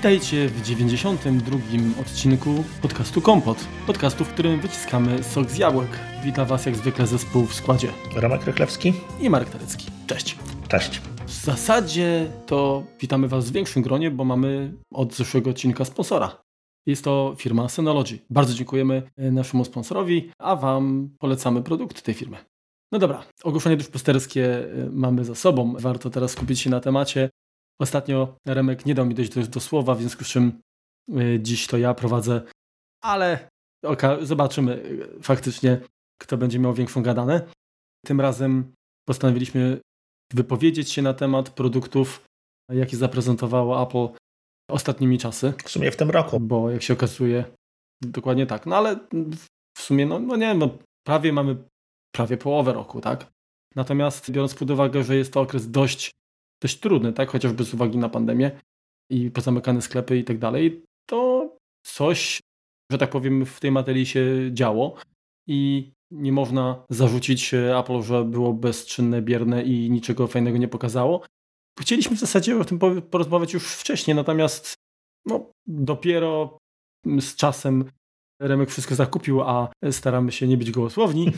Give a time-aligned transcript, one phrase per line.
[0.00, 1.58] Witajcie w 92.
[2.00, 3.58] odcinku podcastu Kompot.
[3.86, 5.88] Podcastu, w którym wyciskamy sok z jabłek.
[6.24, 7.88] Witam Was jak zwykle zespół w składzie.
[8.16, 9.86] Romek Rychlewski i Marek Tarecki.
[10.06, 10.38] Cześć.
[10.68, 11.00] Cześć.
[11.26, 16.42] W zasadzie to witamy Was w większym gronie, bo mamy od zeszłego odcinka sponsora.
[16.86, 18.18] Jest to firma Synology.
[18.30, 22.36] Bardzo dziękujemy e, naszemu sponsorowi, a Wam polecamy produkt tej firmy.
[22.92, 25.74] No dobra, ogłoszenie duszpasterskie e, mamy za sobą.
[25.78, 27.30] Warto teraz skupić się na temacie.
[27.80, 30.60] Ostatnio Remek nie dał mi dojść do, do słowa, w związku z czym
[31.16, 32.42] e, dziś to ja prowadzę,
[33.02, 33.48] ale
[34.22, 34.82] zobaczymy
[35.22, 35.80] faktycznie,
[36.22, 37.48] kto będzie miał większą gadanę.
[38.06, 38.72] Tym razem
[39.08, 39.80] postanowiliśmy
[40.32, 42.24] wypowiedzieć się na temat produktów,
[42.72, 44.08] jakie zaprezentowało Apple
[44.70, 45.52] ostatnimi czasy.
[45.64, 46.40] W sumie w tym roku.
[46.40, 47.44] Bo jak się okazuje,
[48.02, 48.66] dokładnie tak.
[48.66, 48.96] No ale
[49.76, 51.56] w sumie, no, no nie wiem, no, prawie mamy
[52.14, 53.26] prawie połowę roku, tak?
[53.76, 56.10] Natomiast biorąc pod uwagę, że jest to okres dość,
[56.62, 57.30] dość trudny, tak?
[57.30, 58.60] Chociażby z uwagi na pandemię
[59.10, 61.50] i pozamykane sklepy i tak dalej, to
[61.86, 62.40] coś,
[62.92, 64.96] że tak powiem, w tej materii się działo
[65.48, 71.22] i nie można zarzucić Apple, że było bezczynne, bierne i niczego fajnego nie pokazało.
[71.80, 72.78] Chcieliśmy w zasadzie o tym
[73.10, 74.74] porozmawiać już wcześniej, natomiast
[75.26, 76.58] no, dopiero
[77.06, 77.84] z czasem
[78.40, 81.32] Remek wszystko zakupił, a staramy się nie być gołosłowni.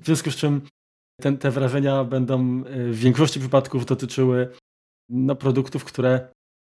[0.00, 0.60] W związku z czym
[1.20, 4.52] ten, te wrażenia będą e, w większości przypadków dotyczyły
[5.10, 6.28] no, produktów, które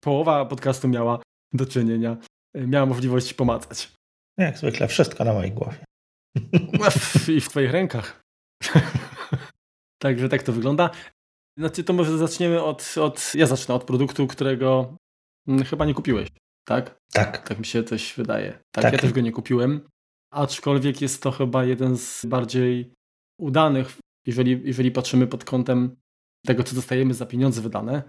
[0.05, 2.17] połowa podcastu miała do czynienia,
[2.55, 3.93] e, miała możliwość pomacać.
[4.39, 5.85] Jak zwykle, wszystko na mojej głowie.
[7.37, 8.21] I w twoich rękach.
[10.03, 10.91] Także tak to wygląda.
[11.59, 13.35] Znaczy, to może zaczniemy od, od.
[13.35, 14.97] Ja zacznę od produktu, którego
[15.49, 16.29] mm, chyba nie kupiłeś,
[16.69, 16.99] tak?
[17.13, 17.49] Tak.
[17.49, 18.53] Tak mi się coś wydaje.
[18.53, 18.93] Tak, tak.
[18.93, 19.89] ja też go nie kupiłem.
[20.33, 22.93] Aczkolwiek jest to chyba jeden z bardziej
[23.41, 25.97] udanych, jeżeli, jeżeli patrzymy pod kątem
[26.47, 28.03] tego, co dostajemy za pieniądze wydane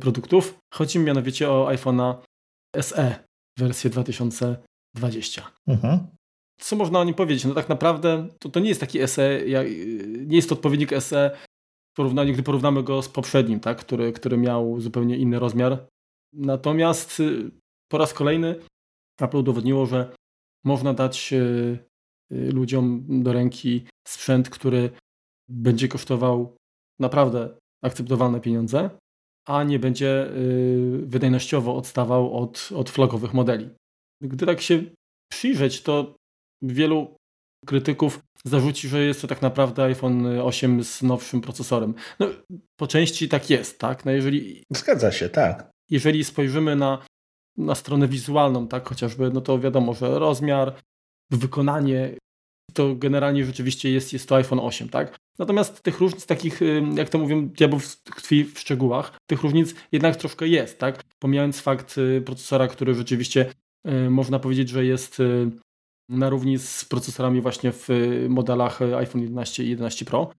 [0.00, 0.58] produktów.
[0.74, 2.14] Chodzi mi mianowicie o iPhone'a
[2.80, 3.24] SE
[3.58, 5.50] wersję 2020.
[5.66, 6.06] Mhm.
[6.60, 7.44] Co można o nim powiedzieć?
[7.44, 9.66] No tak naprawdę to, to nie jest taki SE, jak,
[10.26, 11.36] nie jest to odpowiednik SE
[11.92, 13.78] w porównaniu, gdy porównamy go z poprzednim, tak?
[13.78, 15.86] który, który miał zupełnie inny rozmiar.
[16.32, 17.50] Natomiast y,
[17.88, 18.60] po raz kolejny
[19.20, 20.14] Apple udowodniło, że
[20.64, 21.36] można dać y,
[22.32, 24.90] y, ludziom do ręki sprzęt, który
[25.50, 26.56] będzie kosztował
[27.00, 27.48] naprawdę
[27.84, 28.90] akceptowalne pieniądze,
[29.48, 30.30] a nie będzie
[31.02, 33.70] wydajnościowo odstawał od, od flagowych modeli.
[34.22, 34.82] Gdy tak się
[35.32, 36.14] przyjrzeć, to
[36.62, 37.16] wielu
[37.66, 41.94] krytyków zarzuci, że jest to tak naprawdę iPhone 8 z nowszym procesorem.
[42.18, 42.26] No,
[42.80, 44.04] po części tak jest, tak?
[44.04, 45.70] No jeżeli, Zgadza się, tak.
[45.90, 47.04] Jeżeli spojrzymy na,
[47.56, 50.74] na stronę wizualną, tak, chociażby, no to wiadomo, że rozmiar,
[51.30, 52.16] wykonanie,
[52.70, 55.16] to generalnie rzeczywiście jest, jest to iPhone 8, tak?
[55.38, 56.60] Natomiast tych różnic takich,
[56.94, 61.02] jak to mówią, diabeł tkwi w szczegółach, tych różnic jednak troszkę jest, tak?
[61.18, 63.46] Pomijając fakt y, procesora, który rzeczywiście
[63.88, 65.50] y, można powiedzieć, że jest y,
[66.08, 67.88] na równi z procesorami właśnie w
[68.28, 70.30] modelach iPhone 11 i 11 Pro.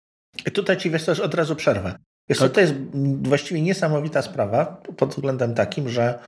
[0.46, 1.98] I tutaj Ci wiesz też od razu przerwę.
[2.28, 2.52] Wiesz tak?
[2.52, 2.74] to jest
[3.22, 6.18] właściwie niesamowita sprawa pod względem takim, że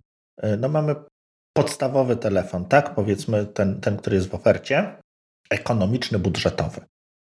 [0.59, 0.95] no mamy
[1.57, 2.95] podstawowy telefon, tak?
[2.95, 5.02] Powiedzmy ten, ten, który jest w ofercie,
[5.53, 6.81] ekonomiczny, budżetowy.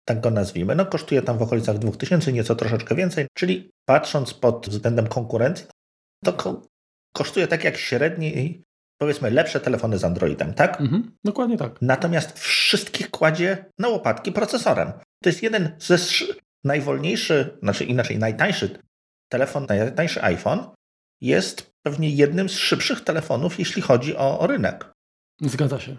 [0.06, 0.76] Tak go nazwijmy.
[0.76, 5.66] No kosztuje tam w okolicach 2000, nieco troszeczkę więcej, czyli patrząc pod względem konkurencji,
[6.24, 6.62] to
[7.14, 8.64] kosztuje tak jak średni
[8.98, 10.82] powiedzmy lepsze telefony z Androidem, tak?
[10.82, 11.82] Mhm, dokładnie tak.
[11.82, 14.92] Natomiast wszystkich kładzie na łopatki procesorem.
[15.24, 15.98] To jest jeden ze
[16.64, 18.80] najwolniejszy, znaczy inaczej najtańszy
[19.32, 20.68] telefon, najtańszy iPhone
[21.22, 24.94] jest pewnie jednym z szybszych telefonów, jeśli chodzi o, o rynek.
[25.42, 25.98] Zgadza się.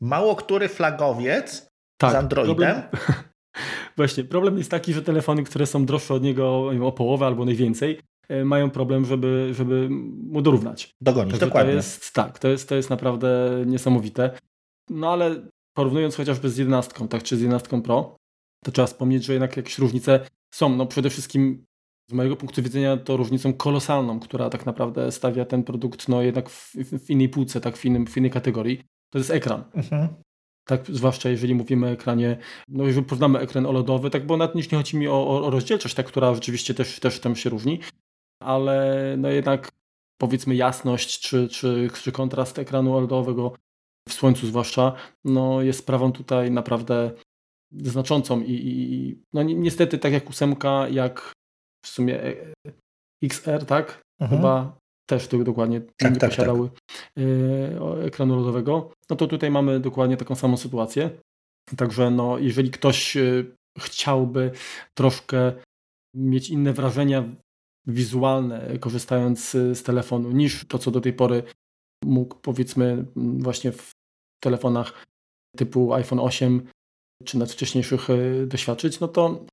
[0.00, 1.65] Mało który flagowiec
[1.96, 2.56] tak, z Androidem.
[2.56, 2.82] Problem,
[3.96, 8.00] właśnie, problem jest taki, że telefony, które są droższe od niego o połowę albo najwięcej,
[8.28, 9.88] E, mają problem, żeby, żeby
[10.30, 10.94] mu dorównać.
[11.00, 11.72] Dogonić, Także dokładnie.
[11.72, 14.38] To jest, tak, to jest, to jest naprawdę niesamowite.
[14.90, 18.16] No ale porównując chociażby z 11, tak, czy z 11 Pro,
[18.64, 20.20] to trzeba wspomnieć, że jednak jakieś różnice
[20.54, 20.76] są.
[20.76, 21.64] No przede wszystkim
[22.10, 26.50] z mojego punktu widzenia to różnicą kolosalną, która tak naprawdę stawia ten produkt no jednak
[26.50, 28.82] w, w innej półce, tak w, innym, w innej kategorii.
[29.10, 29.64] To jest ekran.
[29.74, 30.08] Mhm.
[30.68, 32.36] Tak, zwłaszcza jeżeli mówimy o ekranie,
[32.68, 36.06] no jeżeli porównamy ekran OLEDowy, tak bo nawet nie chodzi mi o, o, rozdzielczość, tak,
[36.06, 37.80] która rzeczywiście też, też tam się różni,
[38.42, 39.72] ale no jednak
[40.20, 43.52] powiedzmy jasność czy, czy, czy kontrast ekranu OLEDowego
[44.08, 44.92] w słońcu zwłaszcza,
[45.24, 47.10] no jest sprawą tutaj naprawdę
[47.72, 51.32] znaczącą i, i no niestety tak jak ósemka, jak
[51.84, 52.34] w sumie e,
[53.22, 54.02] XR, tak?
[54.20, 54.40] Mhm.
[54.40, 57.24] Chyba też to dokładnie tak, nie tak, posiadały tak.
[58.06, 61.10] ekranu OLEDowego, no to tutaj mamy dokładnie taką samą sytuację.
[61.76, 63.16] Także no, jeżeli ktoś
[63.78, 64.50] chciałby
[64.94, 65.52] troszkę
[66.14, 67.24] mieć inne wrażenia
[67.86, 71.42] wizualne, korzystając z telefonu, niż to, co do tej pory
[72.04, 73.90] mógł powiedzmy właśnie w
[74.44, 75.06] telefonach
[75.56, 76.68] typu iPhone 8
[77.24, 79.44] czy nawet wcześniejszych e, doświadczyć, no to,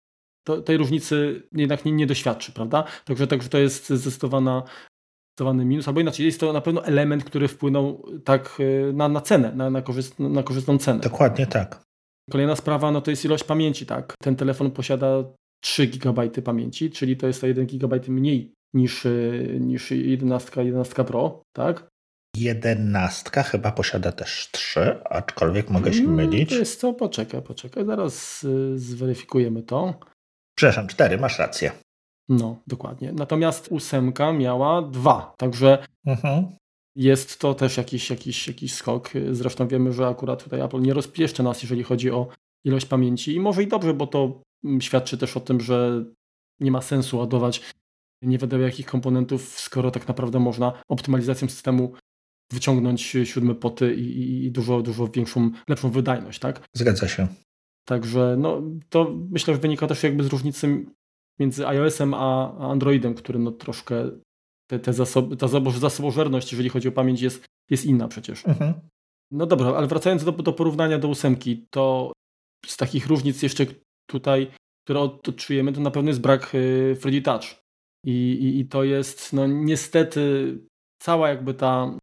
[0.47, 2.83] to tej różnicy jednak nie, nie doświadczy, prawda?
[3.05, 4.63] Także, także to jest zdecydowana
[5.33, 9.21] zdecydowany minus, albo inaczej, jest to na pewno element, który wpłynął tak e, na, na
[9.21, 11.00] cenę, na, na, korzyst, na korzystną cenę.
[11.00, 11.83] Dokładnie tak.
[12.31, 14.13] Kolejna sprawa, no to jest ilość pamięci, tak.
[14.21, 15.24] Ten telefon posiada
[15.63, 19.09] 3 GB pamięci, czyli to jest to 1 GB mniej niż, e,
[19.59, 21.88] niż 11, 11 Pro, tak?
[22.38, 26.50] Jedenastka chyba posiada też 3, aczkolwiek mogę się no, mylić.
[26.50, 26.94] To jest co?
[26.94, 29.94] Poczekaj, poczekaj, zaraz e, zweryfikujemy to.
[30.57, 31.71] Przepraszam, 4, masz rację.
[32.29, 33.11] No, dokładnie.
[33.13, 36.45] Natomiast ósemka miała dwa, także mhm.
[36.95, 39.09] jest to też jakiś, jakiś, jakiś skok.
[39.31, 42.27] Zresztą wiemy, że akurat tutaj Apple nie rozpieszczy nas, jeżeli chodzi o
[42.65, 46.05] ilość pamięci i może i dobrze, bo to mm, świadczy też o tym, że
[46.59, 47.61] nie ma sensu ładować
[48.23, 51.93] nie wiadomo jakich komponentów, skoro tak naprawdę można optymalizacją systemu
[52.51, 56.67] wyciągnąć siódme poty i, i, dużo, dużo większą, lepszą wydajność, tak?
[56.73, 57.27] Zgadza się.
[57.85, 60.85] Także no, to myślę, że wynika też jakby z różnicy
[61.43, 64.09] między iOS-em a Androidem, który no troszkę
[64.69, 65.47] te, te zasoby, ta
[65.79, 68.47] zasobożerność, jeżeli chodzi o pamięć, jest, jest inna przecież.
[68.47, 68.73] Mhm.
[69.31, 72.13] No dobra, ale wracając do, do porównania do ósemki, to
[72.65, 73.65] z takich różnic jeszcze
[74.09, 74.51] tutaj,
[74.85, 77.63] które odczujemy, to na pewno jest brak y, 3D Touch.
[78.05, 80.57] I, i, I, to jest no niestety
[81.01, 81.97] cała jakby ta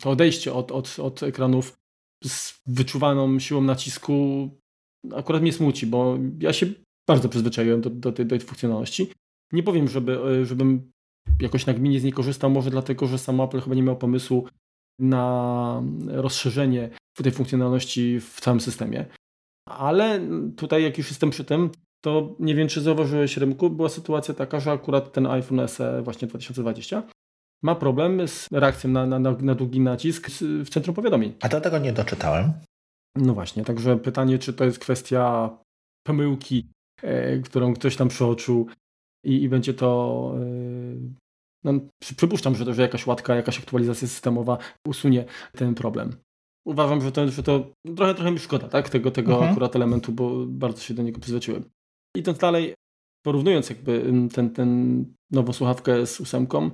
[0.00, 1.76] to odejście od, od, od ekranów
[2.24, 4.48] z wyczuwaną siłą nacisku
[5.12, 6.66] akurat mnie smuci, bo ja się
[7.10, 9.12] bardzo przyzwyczaiłem do, do, tej, do tej funkcjonalności.
[9.52, 10.90] Nie powiem, żeby, e, żebym
[11.40, 14.48] jakoś nagminnie z niej korzystał, może dlatego, że sam Apple chyba nie miał pomysłu
[14.98, 16.90] na rozszerzenie
[17.22, 19.06] tej funkcjonalności w całym systemie.
[19.68, 20.20] Ale
[20.56, 21.70] tutaj, jak już jestem przy tym,
[22.04, 26.28] to nie wiem, czy zauważyłeś, Rymku, była sytuacja taka, że akurat ten iPhone SE właśnie
[26.28, 27.02] 2020
[27.62, 31.34] ma problem z reakcją na, na, na długi nacisk w centrum powiadomień.
[31.40, 32.52] A do tego nie doczytałem.
[33.16, 35.50] No właśnie, także pytanie, czy to jest kwestia
[36.06, 36.70] pomyłki
[37.44, 38.66] którą ktoś tam przeoczył
[39.24, 40.40] i, i będzie to e,
[41.64, 46.16] no, przypuszczam, że to, że jakaś łatka, jakaś aktualizacja systemowa usunie ten problem.
[46.66, 48.88] Uważam, że to, że to trochę, trochę mi szkoda tak?
[48.88, 49.50] tego, tego mhm.
[49.50, 51.64] akurat elementu, bo bardzo się do niego przyzwyczaiłem.
[52.16, 52.74] Idąc dalej,
[53.22, 56.70] porównując jakby ten, ten nową słuchawkę z ósemką,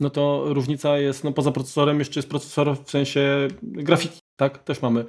[0.00, 4.58] no to różnica jest, no poza procesorem jeszcze jest procesor w sensie grafiki, tak?
[4.58, 5.04] Też mamy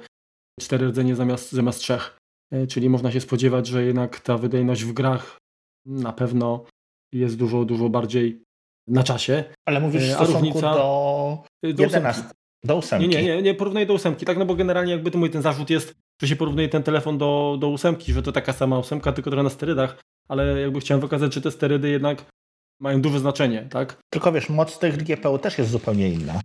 [0.60, 2.19] cztery rdzenie zamiast, zamiast trzech.
[2.52, 5.38] E, czyli można się spodziewać, że jednak ta wydajność w grach
[5.86, 6.64] na pewno
[7.12, 8.42] jest dużo, dużo bardziej
[8.88, 9.44] na czasie.
[9.68, 12.22] Ale mówisz w e, stosunku różnica, do, do 11,
[12.64, 13.08] do ósemki.
[13.08, 15.42] Nie, nie, nie, nie porównuję do ósemki, tak, no bo generalnie jakby to mój ten
[15.42, 19.12] zarzut jest, że się porównuje ten telefon do, do ósemki, że to taka sama ósemka,
[19.12, 22.24] tylko trochę na sterydach, ale jakby chciałem wykazać, że te sterydy jednak
[22.80, 23.96] mają duże znaczenie, tak?
[24.12, 26.40] Tylko wiesz, moc tych GPU też jest zupełnie inna.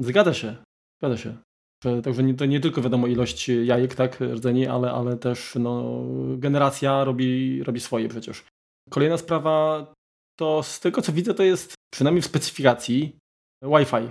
[0.00, 0.56] Zgadza się,
[1.00, 1.36] zgadza się.
[2.04, 6.02] Także nie, to nie tylko wiadomo ilość jajek, tak, rdzeni, ale, ale też no,
[6.36, 8.44] generacja robi, robi swoje przecież.
[8.90, 9.86] Kolejna sprawa
[10.38, 13.16] to z tego co widzę to jest przynajmniej w specyfikacji
[13.62, 14.10] Wi-Fi.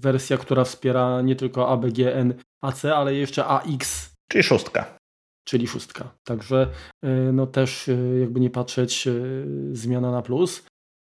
[0.00, 4.12] Wersja, która wspiera nie tylko ABGN AC, ale jeszcze AX.
[4.30, 4.98] Czyli szóstka.
[5.48, 6.14] Czyli szóstka.
[6.24, 6.70] Także
[7.04, 9.08] y, no też y, jakby nie patrzeć
[9.72, 10.66] zmiana na plus.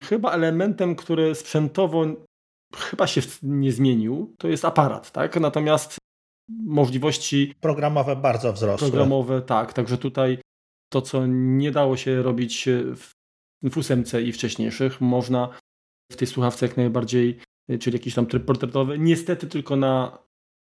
[0.04, 2.06] Chyba elementem, który sprzętowo
[2.76, 5.40] chyba się nie zmienił, to jest aparat, tak?
[5.40, 5.98] Natomiast
[6.66, 8.88] możliwości programowe bardzo wzrosły.
[8.88, 9.74] Programowe, tak.
[9.74, 10.38] Także tutaj
[10.90, 13.12] to, co nie dało się robić w,
[13.70, 15.50] w ósemce i wcześniejszych, można
[16.12, 17.40] w tej słuchawce jak najbardziej,
[17.80, 20.18] czyli jakiś tam tryb portretowy, niestety tylko na,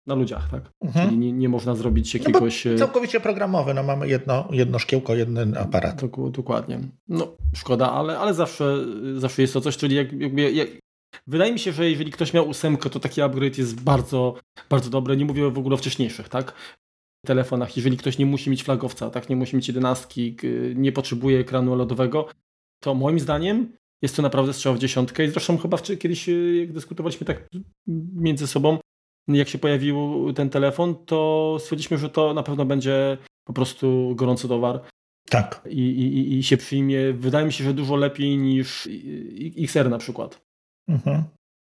[0.08, 0.72] na ludziach, tak?
[0.82, 1.08] Mhm.
[1.08, 2.66] Czyli nie, nie można zrobić no jakiegoś...
[2.66, 6.02] No całkowicie programowy, no mamy jedno, jedno szkiełko, jeden aparat.
[6.32, 6.80] Dokładnie.
[7.08, 8.78] No szkoda, ale, ale zawsze,
[9.16, 10.68] zawsze jest to coś, czyli jak, jakby, jak,
[11.28, 14.36] Wydaje mi się, że jeżeli ktoś miał ósemkę, to taki upgrade jest bardzo,
[14.70, 15.18] bardzo dobry.
[15.18, 16.54] Nie mówię w ogóle o wcześniejszych, tak?
[17.26, 20.38] telefonach, jeżeli ktoś nie musi mieć flagowca, tak, nie musi mieć jedenastki,
[20.76, 22.28] nie potrzebuje ekranu LEDowego,
[22.80, 26.74] to moim zdaniem jest to naprawdę strzał w dziesiątkę i zresztą chyba kiedyś y, jak
[26.74, 27.48] dyskutowaliśmy tak
[28.16, 28.78] między sobą,
[29.28, 34.48] jak się pojawił ten telefon, to stwierdziliśmy, że to na pewno będzie po prostu gorący
[34.48, 34.82] towar.
[35.30, 35.62] Tak.
[35.70, 38.90] I, i, i się przyjmie, wydaje mi się, że dużo lepiej niż
[39.58, 40.42] XR na przykład.
[40.88, 41.24] Mhm.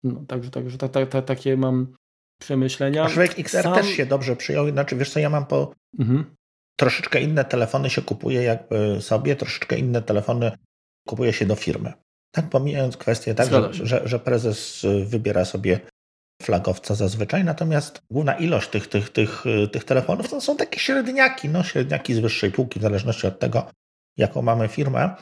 [0.03, 1.95] No, także także ta, ta, ta, takie mam
[2.41, 3.03] przemyślenia.
[3.03, 3.75] Aczkolwiek XR Sam...
[3.75, 4.69] też się dobrze przyjął.
[4.69, 5.73] Znaczy, wiesz co, ja mam po...
[5.99, 6.35] Mhm.
[6.79, 10.51] Troszeczkę inne telefony się kupuje jakby sobie, troszeczkę inne telefony
[11.07, 11.93] kupuje się do firmy.
[12.31, 15.79] Tak pomijając kwestię tak, że, że, że, prezes wybiera sobie
[16.41, 21.63] flagowca zazwyczaj, natomiast główna ilość tych, tych, tych, tych telefonów to są takie średniaki, no
[21.63, 23.71] średniaki z wyższej półki, w zależności od tego,
[24.17, 25.15] jaką mamy firmę.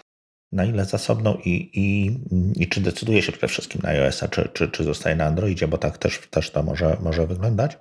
[0.52, 2.18] Na ile zasobną i, i,
[2.64, 5.78] i czy decyduje się przede wszystkim na iOS-a, czy, czy, czy zostaje na Androidzie, bo
[5.78, 7.78] tak też, też to może, może wyglądać.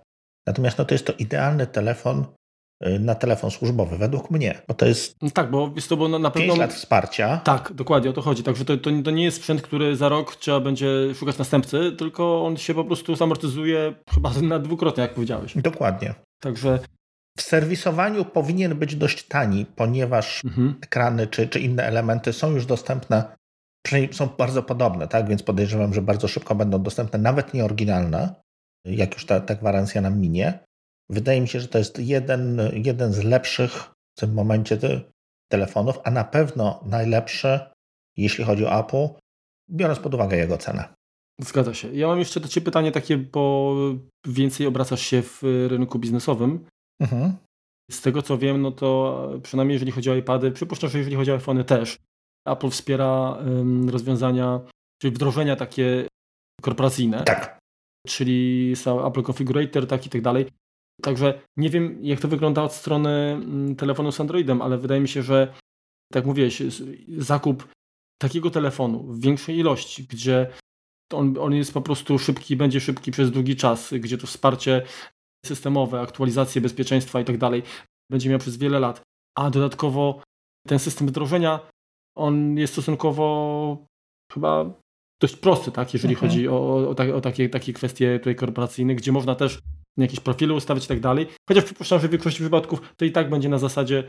[0.46, 2.24] Natomiast no, to jest to idealny telefon
[2.86, 5.22] y, na telefon służbowy, według mnie, bo to jest.
[5.22, 6.48] No tak, bo jest to bo na pewno.
[6.48, 7.40] 5 lat wsparcia.
[7.44, 8.42] Tak, dokładnie o to chodzi.
[8.42, 12.44] Także to, to, to, nie jest sprzęt, który za rok trzeba będzie szukać następcy, tylko
[12.44, 15.52] on się po prostu zamortyzuje chyba na dwukrotnie, jak powiedziałeś.
[15.56, 16.14] Dokładnie.
[16.40, 16.78] Także.
[17.38, 20.74] W serwisowaniu powinien być dość tani, ponieważ mhm.
[20.82, 23.36] ekrany czy, czy inne elementy są już dostępne,
[23.84, 25.28] przynajmniej są bardzo podobne, tak?
[25.28, 28.44] Więc podejrzewam, że bardzo szybko będą dostępne, nawet nieoryginalne
[28.84, 30.58] jak już ta, ta gwarancja nam minie.
[31.10, 33.72] Wydaje mi się, że to jest jeden, jeden z lepszych
[34.16, 34.78] w tym momencie
[35.52, 37.60] telefonów, a na pewno najlepszy,
[38.16, 39.08] jeśli chodzi o Apple,
[39.70, 40.94] biorąc pod uwagę jego cenę.
[41.40, 41.94] Zgadza się.
[41.94, 43.74] Ja mam jeszcze do Ciebie pytanie takie, bo
[44.26, 46.66] więcej obracasz się w rynku biznesowym.
[47.00, 47.36] Mhm.
[47.90, 51.30] Z tego co wiem, no to przynajmniej jeżeli chodzi o iPady, przypuszczam, że jeżeli chodzi
[51.30, 51.98] o iPhony też,
[52.46, 53.38] Apple wspiera
[53.86, 54.60] rozwiązania,
[55.02, 56.08] czyli wdrożenia takie
[56.62, 57.24] korporacyjne.
[57.24, 57.64] Tak
[58.06, 58.74] czyli
[59.06, 60.46] Apple Configurator, tak i tak dalej.
[61.02, 63.40] Także nie wiem, jak to wygląda od strony
[63.78, 65.54] telefonu z Androidem, ale wydaje mi się, że
[66.12, 66.62] tak mówiłeś,
[67.18, 67.68] zakup
[68.22, 70.50] takiego telefonu w większej ilości, gdzie
[71.12, 74.82] on, on jest po prostu szybki, będzie szybki przez długi czas, gdzie to wsparcie
[75.46, 77.62] systemowe, aktualizacje bezpieczeństwa i tak dalej
[78.10, 79.02] będzie miał przez wiele lat,
[79.38, 80.22] a dodatkowo
[80.68, 81.60] ten system wdrożenia,
[82.16, 83.86] on jest stosunkowo
[84.32, 84.70] chyba
[85.20, 86.30] dość prosty, tak, jeżeli mhm.
[86.30, 89.58] chodzi o, o, o, takie, takie kwestie tutaj korporacyjne, gdzie można też
[89.96, 91.26] jakieś profile ustawić i tak dalej.
[91.48, 94.04] Chociaż przypuszczam, że w większości przypadków to i tak będzie na zasadzie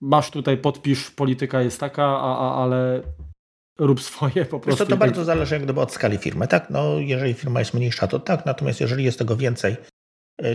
[0.00, 3.02] masz tutaj podpisz, polityka jest taka, a, a, ale
[3.78, 4.84] rób swoje po prostu.
[4.84, 6.70] To, to bardzo zależy jak gdyby od skali firmy, tak?
[6.70, 9.76] No, jeżeli firma jest mniejsza, to tak, natomiast jeżeli jest tego więcej,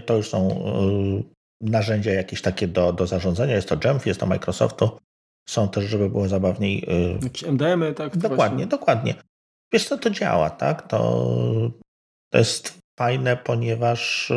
[0.05, 1.23] to już są y,
[1.61, 3.55] narzędzia jakieś takie do, do zarządzania.
[3.55, 4.97] Jest to Jamf, jest to Microsoftu.
[5.49, 6.83] Są też, żeby było zabawniej.
[6.89, 8.17] Y, Jakieś MDM-y, tak?
[8.17, 8.67] Dokładnie, właśnie.
[8.67, 9.15] dokładnie.
[9.73, 10.87] Wiesz co, to działa, tak?
[10.87, 10.99] To,
[12.33, 14.31] to jest fajne, ponieważ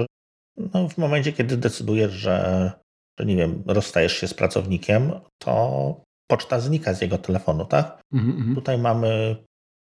[0.57, 2.73] no, w momencie, kiedy decydujesz, że,
[3.19, 5.95] że nie wiem, rozstajesz się z pracownikiem, to
[6.31, 8.03] poczta znika z jego telefonu, tak?
[8.15, 8.55] Mm-hmm.
[8.55, 9.37] Tutaj mamy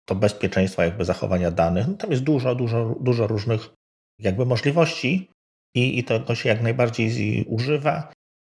[0.08, 1.88] to bezpieczeństwo jakby zachowania danych.
[1.88, 3.70] No, tam jest dużo, dużo, dużo różnych
[4.18, 5.30] jakby możliwości
[5.74, 8.12] i, i tego się jak najbardziej używa.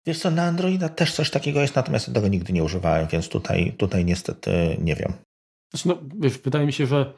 [0.06, 3.72] Wiesz co, na Androida też coś takiego jest, natomiast tego nigdy nie używałem, więc tutaj,
[3.78, 5.12] tutaj niestety nie wiem.
[5.70, 7.14] Znaczy, no, wiesz, wydaje mi się, że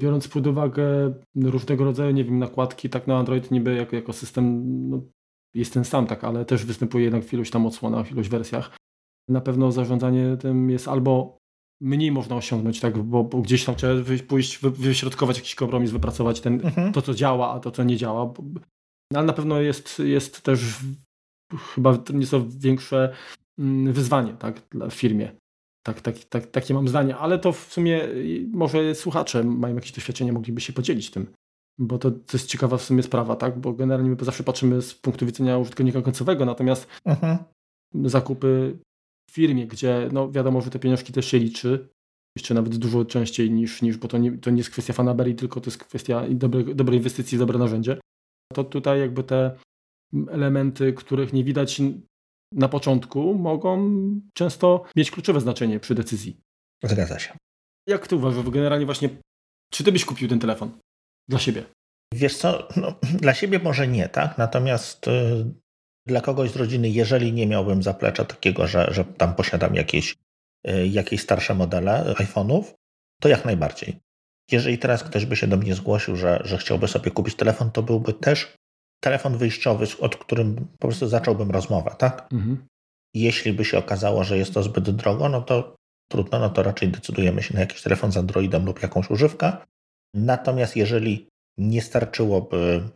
[0.00, 4.64] biorąc pod uwagę różnego rodzaju, nie wiem, nakładki, tak na Android niby jako, jako system
[4.90, 5.02] no,
[5.54, 8.76] jest ten sam, tak, ale też występuje jednak w iluś tam odsłonach, w iluś wersjach.
[9.28, 11.38] Na pewno zarządzanie tym jest albo
[11.80, 13.94] mniej można osiągnąć, tak, bo, bo gdzieś tam trzeba
[14.28, 16.92] pójść, wyśrodkować jakiś kompromis, wypracować ten, mhm.
[16.92, 18.32] to, co działa, a to, co nie działa.
[19.12, 20.60] Bo, ale na pewno jest, jest też
[21.74, 23.14] chyba nieco większe
[23.58, 25.32] mm, wyzwanie tak, dla firmie.
[25.86, 29.92] Tak, tak, tak, takie mam zdanie, ale to w sumie y, może słuchacze mają jakieś
[29.92, 31.26] doświadczenie, mogliby się podzielić tym,
[31.78, 33.58] bo to, to jest ciekawa w sumie sprawa, tak?
[33.58, 37.38] Bo generalnie my zawsze patrzymy z punktu widzenia użytkownika końcowego, natomiast mhm.
[38.04, 38.78] zakupy
[39.30, 41.88] w firmie, gdzie no wiadomo, że te pieniążki też się liczy,
[42.36, 45.60] jeszcze nawet dużo częściej niż, niż bo to nie, to nie jest kwestia fanaberii, tylko
[45.60, 48.00] to jest kwestia dobrej, dobrej inwestycji, dobre narzędzie.
[48.52, 49.56] To tutaj jakby te
[50.30, 51.82] elementy, których nie widać
[52.54, 54.00] na początku mogą
[54.34, 56.40] często mieć kluczowe znaczenie przy decyzji.
[56.84, 57.36] Zgadza się.
[57.88, 59.08] Jak ty uważasz, generalnie właśnie,
[59.72, 60.70] czy ty byś kupił ten telefon
[61.28, 61.64] dla siebie?
[62.14, 64.38] Wiesz co, no, dla siebie może nie, tak?
[64.38, 65.44] Natomiast y,
[66.06, 70.16] dla kogoś z rodziny, jeżeli nie miałbym zaplecza takiego, że, że tam posiadam jakieś,
[70.68, 72.62] y, jakieś starsze modele iPhone'ów,
[73.20, 74.00] to jak najbardziej.
[74.52, 77.82] Jeżeli teraz ktoś by się do mnie zgłosił, że, że chciałby sobie kupić telefon, to
[77.82, 78.54] byłby też
[79.00, 82.28] telefon wyjściowy, od którym po prostu zacząłbym rozmowę, tak?
[82.32, 82.66] Mhm.
[83.14, 85.76] Jeśli by się okazało, że jest to zbyt drogo, no to
[86.12, 89.52] trudno, no to raczej decydujemy się na jakiś telefon z Androidem lub jakąś używkę.
[90.14, 91.28] Natomiast jeżeli
[91.58, 92.88] nie starczyłoby,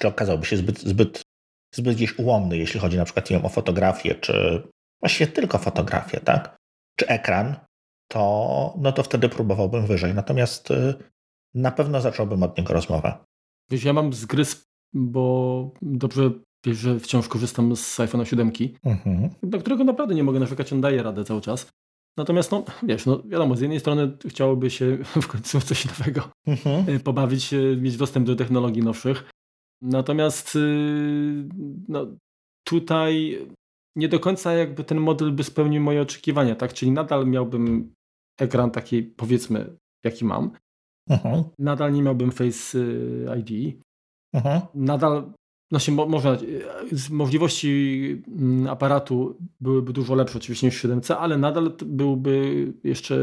[0.00, 1.22] czy okazałby się zbyt, zbyt,
[1.74, 4.62] zbyt gdzieś ułomny, jeśli chodzi na przykład wiem, o fotografię, czy
[5.02, 6.56] właściwie tylko fotografię, tak?
[6.98, 7.56] Czy ekran,
[8.08, 10.14] to, no to wtedy próbowałbym wyżej.
[10.14, 10.94] Natomiast y,
[11.54, 13.18] na pewno zacząłbym od niego rozmowę.
[13.70, 16.30] Wiesz, ja mam zgryz bo dobrze
[16.66, 18.52] wiesz, że wciąż korzystam z iPhone'a 7,
[18.84, 19.30] mhm.
[19.42, 21.70] do którego naprawdę nie mogę narzekać, on daje radę cały czas.
[22.16, 26.96] Natomiast, no wiesz, no wiadomo, z jednej strony chciałoby się w końcu coś nowego mhm.
[26.96, 29.30] E, pobawić mieć dostęp do technologii nowszych.
[29.82, 31.48] Natomiast y,
[31.88, 32.06] no,
[32.64, 33.38] tutaj
[33.96, 36.72] nie do końca jakby ten model by spełnił moje oczekiwania, tak?
[36.72, 37.94] Czyli nadal miałbym
[38.38, 40.50] ekran taki, powiedzmy, jaki mam.
[41.10, 41.44] Mhm.
[41.58, 43.80] Nadal nie miałbym Face y, ID.
[44.34, 44.60] Mhm.
[44.74, 45.32] Nadal
[45.70, 46.36] Znaczy, mo można,
[47.10, 53.14] możliwości mm, aparatu byłyby dużo lepsze oczywiście niż 7C, ale nadal byłby jeszcze,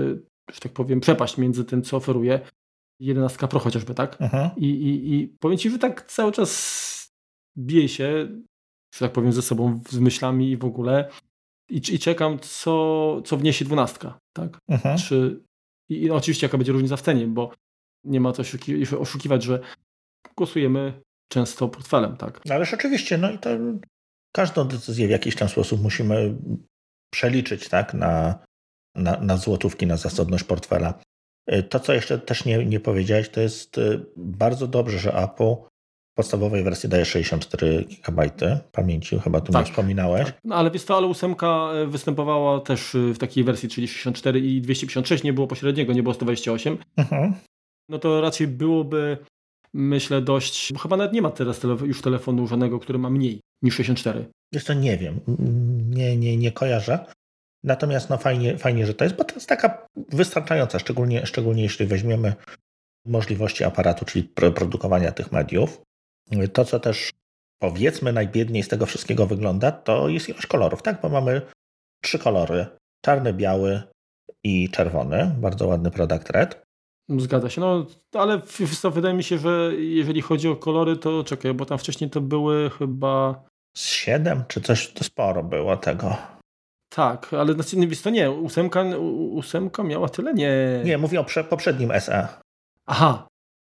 [0.51, 2.39] że tak powiem, przepaść między tym, co oferuje
[2.99, 4.17] 11 Pro chociażby, tak?
[4.57, 7.13] I, i, I powiem Ci, że tak cały czas
[7.57, 8.27] bije się,
[8.95, 11.09] że tak powiem, ze sobą, z myślami i w ogóle
[11.69, 14.57] i, i czekam, co, co wniesie 12, tak?
[14.97, 15.41] Czy,
[15.89, 17.51] i, I oczywiście jaka będzie różnica w cenie, bo
[18.03, 18.43] nie ma co
[18.99, 19.59] oszukiwać, że
[20.37, 21.01] głosujemy
[21.31, 22.41] często portfelem, tak?
[22.45, 23.49] No ależ oczywiście, no i to
[24.35, 26.35] każdą decyzję w jakiś tam sposób musimy
[27.13, 28.45] przeliczyć, tak, na,
[28.95, 30.99] na, na złotówki, na zasobność portfela.
[31.51, 35.55] Y, to, co jeszcze też nie, nie powiedziałeś, to jest y, bardzo dobrze, że Apple
[36.15, 40.25] podstawowej wersji daje 64 GB pamięci, chyba tu tak, wspominałeś.
[40.25, 40.39] Tak.
[40.43, 44.61] No ale wiesz to, ale ósemka y, występowała też w takiej wersji, czyli 64 i
[44.61, 46.77] 256, nie było pośredniego, nie było 128.
[46.97, 47.33] Mhm.
[47.89, 49.17] No to raczej byłoby
[49.73, 50.73] myślę, dość.
[50.73, 54.25] Bo chyba nawet nie ma teraz tele, już telefonu żadnego, który ma mniej niż 64.
[54.53, 55.19] Jeszcze nie wiem.
[55.89, 57.05] Nie, nie, nie kojarzę.
[57.63, 61.85] Natomiast no fajnie, fajnie, że to jest, bo to jest taka wystarczająca, szczególnie, szczególnie jeśli
[61.85, 62.33] weźmiemy
[63.05, 64.23] możliwości aparatu, czyli
[64.55, 65.81] produkowania tych mediów.
[66.53, 67.11] To, co też
[67.61, 71.01] powiedzmy najbiedniej z tego wszystkiego wygląda, to jest ilość kolorów, tak?
[71.01, 71.41] Bo mamy
[72.03, 72.65] trzy kolory:
[73.05, 73.81] czarny, biały
[74.43, 75.35] i czerwony.
[75.37, 76.63] Bardzo ładny product red.
[77.09, 78.41] Zgadza się, no ale
[78.91, 82.69] wydaje mi się, że jeżeli chodzi o kolory, to czekaj, bo tam wcześniej to były
[82.69, 83.43] chyba...
[83.75, 86.17] Z 7 czy coś, to sporo było tego.
[86.89, 88.83] Tak, ale na znaczy, to nie, ósemka,
[89.31, 90.33] ósemka miała tyle?
[90.33, 90.81] Nie.
[90.85, 92.27] Nie, mówię o prze, poprzednim SE.
[92.85, 93.27] Aha.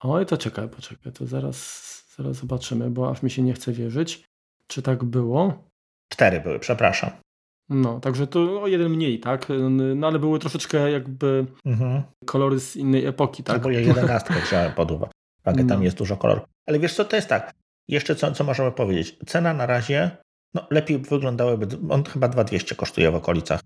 [0.03, 4.25] Oj, to czekaj, poczekaj, to zaraz, zaraz zobaczymy, bo aż mi się nie chce wierzyć,
[4.67, 5.63] czy tak było.
[6.13, 7.09] Cztery były, przepraszam.
[7.69, 9.47] No, także to o jeden mniej, tak?
[9.95, 12.03] No ale były troszeczkę jakby mhm.
[12.25, 13.61] kolory z innej epoki, tak?
[13.61, 15.11] Bo ja jedenastkę wziąłem pod uwagę.
[15.43, 15.83] Tam no.
[15.83, 16.43] jest dużo kolorów.
[16.67, 17.53] Ale wiesz co, to jest tak.
[17.87, 19.17] Jeszcze co, co możemy powiedzieć.
[19.25, 20.17] Cena na razie,
[20.53, 23.61] no lepiej wyglądałyby, on chyba 2200 kosztuje w okolicach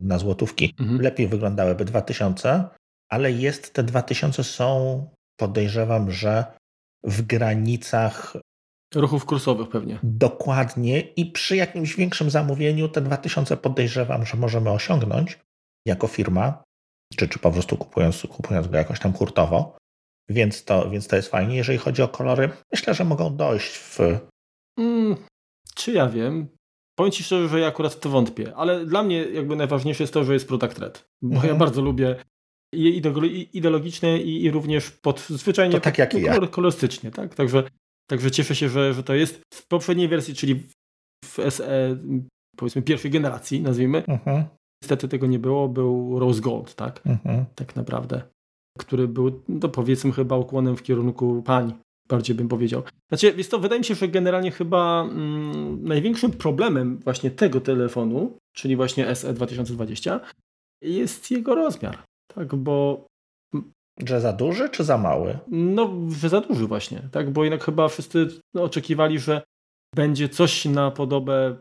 [0.00, 0.74] na złotówki.
[0.80, 1.00] Mhm.
[1.00, 2.68] Lepiej wyglądałyby 2000,
[3.08, 6.57] ale jest te 2000 są, podejrzewam, że
[7.08, 8.36] w granicach
[8.94, 9.98] Ruchów kursowych pewnie.
[10.02, 15.38] Dokładnie i przy jakimś większym zamówieniu te 2000 podejrzewam, że możemy osiągnąć
[15.86, 16.62] jako firma,
[17.16, 19.76] czy, czy po prostu kupując, kupując go jakoś tam hurtowo.
[20.28, 21.56] Więc to, więc to jest fajnie.
[21.56, 24.00] Jeżeli chodzi o kolory, myślę, że mogą dojść w.
[24.78, 25.16] Mm,
[25.74, 26.48] czy ja wiem?
[26.98, 30.14] Powiem Ci szczerze, że ja akurat w to wątpię, ale dla mnie jakby najważniejsze jest
[30.14, 31.54] to, że jest product red, bo mhm.
[31.54, 32.16] ja bardzo lubię
[32.72, 36.46] ideologiczne i, i również pod zwyczajnie to tak jak i ja.
[36.46, 37.34] kolorystycznie, tak?
[37.34, 37.62] Także
[38.10, 39.42] Także cieszę się, że, że to jest.
[39.54, 40.62] W poprzedniej wersji, czyli
[41.24, 41.96] w SE
[42.56, 44.44] powiedzmy pierwszej generacji, nazwijmy, uh-huh.
[44.82, 47.02] niestety tego nie było, był Rose Gold, tak?
[47.04, 47.44] Uh-huh.
[47.54, 48.22] Tak naprawdę.
[48.78, 51.72] Który był, no powiedzmy, chyba ukłonem w kierunku pań,
[52.08, 52.82] bardziej bym powiedział.
[53.08, 58.38] Znaczy, więc to wydaje mi się, że generalnie chyba mm, największym problemem właśnie tego telefonu,
[58.52, 60.20] czyli właśnie SE 2020,
[60.82, 61.98] jest jego rozmiar.
[62.34, 63.06] Tak, bo
[64.06, 65.38] że za duży czy za mały?
[65.48, 67.30] No, że za duży właśnie, tak?
[67.30, 69.42] Bo jednak chyba wszyscy oczekiwali, że
[69.94, 71.56] będzie coś na podobę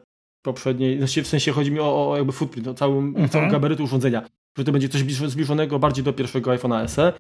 [0.46, 3.30] poprzedniej, znaczy w sensie chodzi mi o, o jakby footprint, o całym, mhm.
[3.30, 7.14] całym gabarytu urządzenia, że to będzie coś zbliżonego bardziej do pierwszego iPhone'a SE,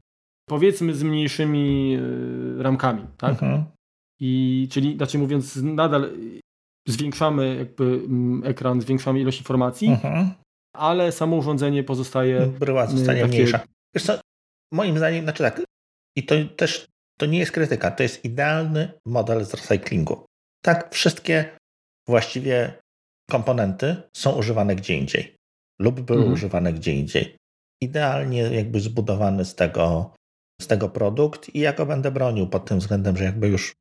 [0.50, 1.98] powiedzmy z mniejszymi
[2.60, 3.32] y, ramkami, tak?
[3.32, 3.64] Mhm.
[4.20, 6.12] I czyli, znaczy mówiąc, nadal
[6.88, 10.32] zwiększamy jakby mm, ekran, zwiększamy ilość informacji, mhm.
[10.76, 13.34] Ale samo urządzenie pozostaje Bryła y, zostanie takie...
[13.34, 13.60] mniejsza.
[13.96, 14.20] Wiesz co,
[14.74, 15.62] moim zdaniem, znaczy tak,
[16.18, 16.86] i to też
[17.20, 20.26] to nie jest krytyka, to jest idealny model z recyklingu.
[20.64, 21.58] Tak, wszystkie
[22.08, 22.74] właściwie
[23.30, 25.38] komponenty są używane gdzie indziej
[25.82, 26.34] lub były mhm.
[26.34, 27.38] używane gdzie indziej.
[27.82, 30.14] Idealnie jakby zbudowany z tego,
[30.62, 33.74] z tego produkt i ja go będę bronił pod tym względem, że jakby już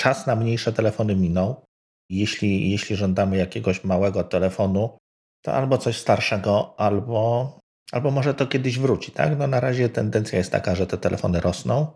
[0.00, 1.64] czas na mniejsze telefony minął.
[2.10, 4.98] Jeśli, jeśli żądamy jakiegoś małego telefonu,
[5.42, 9.38] to albo coś starszego, albo Albo może to kiedyś wróci, tak?
[9.38, 11.86] No na razie tendencja jest taka, że te telefony rosną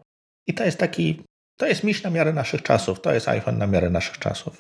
[0.46, 1.22] i to jest taki,
[1.58, 4.58] to jest miś na miarę naszych czasów, to jest iPhone na miarę naszych czasów.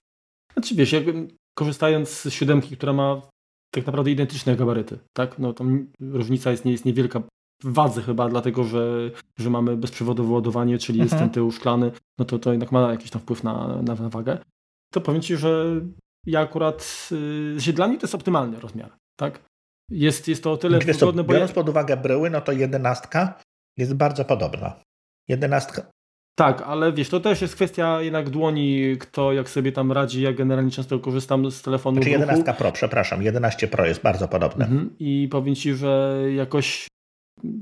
[0.52, 3.22] Znaczy wiesz, jakby korzystając z siódemki, która ma
[3.70, 5.38] tak naprawdę identyczne gabaryty, tak?
[5.38, 7.22] No tam różnica jest, nie jest niewielka
[7.62, 11.06] w wadze chyba, dlatego że, że mamy bezprzewodowe ładowanie, czyli mhm.
[11.06, 14.08] jest ten tył szklany, no to to jednak ma jakiś tam wpływ na, na, na
[14.08, 14.38] wagę.
[14.92, 15.80] To powiem Ci, że
[16.26, 17.08] ja akurat,
[17.66, 19.40] yy, dla mnie to jest optymalny rozmiar, tak?
[19.90, 21.54] Jest, jest to o tyle Wiesz wygodne, bo biorąc ja...
[21.54, 23.38] pod uwagę bryły, no to jedenastka
[23.76, 24.80] jest bardzo podobna.
[25.28, 25.86] Jedenastka.
[26.38, 30.22] Tak, ale wiesz, to też jest kwestia jednak dłoni, kto jak sobie tam radzi.
[30.22, 31.96] Ja generalnie często korzystam z telefonu.
[31.96, 34.64] Znaczy 11 Pro, przepraszam, 11 Pro jest bardzo podobne.
[34.64, 34.90] Mhm.
[34.98, 36.88] I powiem Ci, że jakoś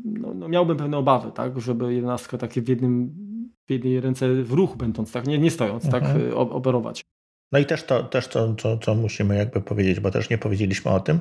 [0.04, 3.14] no, no miałbym pewne obawy, tak, żeby 11 takie w jednym
[3.66, 6.30] w jednej ręce w ruch będąc, tak, nie, nie stojąc, tak, mhm.
[6.30, 7.04] tak, operować.
[7.54, 10.90] No i też to, też to co, co musimy jakby powiedzieć, bo też nie powiedzieliśmy
[10.90, 11.20] o tym.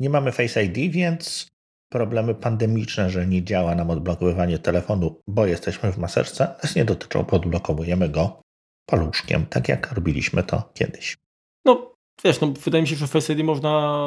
[0.00, 1.46] Nie mamy Face ID, więc
[1.92, 7.22] problemy pandemiczne, że nie działa nam odblokowywanie telefonu, bo jesteśmy w maseczce, nas nie dotyczą,
[7.22, 8.40] bo odblokowujemy go
[8.86, 11.16] paluszkiem, tak jak robiliśmy to kiedyś.
[11.64, 14.02] No, wiesz, no, wydaje mi się, że Face ID można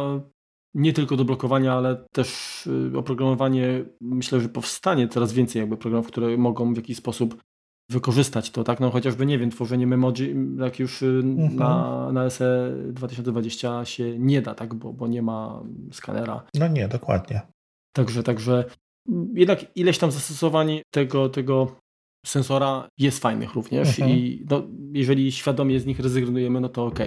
[0.74, 2.30] nie tylko do blokowania, ale też
[2.68, 7.42] y, oprogramowanie, myślę, że powstanie coraz więcej jakby programów, które mogą w jakiś sposób
[7.89, 8.80] wykorzystać to, tak?
[8.80, 11.56] No chociażby, nie wiem, tworzenie memoji, jak już y, mhm.
[11.56, 14.74] na, na SE 2020 się nie da, tak?
[14.74, 16.43] Bo, bo nie ma skanera.
[16.54, 17.41] No nie, dokładnie.
[17.95, 18.65] Także, także
[19.34, 21.76] jednak ileś tam zastosowań tego, tego
[22.26, 24.12] sensora jest fajnych również mhm.
[24.12, 27.00] i no, jeżeli świadomie z nich rezygnujemy, no to ok.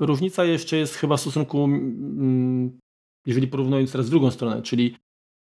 [0.00, 2.78] Różnica jeszcze jest chyba w stosunku, mm,
[3.26, 4.96] jeżeli porównując teraz drugą stronę, czyli,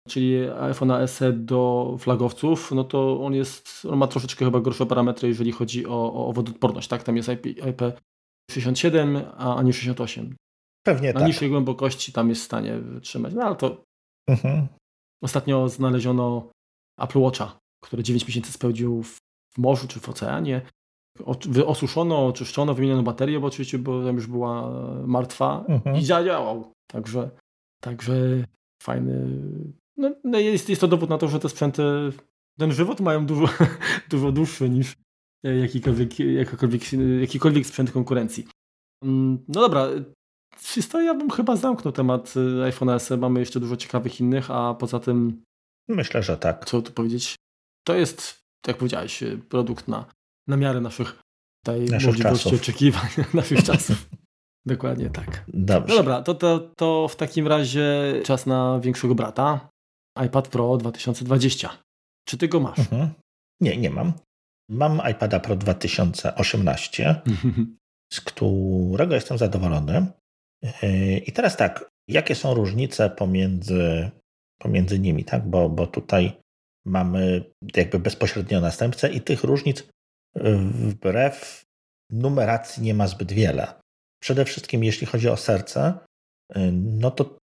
[0.08, 5.28] czyli iPhone SE do flagowców, no to on jest, on ma troszeczkę chyba gorsze parametry,
[5.28, 7.04] jeżeli chodzi o, o wodoodporność, tak?
[7.04, 7.46] Tam jest IP,
[8.52, 10.36] IP67, a nie 68.
[10.86, 11.28] Pewnie Na tak.
[11.28, 13.84] niższej głębokości tam jest w stanie wytrzymać, no ale to
[14.30, 14.68] mhm.
[15.24, 16.50] ostatnio znaleziono
[17.00, 19.20] Apple Watcha, który 9 miesięcy spełdził w
[19.58, 20.62] morzu czy w oceanie.
[21.66, 24.70] Osuszono, oczyszczono, wymieniono baterię, bo oczywiście bo tam już była
[25.08, 25.96] martwa mhm.
[25.96, 26.72] i działał.
[26.92, 27.30] Także,
[27.82, 28.14] także
[28.84, 29.28] fajny.
[29.98, 31.84] No, no, jest, jest to dowód na to, że te sprzęty,
[32.60, 33.48] ten żywot mają dużo,
[34.10, 34.96] dużo dłuższy niż
[35.44, 36.82] jakikolwiek, jakikolwiek,
[37.22, 38.48] jakikolwiek sprzęt konkurencji.
[39.04, 39.88] Mm, no dobra,
[40.92, 42.34] to ja bym chyba zamknął temat
[42.64, 43.18] iPhone SE.
[43.18, 45.44] Mamy jeszcze dużo ciekawych innych, a poza tym.
[45.88, 46.66] Myślę, że tak.
[46.66, 47.36] Co tu powiedzieć?
[47.88, 50.06] To jest, jak powiedziałeś, produkt na,
[50.48, 51.20] na miarę naszych
[51.68, 52.62] tutaj naszych możliwości czasów.
[52.62, 54.10] oczekiwań, naszych czasów.
[54.66, 55.44] Dokładnie tak.
[55.48, 55.94] Dobrze.
[55.94, 59.70] No dobra, to, to, to w takim razie czas na większego brata.
[60.26, 61.84] iPad Pro 2020.
[62.28, 62.80] Czy ty go masz?
[62.80, 63.10] Mhm.
[63.62, 64.14] Nie, nie mam.
[64.70, 67.22] Mam iPada Pro 2018,
[68.14, 70.06] z którego jestem zadowolony.
[70.64, 74.12] Yy, I teraz tak, jakie są różnice pomiędzy,
[74.62, 75.50] pomiędzy nimi, tak?
[75.50, 76.42] Bo, bo tutaj
[76.86, 77.44] mamy
[77.76, 79.84] jakby bezpośrednio następcę i tych różnic
[80.72, 81.64] wbrew
[82.12, 83.74] numeracji nie ma zbyt wiele.
[84.22, 86.00] Przede wszystkim jeśli chodzi o serce,
[86.72, 87.38] no to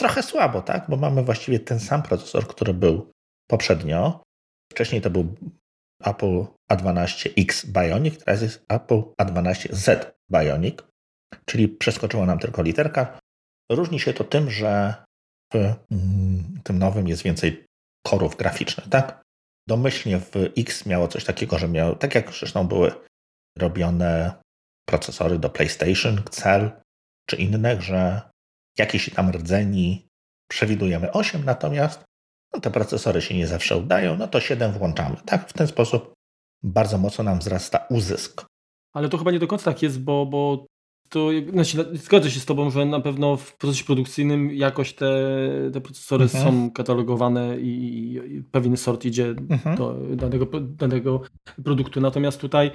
[0.00, 0.84] trochę słabo, tak?
[0.88, 3.10] Bo mamy właściwie ten sam procesor, który był
[3.50, 4.22] poprzednio.
[4.72, 5.34] Wcześniej to był
[6.04, 10.78] Apple A12X Bionic, teraz jest Apple A12Z Bionic,
[11.44, 13.18] czyli przeskoczyła nam tylko literka.
[13.72, 14.94] Różni się to tym, że
[15.52, 17.64] w mm, tym nowym jest więcej
[18.06, 19.22] korów graficznych, tak?
[19.68, 22.92] Domyślnie w X miało coś takiego, że miało, tak jak zresztą były
[23.58, 24.34] robione
[24.88, 26.70] procesory do PlayStation, Cell
[27.28, 28.29] czy innych, że
[28.80, 30.08] jakiś tam rdzeni
[30.50, 32.04] przewidujemy 8, natomiast
[32.54, 35.16] no, te procesory się nie zawsze udają, no to 7 włączamy.
[35.26, 36.12] Tak, w ten sposób
[36.62, 38.46] bardzo mocno nam wzrasta uzysk.
[38.94, 40.66] Ale to chyba nie do końca tak jest, bo, bo
[41.08, 45.10] to znaczy, zgodzę się z Tobą, że na pewno w procesie produkcyjnym jakoś te,
[45.72, 46.44] te procesory mhm.
[46.44, 49.76] są katalogowane i, i, pewien sort idzie mhm.
[49.76, 51.22] do danego, danego
[51.64, 52.00] produktu.
[52.00, 52.70] Natomiast tutaj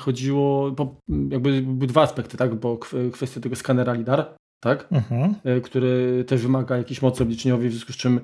[0.00, 0.74] chodziło,
[1.08, 2.54] jakby były dwa aspekty, tak?
[2.54, 2.78] Bo
[3.12, 4.86] kwestia tego skanera LIDAR, tak?
[4.92, 5.34] Mhm.
[5.44, 8.20] E, który też wymaga jakiejś mocy obliczeniowej, w związku z czym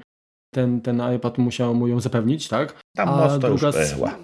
[0.54, 2.80] ten, ten iPad musiał mu ją zapewnić, tak?
[2.96, 4.18] Tam A druga, już była.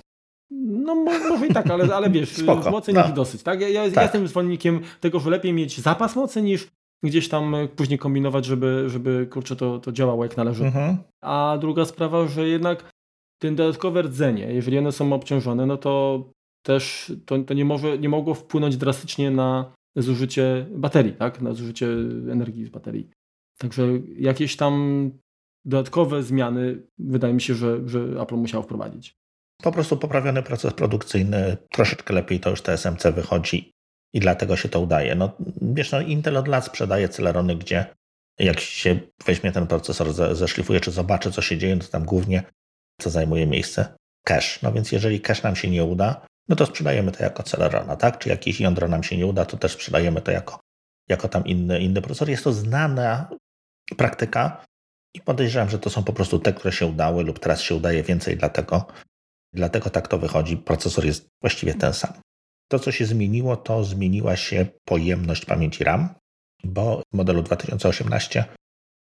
[0.64, 2.70] No może i tak, ale, ale wiesz, Spoko.
[2.70, 3.08] mocy no.
[3.08, 3.60] dosyć, tak?
[3.60, 3.96] Ja, ja, tak.
[3.96, 6.68] ja jestem zwolennikiem tego, że lepiej mieć zapas mocy niż
[7.04, 10.64] gdzieś tam później kombinować, żeby, żeby kurczę, to, to działało jak należy.
[10.64, 10.96] Mhm.
[11.24, 12.90] A druga sprawa, że jednak
[13.38, 16.24] ten dodatkowe rdzenie, jeżeli one są obciążone, no to
[16.62, 21.40] też to, to nie, może, nie mogło wpłynąć drastycznie na zużycie baterii, tak?
[21.40, 21.86] Na zużycie
[22.30, 23.10] energii z baterii.
[23.58, 25.10] Także jakieś tam
[25.64, 29.22] dodatkowe zmiany wydaje mi się, że, że Apple musiało wprowadzić
[29.62, 33.72] po prostu poprawiony proces produkcyjny, troszeczkę lepiej to już TSMC wychodzi
[34.14, 35.14] i dlatego się to udaje.
[35.14, 37.86] No, wiesz, no, Intel od lat sprzedaje Celerony, gdzie
[38.38, 42.42] jak się weźmie ten procesor, zeszlifuje, czy zobaczy, co się dzieje, to tam głównie
[43.00, 43.94] co zajmuje miejsce?
[44.24, 44.58] Cache.
[44.62, 48.18] No więc jeżeli cache nam się nie uda, no to sprzedajemy to jako Celerona, tak?
[48.18, 50.60] Czy jakieś jądro nam się nie uda, to też sprzedajemy to jako,
[51.08, 52.28] jako tam inny, inny procesor.
[52.28, 53.30] Jest to znana
[53.96, 54.64] praktyka
[55.14, 58.02] i podejrzewam, że to są po prostu te, które się udały lub teraz się udaje
[58.02, 58.86] więcej, dlatego
[59.54, 60.56] Dlatego tak to wychodzi.
[60.56, 62.12] Procesor jest właściwie ten sam.
[62.68, 66.14] To, co się zmieniło, to zmieniła się pojemność pamięci RAM,
[66.64, 68.44] bo w modelu 2018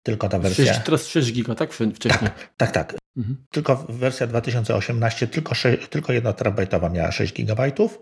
[0.04, 0.74] tylko ta wersja.
[0.74, 1.74] 6, teraz 6 giga, tak?
[1.74, 2.32] Wcześniej.
[2.58, 2.72] Tak, tak.
[2.72, 3.00] tak.
[3.18, 3.46] Mhm.
[3.52, 8.00] Tylko wersja 2018, tylko, 6, tylko 1 terabajtowa miała 6 gigabajtów,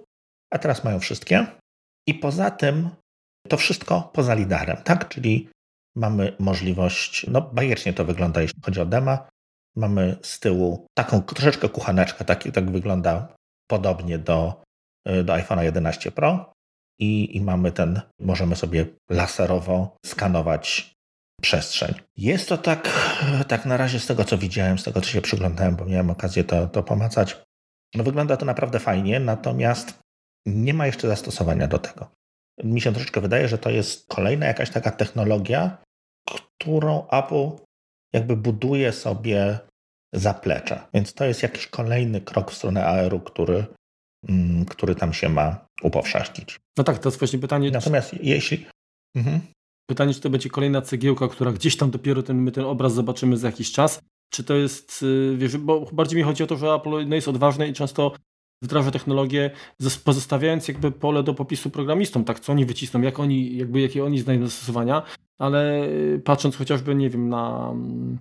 [0.54, 1.46] a teraz mają wszystkie.
[2.08, 2.90] I poza tym
[3.48, 5.10] to wszystko poza lidarem, tak?
[5.10, 5.50] Czyli
[5.96, 9.28] mamy możliwość, no bajecznie to wygląda, jeśli chodzi o dema,
[9.76, 13.36] Mamy z tyłu taką troszeczkę kuchaneczkę, tak, tak wygląda
[13.70, 14.62] podobnie do,
[15.24, 16.54] do iPhone'a 11 Pro.
[17.00, 20.94] i, i mamy ten, możemy sobie laserowo skanować
[21.42, 21.94] przestrzeń.
[22.18, 22.90] Jest to tak,
[23.48, 26.44] tak na razie z tego, co widziałem, z tego, co się przyglądałem, bo miałem okazję
[26.44, 27.38] to, to pomacać.
[27.96, 30.00] No wygląda to naprawdę fajnie, natomiast
[30.46, 32.12] nie ma jeszcze zastosowania do tego.
[32.64, 35.78] Mi się troszeczkę wydaje, że to jest kolejna jakaś taka technologia,
[36.26, 37.52] którą Apple
[38.14, 39.60] jakby buduje sobie
[40.14, 40.82] zaplecze.
[40.94, 43.66] Więc to jest jakiś kolejny krok w stronę AR-u, który,
[44.30, 46.60] mm, który tam się ma upowszechnić.
[46.78, 47.72] No tak, to jest właśnie pytanie.
[47.72, 48.18] Natomiast czy...
[48.22, 48.66] jeśli.
[49.16, 49.42] Mhm.
[49.90, 53.38] Pytanie, czy to będzie kolejna cegiełka, która gdzieś tam dopiero ten, my ten obraz zobaczymy
[53.38, 54.00] za jakiś czas,
[54.30, 57.28] czy to jest, y, wiesz, bo bardziej mi chodzi o to, że Apple no jest
[57.28, 58.12] odważne i często
[58.64, 59.52] wdraża technologię,
[60.04, 64.20] pozostawiając jakby pole do popisu programistom, tak, co oni wycisną, jak oni, jakby jakie oni
[64.20, 65.04] znają zastosowania,
[65.38, 68.18] ale y, patrząc chociażby, nie wiem, na mm,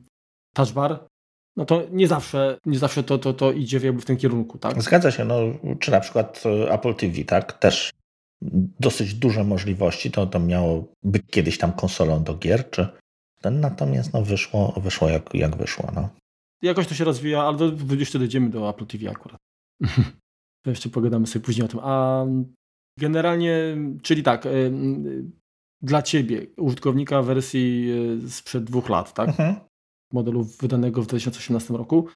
[0.55, 1.05] touch bar,
[1.57, 4.83] no to nie zawsze, nie zawsze to, to, to idzie jakby w tym kierunku, tak?
[4.83, 5.37] Zgadza się, no,
[5.81, 7.91] czy na przykład y, Apple TV, tak, też
[8.81, 12.89] dosyć duże możliwości, to, to miało być kiedyś tam konsolą do gier, czy
[13.41, 16.09] ten, natomiast no, wyszło, wyszło jak, jak wyszło, no.
[16.63, 19.39] Jakoś to się rozwija, ale do, jeszcze dojdziemy do Apple TV akurat.
[20.65, 21.81] to jeszcze pogadamy sobie później o tym.
[21.83, 22.25] A
[22.99, 24.73] generalnie, czyli tak, y,
[25.83, 27.91] dla ciebie, użytkownika wersji
[28.25, 29.29] y, sprzed dwóch lat, tak?
[29.29, 29.55] Mhm.
[30.13, 32.09] Modelu wydanego w 2018 roku.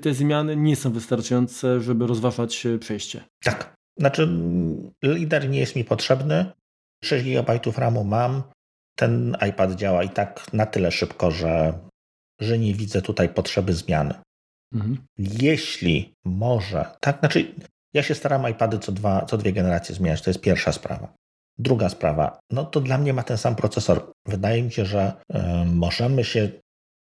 [0.00, 3.24] Te zmiany nie są wystarczające, żeby rozważać y, przejście.
[3.44, 3.79] Tak.
[4.00, 4.28] Znaczy,
[5.02, 6.52] lider nie jest mi potrzebny.
[7.04, 8.42] 6 GB RAMu mam.
[8.98, 11.78] Ten iPad działa i tak na tyle szybko, że,
[12.40, 14.14] że nie widzę tutaj potrzeby zmiany.
[14.74, 14.98] Mhm.
[15.18, 17.54] Jeśli może, tak, znaczy
[17.94, 21.14] ja się staram iPady co, dwa, co dwie generacje zmieniać, to jest pierwsza sprawa.
[21.58, 24.12] Druga sprawa, no to dla mnie ma ten sam procesor.
[24.26, 26.50] Wydaje mi się, że y, możemy się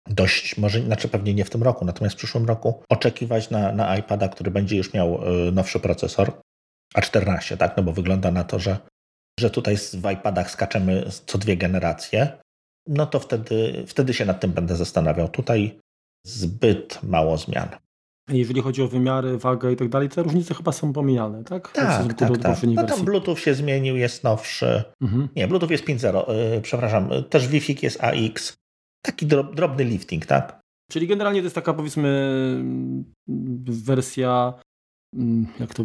[0.10, 3.98] dość, może, znaczy pewnie nie w tym roku, natomiast w przyszłym roku oczekiwać na, na
[3.98, 6.42] iPada, który będzie już miał y, nowszy procesor,
[7.00, 7.78] A14, tak?
[7.78, 8.78] No bo wygląda na to, że,
[9.40, 12.38] że tutaj w iPadach skaczemy co dwie generacje,
[12.88, 15.30] no to wtedy, wtedy się nad tym będę zastanawiał.
[15.30, 15.80] Tutaj
[16.26, 17.70] zbyt mało zmian.
[18.30, 21.72] Jeżeli chodzi o wymiary, wagę i tak dalej, te różnice chyba są pomijane, tak?
[21.72, 22.58] Tak, tak, tak.
[22.64, 24.84] No tam Bluetooth się zmienił, jest nowszy.
[25.02, 25.28] Mhm.
[25.36, 28.58] Nie, Bluetooth jest 5.0, yy, przepraszam, też Wi-Fi jest AX.
[29.02, 30.60] Taki drob, drobny lifting, tak?
[30.92, 32.64] Czyli generalnie to jest taka powiedzmy
[33.68, 34.54] wersja,
[35.16, 35.84] mm, jak to,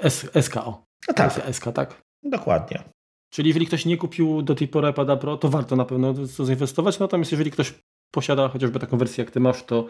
[0.00, 0.84] S, SKO.
[1.08, 1.34] No tak.
[1.34, 2.02] Wersja SK, tak?
[2.22, 2.82] Dokładnie.
[3.30, 6.44] Czyli jeżeli ktoś nie kupił do tej pory iPada Pro, to warto na pewno to
[6.44, 6.98] zainwestować.
[6.98, 7.74] Natomiast jeżeli ktoś
[8.10, 9.88] posiada chociażby taką wersję jak ty masz, to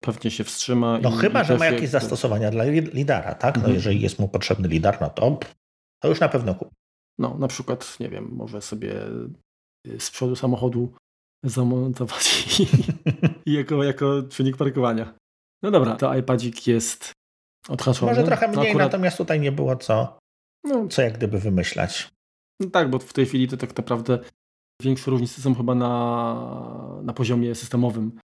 [0.00, 0.98] pewnie się wstrzyma.
[1.02, 1.90] No i, chyba, i że ma jakieś jak...
[1.90, 3.54] zastosowania dla lidara, tak?
[3.54, 3.74] No mhm.
[3.74, 5.38] jeżeli jest mu potrzebny lidar, no to,
[6.02, 6.74] to już na pewno kupi.
[7.18, 9.06] No na przykład, nie wiem, może sobie
[9.86, 10.92] y, z przodu samochodu
[11.44, 12.66] zamontować i,
[13.50, 15.14] i jako, jako czynnik parkowania.
[15.62, 17.12] No dobra, to iPadzik jest
[18.06, 18.86] Może trochę mniej, akurat...
[18.86, 20.18] natomiast tutaj nie było co,
[20.64, 22.10] no, co jak gdyby wymyślać.
[22.60, 24.18] No tak, bo w tej chwili to tak naprawdę
[24.82, 28.18] większe różnice są chyba na, na poziomie systemowym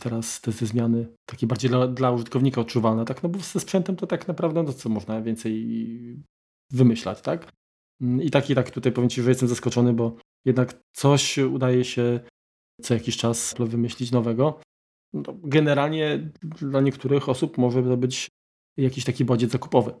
[0.00, 3.22] teraz te, te zmiany takie bardziej dla, dla, użytkownika odczuwalne, tak?
[3.22, 5.66] No bo ze sprzętem to tak naprawdę, no co można więcej
[6.72, 7.52] wymyślać, tak?
[8.00, 11.84] Mm, I tak, i tak tutaj powiem Ci, że jestem zaskoczony, bo jednak coś udaje
[11.84, 12.20] się
[12.82, 14.60] co jakiś czas wymyślić nowego.
[15.12, 18.28] No, generalnie dla niektórych osób może to być
[18.78, 19.94] jakiś taki bodziec zakupowy.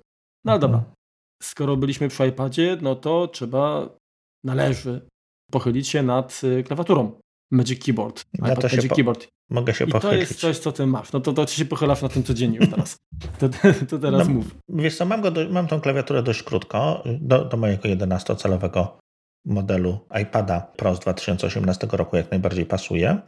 [0.44, 0.94] No dobra, mhm.
[1.42, 3.88] skoro byliśmy przy iPadzie, no to trzeba,
[4.44, 5.08] należy
[5.50, 7.20] pochylić się nad y, klawiaturą.
[7.52, 8.24] Magic Keyboard.
[8.38, 9.28] No to Magic Keyboard.
[9.50, 10.14] Mogę się I pochylić.
[10.14, 11.12] to jest coś, co ty masz.
[11.12, 12.96] No to, to się pochylasz na tym codziennie już teraz.
[13.38, 13.48] To,
[13.90, 14.56] to teraz no, mów.
[14.68, 17.02] Wiesz co, mam, go do, mam tą klawiaturę dość krótko.
[17.20, 18.86] Do, do mojego 11-calowego
[19.46, 23.20] modelu iPada Pro z 2018 roku jak najbardziej pasuje.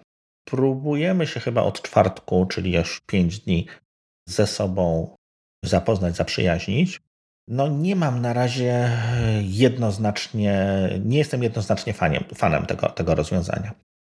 [0.48, 3.66] Próbujemy się chyba od czwartku, czyli już 5 dni,
[4.28, 5.14] ze sobą
[5.64, 7.00] zapoznać, zaprzyjaźnić.
[7.48, 8.90] No nie mam na razie
[9.42, 13.72] jednoznacznie, nie jestem jednoznacznie fanem, fanem tego, tego rozwiązania.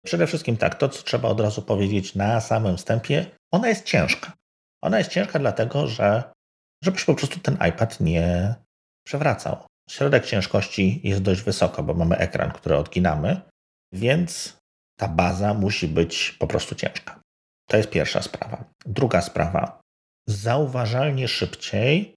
[0.06, 4.34] Przede wszystkim tak, to co trzeba od razu powiedzieć na samym wstępie, ona jest ciężka.
[4.84, 6.24] Ona jest ciężka dlatego, że
[6.84, 8.56] żebyś po prostu ten iPad nie
[9.06, 9.58] przewracał.
[9.90, 13.42] Środek ciężkości jest dość wysoko, bo mamy ekran, który odginamy,
[13.94, 14.58] więc
[15.00, 17.20] ta baza musi być po prostu ciężka.
[17.70, 18.64] To jest pierwsza sprawa.
[18.86, 19.81] Druga sprawa.
[20.28, 22.16] Zauważalnie szybciej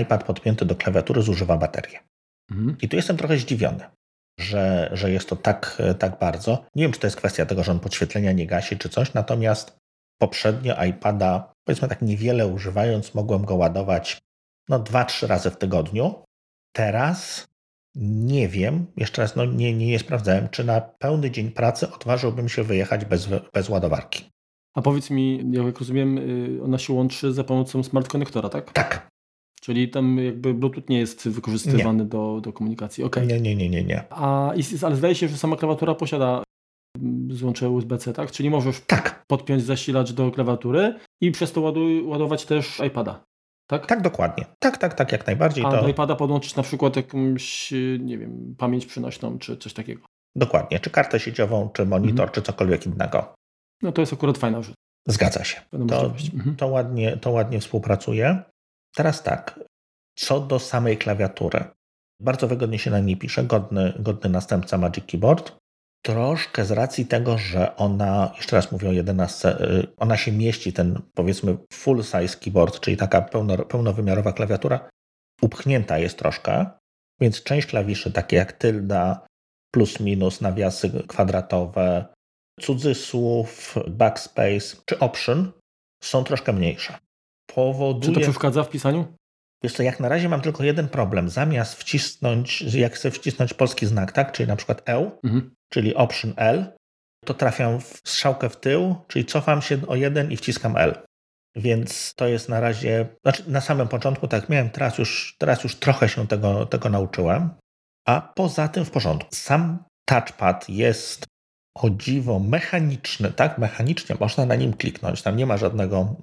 [0.00, 1.98] iPad podpięty do klawiatury zużywa baterię.
[2.50, 2.76] Mhm.
[2.82, 3.84] I tu jestem trochę zdziwiony
[4.40, 6.64] że, że jest to tak, tak bardzo.
[6.74, 9.76] Nie wiem, czy to jest kwestia tego, że on podświetlenia nie gasi, czy coś, natomiast
[10.18, 14.22] poprzednio iPada, powiedzmy tak niewiele używając, mogłem go ładować
[14.68, 16.24] no 2-3 razy w tygodniu.
[16.72, 17.48] Teraz
[17.96, 22.48] nie wiem, jeszcze raz no, nie, nie, nie sprawdzałem, czy na pełny dzień pracy odważyłbym
[22.48, 24.30] się wyjechać bez, bez ładowarki.
[24.74, 28.72] A powiedz mi, jak rozumiem, y, ona się łączy za pomocą smart konektora, tak?
[28.72, 29.08] Tak.
[29.60, 32.08] Czyli tam jakby Bluetooth nie jest wykorzystywany nie.
[32.08, 33.04] Do, do komunikacji.
[33.04, 33.26] Okay.
[33.26, 34.04] Nie, nie, nie, nie, nie.
[34.10, 36.42] A, ale zdaje się, że sama klawiatura posiada
[37.30, 38.30] złącze USB-C, tak?
[38.30, 39.24] Czyli możesz tak.
[39.26, 41.72] podpiąć zasilacz do klawiatury i przez to
[42.04, 43.24] ładować też iPada.
[43.66, 43.86] Tak?
[43.86, 44.44] Tak, dokładnie.
[44.58, 45.64] Tak, tak, tak, jak najbardziej.
[45.64, 45.82] A to...
[45.82, 50.02] do iPada podłączyć na przykład jakąś, nie wiem, pamięć przynośną, czy coś takiego.
[50.36, 52.30] Dokładnie, czy kartę sieciową, czy monitor, mhm.
[52.30, 53.34] czy cokolwiek innego.
[53.82, 54.74] No to jest akurat fajna rzecz.
[55.08, 55.60] Zgadza się.
[55.88, 56.56] To, mhm.
[56.56, 58.42] to, ładnie, to ładnie współpracuje.
[58.94, 59.60] Teraz tak,
[60.18, 61.64] co do samej klawiatury.
[62.20, 65.56] Bardzo wygodnie się na niej pisze, godny, godny następca Magic Keyboard.
[66.04, 70.72] Troszkę z racji tego, że ona, jeszcze raz mówię o 11, y, ona się mieści,
[70.72, 74.88] ten powiedzmy full size keyboard, czyli taka pełno, pełnowymiarowa klawiatura,
[75.42, 76.66] upchnięta jest troszkę,
[77.20, 79.26] więc część klawiszy, takie jak tylda,
[79.70, 82.04] plus minus, nawiasy kwadratowe,
[82.60, 85.52] cudzysłów, backspace czy option
[86.02, 86.98] są troszkę mniejsze.
[87.54, 88.14] Powoduje...
[88.14, 89.14] Czy to przeszkadza w pisaniu?
[89.62, 91.28] Wiesz co, jak na razie mam tylko jeden problem.
[91.28, 95.54] Zamiast wcisnąć, jak chcę wcisnąć polski znak, tak, czyli na przykład E, mhm.
[95.72, 96.72] czyli Option L,
[97.24, 100.94] to trafiam w strzałkę w tył, czyli cofam się o jeden i wciskam L.
[101.56, 105.76] Więc to jest na razie, znaczy na samym początku tak miałem, teraz już, teraz już
[105.76, 107.50] trochę się tego, tego nauczyłem.
[108.08, 109.28] A poza tym w porządku.
[109.34, 111.26] Sam touchpad jest
[111.74, 113.58] o dziwo mechaniczny, tak?
[113.58, 116.16] Mechanicznie można na nim kliknąć, tam nie ma żadnego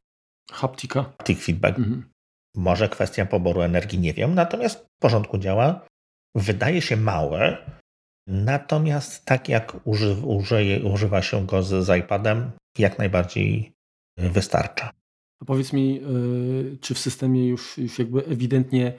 [0.51, 1.03] haptika.
[1.03, 1.77] Haptic feedback.
[1.77, 2.03] Mhm.
[2.55, 5.85] Może kwestia poboru energii, nie wiem, natomiast w porządku działa.
[6.35, 7.57] Wydaje się małe,
[8.27, 13.71] natomiast tak jak uży, użyje, używa się go z, z iPadem, jak najbardziej
[14.17, 14.91] wystarcza.
[15.41, 18.93] A powiedz mi, yy, czy w systemie już, już jakby ewidentnie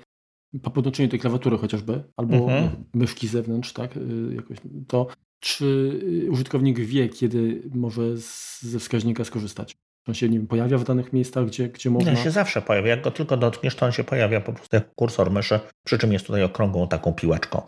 [0.62, 2.84] po podłączeniu tej klawiatury chociażby, albo mhm.
[2.94, 5.06] myszki z zewnątrz, tak, yy, jakoś, to
[5.42, 6.00] czy
[6.30, 9.76] użytkownik wie, kiedy może z, ze wskaźnika skorzystać?
[10.08, 12.10] On się nie wiem, pojawia w danych miejscach, gdzie, gdzie można.
[12.10, 12.88] On się zawsze pojawia.
[12.88, 16.12] Jak go tylko dotkniesz, to on się pojawia po prostu jak kursor myszy, przy czym
[16.12, 17.62] jest tutaj okrągłą taką piłeczką.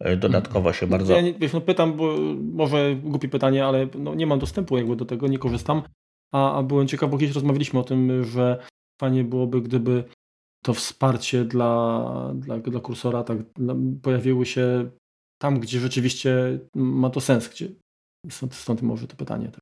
[0.00, 1.14] E, dodatkowo się bardzo.
[1.14, 2.16] Ja nie, wiesz, no pytam, bo
[2.52, 5.82] może głupie pytanie, ale no nie mam dostępu jakby do tego, nie korzystam.
[6.32, 8.58] A, a byłem ciekaw, bo kiedyś rozmawialiśmy o tym, że
[9.00, 10.04] fajnie byłoby, gdyby
[10.64, 13.38] to wsparcie dla, dla, dla kursora tak
[14.02, 14.90] pojawiły się
[15.38, 17.68] tam, gdzie rzeczywiście ma to sens, gdzie
[18.30, 19.48] stąd, stąd może to pytanie.
[19.48, 19.60] Tak.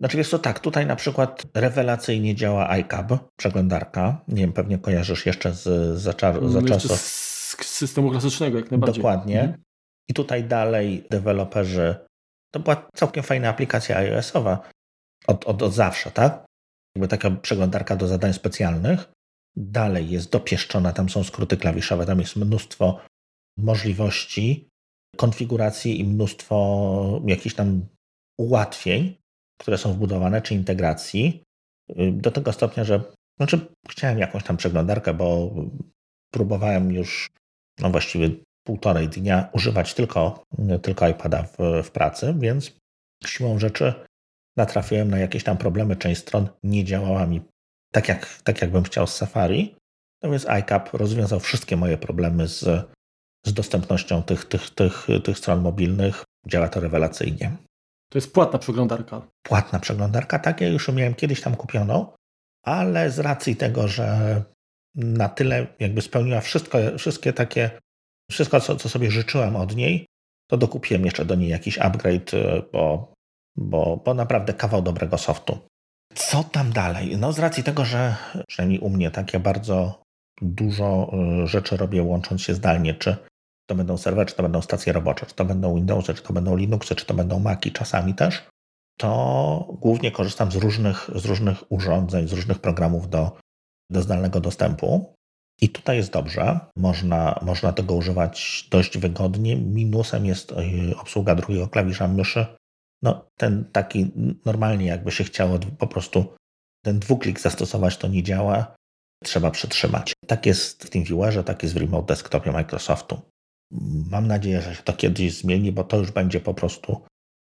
[0.00, 4.24] Znaczy jest to tak, tutaj na przykład rewelacyjnie działa iCab, przeglądarka.
[4.28, 5.64] Nie wiem, pewnie kojarzysz jeszcze z
[6.02, 7.00] zaczar- no, czasów.
[7.00, 9.02] Z systemu klasycznego jak najbardziej.
[9.02, 9.40] Dokładnie.
[9.40, 9.62] Mhm.
[10.10, 11.94] I tutaj dalej deweloperzy,
[12.54, 14.70] to była całkiem fajna aplikacja iOS-owa
[15.26, 16.44] od, od, od zawsze, tak?
[16.96, 19.12] Jakby taka przeglądarka do zadań specjalnych.
[19.56, 23.00] Dalej jest dopieszczona, tam są skróty klawiszowe, tam jest mnóstwo
[23.58, 24.68] możliwości
[25.16, 27.86] konfiguracji i mnóstwo jakichś tam
[28.38, 29.14] ułatwień
[29.60, 31.42] które są wbudowane, czy integracji,
[31.90, 33.02] y, do tego stopnia, że
[33.36, 35.54] znaczy chciałem jakąś tam przeglądarkę, bo
[36.34, 37.30] próbowałem już
[37.80, 38.30] no właściwie
[38.66, 40.44] półtorej dnia używać tylko,
[40.82, 42.76] tylko iPada w, w pracy, więc
[43.26, 43.94] siłą rzeczy
[44.56, 45.96] natrafiłem na jakieś tam problemy.
[45.96, 47.42] Część stron nie działała mi
[47.92, 49.74] tak, jak, tak jakbym chciał z Safari.
[50.22, 52.86] Natomiast iCap rozwiązał wszystkie moje problemy z,
[53.46, 56.24] z dostępnością tych, tych, tych, tych stron mobilnych.
[56.46, 57.56] Działa to rewelacyjnie.
[58.08, 59.22] To jest płatna przeglądarka.
[59.42, 60.60] Płatna przeglądarka, tak.
[60.60, 62.12] Ja już miałem kiedyś tam kupioną,
[62.64, 64.42] ale z racji tego, że
[64.94, 67.70] na tyle jakby spełniła wszystko, wszystkie takie,
[68.30, 70.06] wszystko, co, co sobie życzyłem od niej,
[70.50, 73.12] to dokupiłem jeszcze do niej jakiś upgrade, y, bo,
[73.56, 75.58] bo, bo naprawdę kawał dobrego softu.
[76.14, 77.16] Co tam dalej?
[77.18, 78.16] No z racji tego, że
[78.48, 80.02] przynajmniej u mnie takie bardzo
[80.42, 81.10] dużo
[81.44, 83.16] y, rzeczy robię łącząc się zdalnie, czy
[83.66, 86.56] to będą serwery, czy to będą stacje robocze, czy to będą Windowsy, czy to będą
[86.56, 88.42] Linuxy, czy to będą Maci czasami też,
[88.98, 93.36] to głównie korzystam z różnych, z różnych urządzeń, z różnych programów do,
[93.90, 95.14] do zdalnego dostępu.
[95.60, 99.56] I tutaj jest dobrze, można, można tego używać dość wygodnie.
[99.56, 100.56] Minusem jest e,
[101.00, 102.46] obsługa drugiego klawisza myszy.
[103.02, 104.12] No, ten taki
[104.44, 106.34] normalnie, jakby się chciało po prostu
[106.84, 108.74] ten dwuklik zastosować, to nie działa.
[109.24, 110.12] Trzeba przytrzymać.
[110.26, 113.22] Tak jest w TeamViewerze, tak jest w Remote Desktopie Microsoftu.
[114.10, 117.00] Mam nadzieję, że się to kiedyś zmieni, bo to już będzie po prostu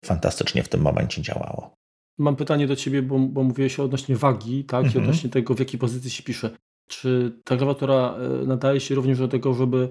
[0.05, 1.73] fantastycznie w tym momencie działało.
[2.17, 4.95] Mam pytanie do Ciebie, bo, bo mówiłeś odnośnie wagi, tak, mhm.
[4.95, 6.49] i odnośnie tego, w jakiej pozycji się pisze.
[6.89, 9.89] Czy ta klawiatura e, nadaje się również do tego, żeby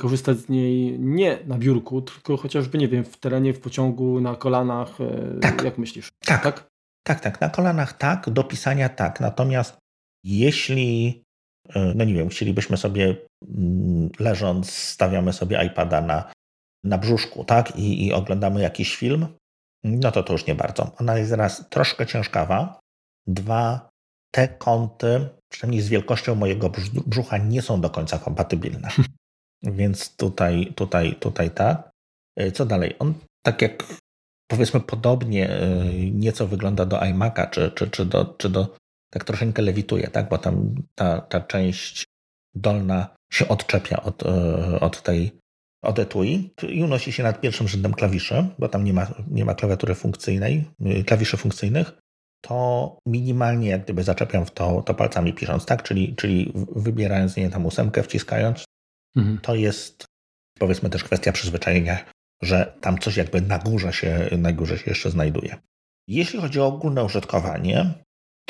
[0.00, 4.36] korzystać z niej nie na biurku, tylko chociażby, nie wiem, w terenie, w pociągu, na
[4.36, 5.00] kolanach?
[5.00, 5.64] E, tak.
[5.64, 6.08] Jak myślisz?
[6.24, 6.42] Tak.
[6.42, 6.68] tak.
[7.02, 7.40] Tak, tak.
[7.40, 9.20] Na kolanach tak, do pisania tak.
[9.20, 9.78] Natomiast
[10.24, 11.22] jeśli
[11.74, 13.16] no nie wiem, chcielibyśmy sobie
[13.48, 16.32] mm, leżąc, stawiamy sobie iPada na,
[16.84, 19.26] na brzuszku, tak, I, i oglądamy jakiś film,
[19.84, 20.92] no to to już nie bardzo.
[21.00, 22.80] Ona jest raz troszkę ciężkawa,
[23.26, 23.88] dwa
[24.34, 26.70] te kąty, przynajmniej z wielkością mojego
[27.06, 28.88] brzucha, nie są do końca kompatybilne.
[29.62, 31.90] Więc tutaj, tutaj, tutaj tak.
[32.36, 32.94] E, co dalej?
[32.98, 33.14] On
[33.46, 33.84] tak jak
[34.50, 38.76] powiedzmy podobnie e, nieco wygląda do iMac'a, czy, czy, czy, do, czy do
[39.10, 40.28] tak troszeczkę lewituje, tak?
[40.28, 42.04] Bo tam ta, ta część
[42.54, 45.38] dolna się odczepia od, e, od tej
[45.82, 49.54] od etui i unosi się nad pierwszym rzędem klawiszy, bo tam nie ma, nie ma
[49.54, 50.64] klawiatury funkcyjnej,
[51.06, 51.92] klawiszy funkcyjnych,
[52.40, 55.82] to minimalnie jak gdyby zaczepiam w to, to palcami pisząc, tak?
[55.82, 58.64] Czyli, czyli wybierając nie tam ósemkę, wciskając,
[59.16, 59.38] mhm.
[59.38, 60.04] to jest
[60.58, 62.04] powiedzmy też kwestia przyzwyczajenia,
[62.42, 65.56] że tam coś jakby na górze się, na górze się jeszcze znajduje.
[66.08, 67.94] Jeśli chodzi o ogólne użytkowanie,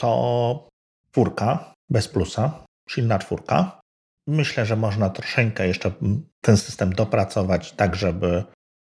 [0.00, 0.68] to
[1.10, 3.80] czwórka bez plusa, silna czwórka.
[4.28, 5.92] Myślę, że można troszeczkę jeszcze
[6.40, 8.44] ten system dopracować tak, żeby,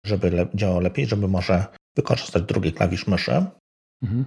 [0.05, 3.45] żeby działał lepiej, żeby może wykorzystać drugi klawisz myszy.
[4.03, 4.25] Mhm.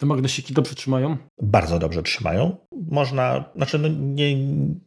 [0.00, 1.16] Te magnesiki dobrze trzymają?
[1.42, 2.56] Bardzo dobrze trzymają.
[2.90, 4.36] Można, znaczy no nie,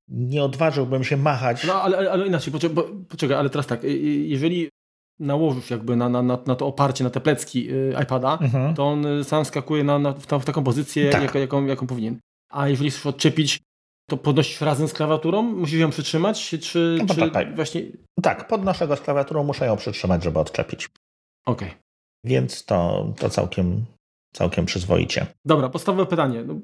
[0.08, 1.64] nie odważyłbym się machać.
[1.68, 3.84] No ale, ale inaczej, poczekaj, poczekaj, ale teraz tak,
[4.24, 4.70] jeżeli
[5.20, 8.76] nałożysz jakby na, na, na, na to oparcie, na te plecki y, iPada, mhm.
[8.76, 11.22] to on y, sam skakuje na, na, w, ta, w taką pozycję, tak.
[11.22, 12.20] jak, jaką, jaką powinien.
[12.50, 13.60] A jeżeli chcesz odczepić,
[14.10, 15.42] to podnosisz razem z klawiaturą?
[15.42, 16.56] Musisz ją przytrzymać?
[16.62, 17.82] Czy, no, czy tak, właśnie...
[18.22, 20.88] tak, podnoszę go z klawiaturą, muszę ją przytrzymać, żeby odczepić.
[21.46, 21.68] Okej.
[21.68, 21.80] Okay.
[22.26, 23.86] Więc to, to całkiem,
[24.34, 25.26] całkiem przyzwoicie.
[25.46, 26.44] Dobra, podstawowe pytanie.
[26.44, 26.60] No,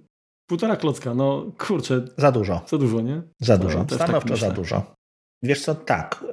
[0.49, 2.05] półtora klocka, no kurczę.
[2.17, 2.61] Za dużo.
[2.67, 3.21] Za dużo, nie?
[3.39, 3.85] Za dużo.
[3.85, 4.95] Tak Stanowczo tak za dużo.
[5.43, 6.25] Wiesz co, tak.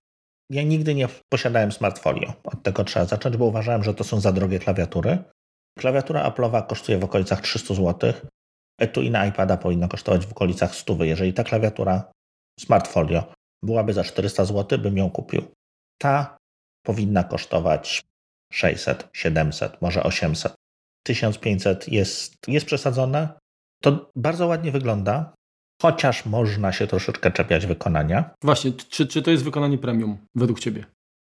[0.51, 2.33] Ja nigdy nie posiadałem smartfolio.
[2.45, 5.19] Od tego trzeba zacząć, bo uważałem, że to są za drogie klawiatury.
[5.79, 8.13] Klawiatura Apple'owa kosztuje w okolicach 300 zł.
[8.81, 11.05] Etui na iPada powinno kosztować w okolicach 100.
[11.05, 12.13] Jeżeli ta klawiatura
[12.61, 13.33] smartfolio
[13.65, 15.43] byłaby za 400 zł, bym ją kupił.
[16.01, 16.37] Ta
[16.87, 18.03] powinna kosztować
[18.53, 20.55] 600, 700, może 800.
[21.07, 23.29] 1500 jest, jest przesadzone.
[23.83, 25.35] To bardzo ładnie wygląda,
[25.83, 28.31] chociaż można się troszeczkę czepiać wykonania.
[28.43, 30.85] Właśnie, czy, czy to jest wykonanie premium według Ciebie?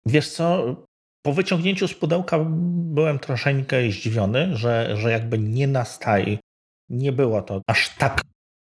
[0.07, 0.77] Wiesz co,
[1.23, 2.39] po wyciągnięciu z pudełka
[2.69, 6.39] byłem troszeczkę zdziwiony, że, że jakby nie nastaje,
[6.91, 8.21] nie było to aż tak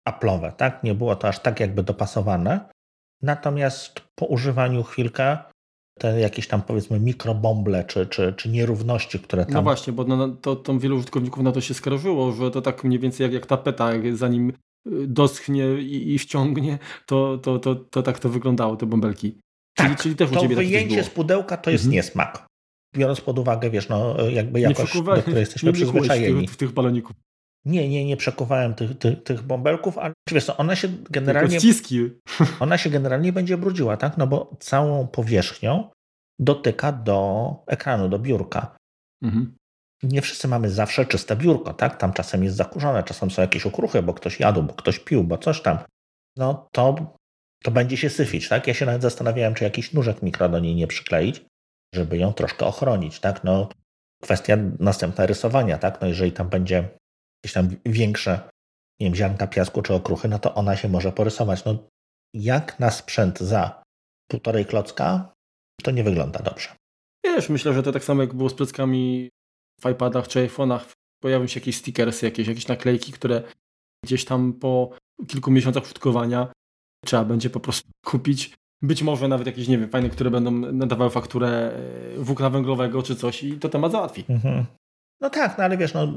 [0.05, 0.85] aplowe, tak?
[0.85, 2.61] Nie było to aż tak jakby dopasowane.
[3.23, 5.39] Natomiast po używaniu chwilkę
[5.99, 9.55] te jakieś tam powiedzmy mikrobomble czy, czy, czy nierówności, które no tam...
[9.55, 12.85] No właśnie, bo no, to, to wielu użytkowników na to się skarżyło, że to tak
[12.85, 14.55] mniej więcej jak, jak tapeta, zanim y,
[15.07, 19.39] doschnie i, i wciągnie, to, to, to, to tak to wyglądało, te bąbelki.
[19.75, 21.95] Tak, czyli, czyli też to wyjęcie z pudełka to jest mhm.
[21.95, 22.47] niesmak.
[22.97, 26.47] Biorąc pod uwagę, wiesz, no jakby jakość, do której jesteśmy nie przyzwyczajeni.
[26.47, 27.17] Tych, tych baloników.
[27.65, 31.59] Nie, nie, nie przekuwałem tych, tych, tych bąbelków, ale wiesz co, ona się generalnie...
[32.61, 34.19] Ona się generalnie będzie brudziła, tak?
[34.19, 35.91] No bo całą powierzchnią
[36.39, 38.77] dotyka do ekranu, do biurka.
[39.23, 39.57] Mhm.
[40.03, 41.97] Nie wszyscy mamy zawsze czyste biurko, tak?
[41.97, 45.39] Tam czasem jest zakurzone, czasem są jakieś okruchy, bo ktoś jadł, bo ktoś pił, bo
[45.39, 45.79] coś tam.
[46.37, 47.15] No to,
[47.63, 48.67] to będzie się syfić, tak?
[48.67, 51.45] Ja się nawet zastanawiałem, czy jakiś nóżek mikro do niej nie przykleić,
[51.95, 53.45] żeby ją troszkę ochronić, tak?
[53.45, 53.69] No
[54.23, 56.01] kwestia następna rysowania, tak?
[56.01, 56.89] No jeżeli tam będzie
[57.45, 58.51] jakieś tam większe,
[59.01, 61.65] nie wiem, ziarnka piasku czy okruchy, no to ona się może porysować.
[61.65, 61.79] No
[62.35, 63.83] jak na sprzęt za
[64.31, 65.33] półtorej klocka,
[65.83, 66.69] to nie wygląda dobrze.
[67.25, 69.31] Wiesz, myślę, że to tak samo jak było z pleckami
[69.81, 70.81] w iPadach czy iPhone'ach,
[71.23, 73.43] pojawią się jakieś stickersy, jakieś, jakieś naklejki, które
[74.05, 74.91] gdzieś tam po
[75.27, 76.53] kilku miesiącach użytkowania
[77.05, 78.55] trzeba będzie po prostu kupić.
[78.83, 83.17] Być może nawet jakieś, nie wiem, fajne, które będą nadawały fakturę e, włókna węglowego czy
[83.17, 84.25] coś i to temat załatwi.
[84.29, 84.67] Mhm.
[85.21, 86.09] No tak, no ale wiesz, no,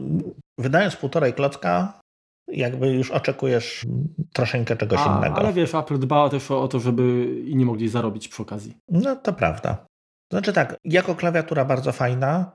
[0.60, 2.00] wydając półtorej klocka,
[2.48, 3.86] jakby już oczekujesz
[4.34, 5.36] troszeczkę czegoś A, innego.
[5.36, 8.78] Ale wiesz, Apple dba też o to, żeby inni mogli zarobić przy okazji.
[8.90, 9.86] No to prawda.
[10.32, 12.52] Znaczy tak, jako klawiatura bardzo fajna,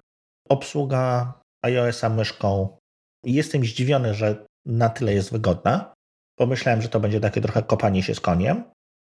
[0.49, 1.33] obsługa
[1.65, 2.79] iOS-a myszką.
[3.25, 5.95] Jestem zdziwiony, że na tyle jest wygodna.
[6.39, 8.65] Pomyślałem, że to będzie takie trochę kopanie się z koniem.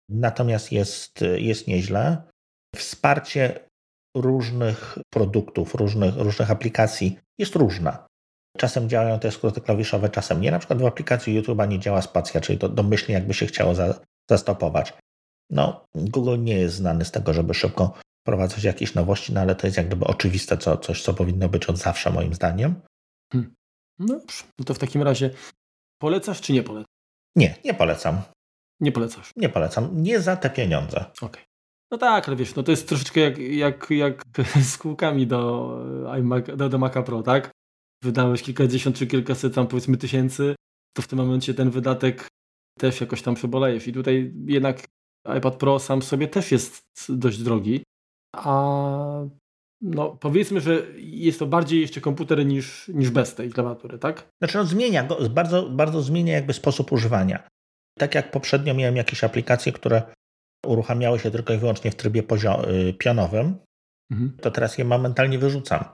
[0.09, 2.23] Natomiast jest, jest nieźle.
[2.75, 3.59] Wsparcie
[4.17, 8.05] różnych produktów, różnych, różnych aplikacji jest różna.
[8.57, 10.51] Czasem działają te skróty klawiszowe, czasem nie.
[10.51, 13.99] Na przykład w aplikacji YouTube'a nie działa spacja, czyli to domyślnie jakby się chciało za,
[14.29, 14.93] zastopować.
[15.49, 19.67] No, Google nie jest znany z tego, żeby szybko wprowadzać jakieś nowości, no ale to
[19.67, 22.81] jest jak gdyby oczywiste, co, coś, co powinno być od zawsze moim zdaniem.
[23.33, 23.55] Hmm.
[23.99, 25.29] No dobrze, no to w takim razie
[26.01, 26.91] polecasz czy nie polecasz?
[27.35, 28.21] Nie, nie polecam.
[28.79, 29.31] Nie polecasz?
[29.35, 30.03] Nie polecam.
[30.03, 30.97] Nie za te pieniądze.
[30.97, 31.29] Okej.
[31.29, 31.43] Okay.
[31.91, 34.23] No tak, ale wiesz, no to jest troszeczkę jak, jak, jak
[34.71, 35.77] z kółkami do,
[36.19, 37.51] iMac, do, do Maca Pro, tak?
[38.03, 40.55] wydałeś kilkadziesiąt czy kilkaset tam powiedzmy tysięcy,
[40.93, 42.27] to w tym momencie ten wydatek
[42.79, 43.87] też jakoś tam przebolejesz.
[43.87, 44.87] I tutaj jednak
[45.37, 47.83] iPad Pro sam sobie też jest dość drogi,
[48.35, 49.25] a
[49.81, 54.27] no powiedzmy, że jest to bardziej jeszcze komputer niż, niż bez tej klawiatury, tak?
[54.41, 57.47] Znaczy no zmienia go, bardzo, bardzo zmienia jakby sposób używania.
[57.99, 60.01] Tak jak poprzednio miałem jakieś aplikacje, które
[60.65, 63.57] uruchamiały się tylko i wyłącznie w trybie y, pionowym,
[64.11, 64.37] mhm.
[64.41, 65.85] to teraz je momentalnie wyrzucam,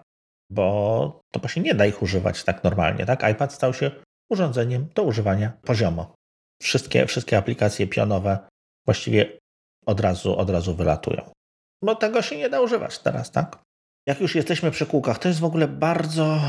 [0.52, 3.06] bo to właśnie nie da ich używać tak normalnie.
[3.06, 3.32] Tak?
[3.32, 3.92] iPad stał się
[4.32, 6.16] urządzeniem do używania poziomo.
[6.62, 8.48] Wszystkie, wszystkie aplikacje pionowe
[8.86, 9.38] właściwie
[9.86, 11.37] od razu, od razu wylatują.
[11.84, 13.64] Bo tego się nie da używać teraz, tak?
[14.08, 16.40] Jak już jesteśmy przy kółkach, to jest w ogóle bardzo,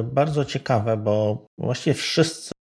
[0.00, 2.52] y, bardzo ciekawe, bo właściwie wszyscy,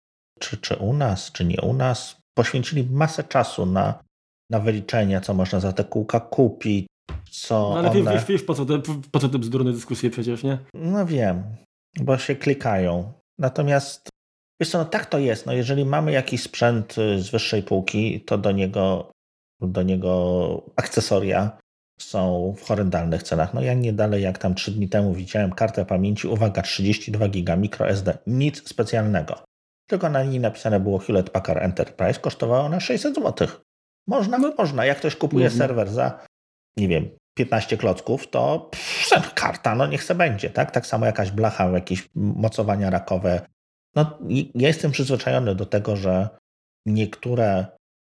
[0.41, 4.03] czy, czy u nas, czy nie u nas, poświęcili masę czasu na
[4.51, 6.87] na wyliczenia, co można za te kółka kupić,
[7.31, 8.13] co no, ale one...
[8.13, 10.59] wiesz, wiesz po, co te, po co te bzdurne dyskusje przecież, nie?
[10.75, 11.43] No wiem,
[12.01, 13.13] bo się klikają.
[13.39, 14.09] Natomiast
[14.61, 15.47] wiesz co, no tak to jest.
[15.47, 19.11] No jeżeli mamy jakiś sprzęt y, z wyższej półki, to do niego,
[19.61, 21.59] do niego akcesoria
[22.03, 23.55] są w horrendalnych cenach.
[23.55, 27.57] No ja nie dalej jak tam trzy dni temu widziałem kartę pamięci, uwaga, 32 giga
[27.57, 29.45] microSD, nic specjalnego.
[29.87, 33.49] Tylko na niej napisane było Hewlett Packard Enterprise, kosztowało ona 600 zł.
[34.07, 34.85] Można, no, można.
[34.85, 36.25] Jak ktoś kupuje serwer za,
[36.77, 40.71] nie wiem, 15 klocków, to pff, karta, no niech se będzie, tak?
[40.71, 43.47] Tak samo jakaś blacha, jakieś mocowania rakowe.
[43.97, 44.19] No,
[44.55, 46.29] ja jestem przyzwyczajony do tego, że
[46.87, 47.67] niektóre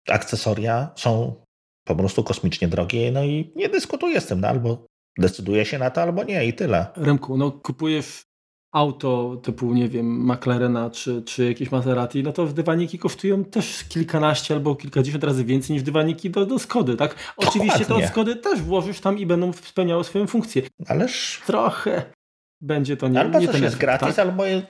[0.09, 1.42] akcesoria są
[1.83, 4.85] po prostu kosmicznie drogie, no i nie dyskutuję z tym, no, albo
[5.17, 6.85] decyduję się na to, albo nie i tyle.
[6.95, 8.23] Remku, no kupujesz
[8.73, 14.53] auto typu, nie wiem, McLarena czy, czy jakieś Maserati, no to dywaniki kosztują też kilkanaście
[14.53, 17.33] albo kilkadziesiąt razy więcej niż dywaniki do, do Skody, tak?
[17.37, 20.61] Oczywiście to od Skody też włożysz tam i będą spełniały swoją funkcję.
[20.87, 21.41] Ależ...
[21.45, 22.11] Trochę
[22.61, 24.27] będzie to nie Albo nie coś jest gratis, tak?
[24.27, 24.65] albo jest...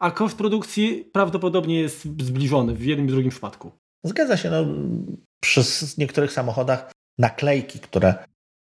[0.00, 3.72] A koszt produkcji prawdopodobnie jest zbliżony w jednym i drugim przypadku.
[4.04, 4.66] Zgadza się, no
[5.44, 5.62] przy
[5.98, 8.14] niektórych samochodach naklejki, które,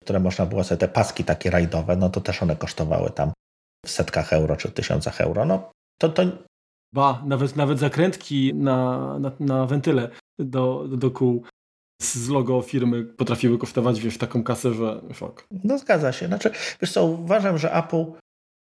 [0.03, 3.31] które można było sobie, te paski takie rajdowe, no to też one kosztowały tam
[3.85, 5.45] w setkach euro czy tysiącach euro.
[5.45, 6.23] No, to, to...
[6.93, 10.09] Ba, nawet, nawet zakrętki na, na, na wentyle
[10.39, 11.43] do, do, do kół
[12.01, 15.47] z logo firmy potrafiły kosztować, wiesz, taką kasę, że szok.
[15.63, 16.27] No zgadza się.
[16.27, 16.51] Znaczy,
[16.81, 18.05] wiesz co, uważam, że Apple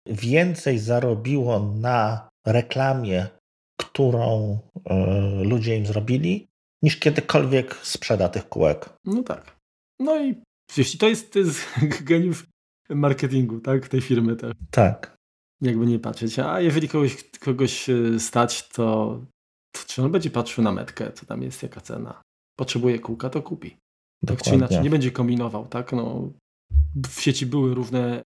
[0.07, 3.27] więcej zarobiło na reklamie,
[3.81, 6.47] którą y, ludzie im zrobili,
[6.83, 8.91] niż kiedykolwiek sprzeda tych kółek.
[9.05, 9.57] No tak.
[10.01, 10.35] No i
[10.77, 11.61] wiesz, to jest, to jest
[12.11, 12.47] geniusz
[12.91, 13.89] marketingu, tak?
[13.89, 14.53] Tej firmy też.
[14.71, 15.17] Tak.
[15.61, 16.39] Jakby nie patrzeć.
[16.39, 19.21] A jeżeli kogoś, kogoś e, stać, to,
[19.73, 22.23] to czy on będzie patrzył na metkę, co tam jest, jaka cena.
[22.59, 23.77] Potrzebuje kółka, to kupi.
[24.27, 25.93] Tak czy inaczej, nie będzie kombinował, tak?
[25.93, 26.31] No,
[27.07, 28.23] w sieci były różne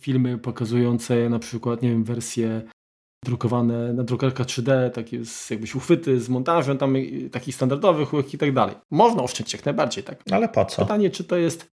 [0.00, 2.62] filmy pokazujące na przykład, nie wiem, wersje
[3.24, 6.94] drukowane na drukarkach 3D, takie z, jakbyś uchwyty z montażem tam
[7.32, 8.74] takich standardowych i tak dalej.
[8.90, 10.22] Można oszczędzić jak najbardziej, tak?
[10.30, 10.82] Ale po co?
[10.82, 11.70] Pytanie, czy to jest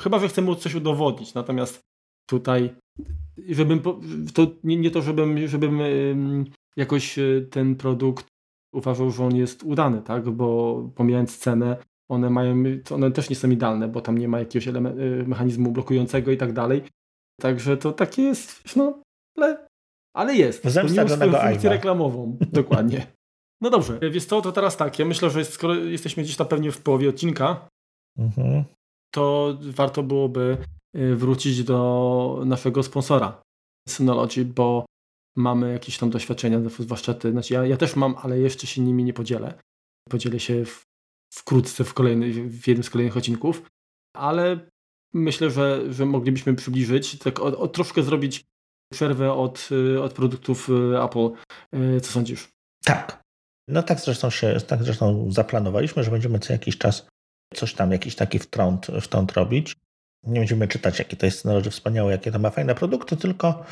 [0.00, 1.80] Chyba, że chcę mu coś udowodnić, natomiast
[2.26, 2.74] tutaj,
[3.48, 3.80] żebym,
[4.34, 5.80] to nie, nie to, żebym, żebym
[6.76, 8.26] jakoś e, ten produkt
[8.72, 11.76] uważał, że on jest udany, tak, bo pomijając cenę,
[12.10, 14.72] one mają, one też nie są idealne, bo tam nie ma jakiegoś e,
[15.26, 16.82] mechanizmu blokującego i tak dalej.
[17.40, 19.02] Także to takie jest, no,
[19.36, 19.67] ale,
[20.16, 20.64] ale jest.
[20.64, 22.36] Zemsta to swoją funkcję reklamową.
[22.52, 23.06] Dokładnie.
[23.60, 26.72] No dobrze, wiesz co, to teraz tak, ja myślę, że skoro jesteśmy gdzieś tam pewnie
[26.72, 27.68] w połowie odcinka,
[28.18, 28.64] mhm
[29.10, 30.58] to warto byłoby
[30.96, 33.42] y, wrócić do naszego sponsora
[33.88, 34.86] Synology, bo
[35.36, 37.30] mamy jakieś tam doświadczenia, zwłaszcza ty.
[37.30, 39.60] Znaczy ja, ja też mam, ale jeszcze się nimi nie podzielę.
[40.08, 40.82] Podzielę się w,
[41.34, 43.62] wkrótce w, kolejny, w jednym z kolejnych odcinków,
[44.16, 44.70] ale
[45.14, 48.44] myślę, że, że moglibyśmy przybliżyć, tak od, od troszkę zrobić
[48.92, 51.30] przerwę od, y, od produktów y, Apple.
[52.02, 52.48] Co sądzisz?
[52.84, 53.22] Tak.
[53.68, 57.06] No tak zresztą się, tak zresztą zaplanowaliśmy, że będziemy co jakiś czas
[57.54, 59.76] coś tam, jakiś taki wtrąd, wtrąd robić.
[60.26, 63.64] Nie będziemy czytać, jakie to jest technologie wspaniałe, jakie to ma fajne produkty, tylko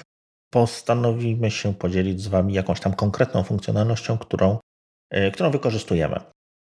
[0.51, 4.59] postanowimy się podzielić z Wami jakąś tam konkretną funkcjonalnością, którą,
[5.33, 6.21] którą wykorzystujemy.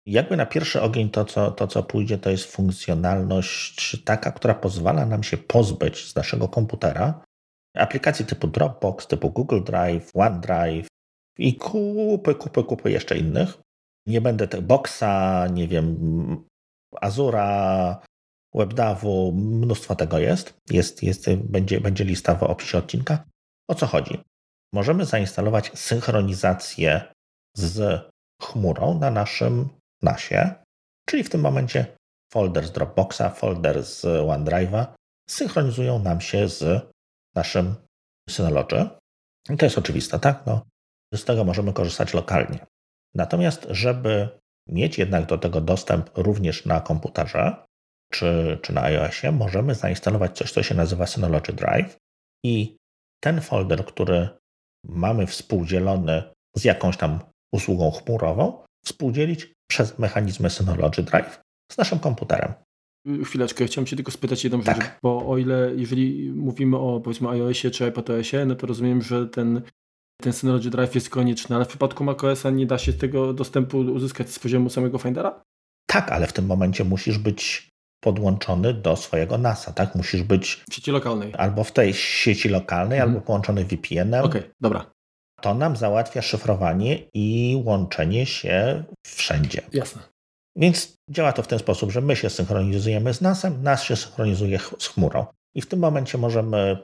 [0.06, 5.06] Jakby na pierwszy ogień to co, to, co pójdzie, to jest funkcjonalność taka, która pozwala
[5.06, 7.24] nam się pozbyć z naszego komputera
[7.76, 10.86] aplikacji typu Dropbox, typu Google Drive, OneDrive
[11.38, 13.58] i kupy, kupy, kupy jeszcze innych.
[14.06, 15.96] Nie będę tego Boxa, nie wiem,
[17.00, 18.00] Azura,
[18.54, 20.54] WebDAVu, mnóstwo tego jest.
[20.70, 23.24] jest, jest będzie, będzie lista w opisie odcinka.
[23.68, 24.20] O co chodzi?
[24.72, 27.12] Możemy zainstalować synchronizację
[27.56, 28.02] z
[28.42, 29.68] chmurą na naszym
[30.02, 30.54] NASie,
[31.08, 31.96] czyli w tym momencie
[32.32, 34.86] folder z Dropboxa, folder z OneDrive'a
[35.28, 36.86] synchronizują nam się z
[37.36, 37.74] naszym
[38.30, 38.88] Synology.
[39.50, 40.46] I to jest oczywiste, tak?
[40.46, 40.62] No,
[41.14, 42.66] z tego możemy korzystać lokalnie.
[43.14, 44.28] Natomiast, żeby
[44.68, 47.66] mieć jednak do tego dostęp również na komputerze,
[48.12, 51.96] czy, czy na iOSie możemy zainstalować coś, co się nazywa Synology Drive
[52.44, 52.76] i
[53.20, 54.28] ten folder, który
[54.84, 56.22] mamy współdzielony
[56.56, 57.20] z jakąś tam
[57.54, 61.40] usługą chmurową, współdzielić przez mechanizmy Synology Drive
[61.72, 62.54] z naszym komputerem.
[63.24, 64.76] Chwileczkę, chciałem się tylko spytać jedną tak.
[64.76, 69.26] rzecz, bo o ile, jeżeli mówimy o powiedzmy iOSie czy iPadOSie, no to rozumiem, że
[69.26, 69.62] ten,
[70.22, 74.30] ten Synology Drive jest konieczny, ale w przypadku macOSa nie da się tego dostępu uzyskać
[74.30, 75.42] z poziomu samego Findera?
[75.86, 77.68] Tak, ale w tym momencie musisz być
[78.00, 79.94] podłączony do swojego NASa, tak?
[79.94, 81.32] Musisz być w sieci lokalnej.
[81.38, 83.10] Albo w tej sieci lokalnej, mhm.
[83.10, 84.24] albo połączony VPN-em.
[84.24, 84.90] Okej, okay, dobra.
[85.40, 89.62] To nam załatwia szyfrowanie i łączenie się wszędzie.
[89.72, 90.02] Jasne.
[90.56, 94.58] Więc działa to w ten sposób, że my się synchronizujemy z NASem, NAS się synchronizuje
[94.58, 95.26] z chmurą.
[95.54, 96.78] I w tym momencie możemy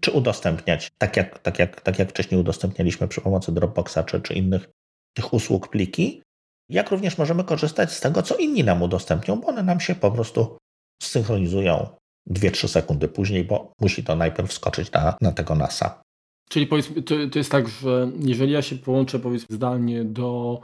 [0.00, 4.34] czy udostępniać, tak jak, tak jak, tak jak wcześniej udostępnialiśmy przy pomocy Dropboxa czy, czy
[4.34, 4.68] innych
[5.16, 6.22] tych usług pliki,
[6.68, 10.10] jak również możemy korzystać z tego, co inni nam udostępnią, bo one nam się po
[10.10, 10.58] prostu
[11.02, 11.88] synchronizują
[12.30, 16.02] 2-3 sekundy później, bo musi to najpierw wskoczyć na, na tego NASA.
[16.50, 16.68] Czyli
[17.06, 20.60] to, to jest tak, że jeżeli ja się połączę powiedzmy zdalnie do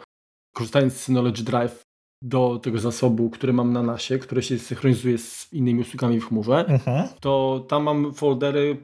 [0.54, 1.85] korzystając z Synology Drive
[2.22, 6.64] do tego zasobu, który mam na nasie, który się synchronizuje z innymi usługami w chmurze,
[6.68, 7.08] mhm.
[7.20, 8.76] to tam mam foldery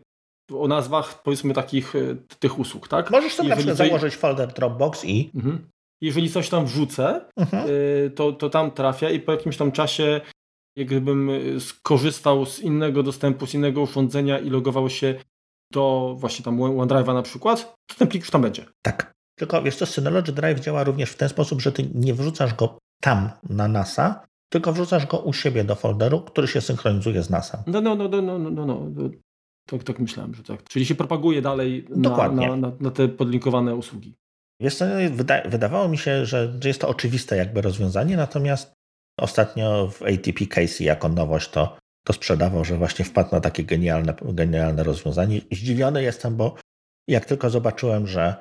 [0.55, 3.11] o nazwach powiedzmy takich e, tych usług, tak?
[3.11, 5.31] Możesz sobie Jeżeli na przykład założyć folder Dropbox i...
[5.35, 5.73] Mhm
[6.03, 7.71] jeżeli coś tam wrzucę, mhm.
[7.71, 10.21] Y, to, to tam trafia i po jakimś tam czasie,
[10.77, 15.15] jak gdybym y, skorzystał z innego dostępu, z innego urządzenia i logował się
[15.73, 18.67] do właśnie tam OneDrive'a na przykład, to ten plik już tam będzie.
[18.83, 19.13] Tak.
[19.39, 22.79] Tylko wiesz co, Synology Drive działa również w ten sposób, że ty nie wrzucasz go
[23.03, 27.65] tam na NASA, tylko wrzucasz go u siebie do folderu, który się synchronizuje z NASA.
[27.67, 28.91] No, no, no, no, no, no, no.
[29.67, 30.65] Tak, tak myślałem, że tak.
[30.65, 34.15] Czyli się propaguje dalej na, na, na, na te podlinkowane usługi.
[34.61, 38.73] Wiesz co, wyda wydawało mi się, że, że jest to oczywiste jakby rozwiązanie, natomiast
[39.19, 41.77] ostatnio w ATP Casey jako nowość to,
[42.07, 45.41] to sprzedawał, że właśnie wpadł na takie genialne, genialne rozwiązanie.
[45.53, 46.55] Zdziwiony jestem, bo
[47.09, 48.37] jak tylko zobaczyłem, że,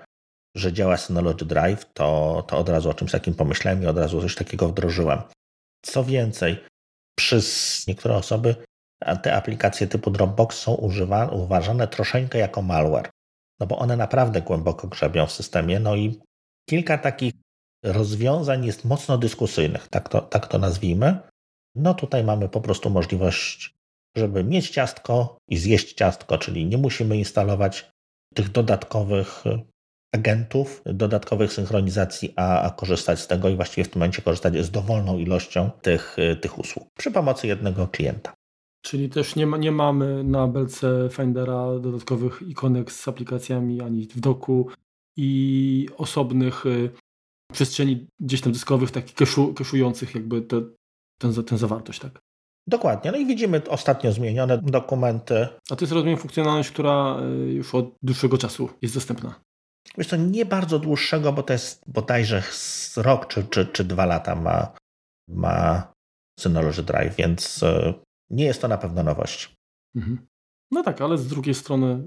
[0.56, 4.22] że działa Synology Drive, to, to od razu o czymś takim pomyślałem i od razu
[4.22, 5.22] coś takiego wdrożyłem.
[5.82, 6.58] Co więcej,
[7.18, 8.56] przez niektóre osoby
[9.22, 13.10] te aplikacje typu Dropbox są używane, uważane troszeczkę jako malware
[13.62, 15.80] no bo one naprawdę głęboko grzebią w systemie.
[15.80, 16.20] No i
[16.70, 17.34] kilka takich
[17.86, 21.20] rozwiązań jest mocno dyskusyjnych, tak to, tak to nazwijmy.
[21.76, 23.74] No tutaj mamy po prostu możliwość,
[24.18, 27.92] żeby mieć ciastko i zjeść ciastko, czyli nie musimy instalować
[28.36, 29.44] tych dodatkowych
[30.16, 34.72] agentów, dodatkowych synchronizacji, a, a, korzystać z tego i właściwie w tym momencie korzystać z
[34.72, 38.34] dowolną ilością tych, tych usług przy pomocy jednego klienta.
[38.82, 44.20] Czyli też nie, ma, nie mamy na belce Findera dodatkowych ikonek z aplikacjami ani w
[44.20, 44.70] doku
[45.18, 46.90] i osobnych y,
[47.54, 50.62] przestrzeni gdzieś tam dyskowych, takich keszu, keszujących jakby te,
[51.22, 52.20] ten, ten zawartość, tak?
[52.68, 53.12] Dokładnie.
[53.12, 55.48] No i widzimy ostatnio zmienione dokumenty.
[55.70, 59.36] A to jest rozumiem funkcjonalność, która y, już od dłuższego czasu jest dostępna.
[59.98, 64.06] Wiesz to nie bardzo dłuższego, bo to jest bodajże z rok czy, czy, czy dwa
[64.06, 64.74] lata ma,
[65.30, 65.92] ma
[66.40, 67.94] Synology Drive, więc y,
[68.30, 69.54] nie jest to na pewno nowość.
[69.96, 70.28] Mhm.
[70.72, 72.04] No tak, ale z drugiej strony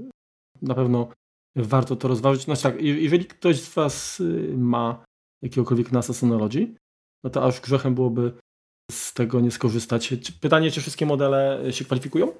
[0.62, 1.08] na pewno
[1.56, 2.46] warto to rozważyć.
[2.46, 5.04] No tak, jeżeli ktoś z Was y, ma
[5.42, 6.74] jakiegokolwiek NASA Synology,
[7.24, 8.32] no to aż grzechem byłoby
[8.90, 10.14] z tego nie skorzystać.
[10.40, 12.32] Pytanie, czy wszystkie modele się kwalifikują?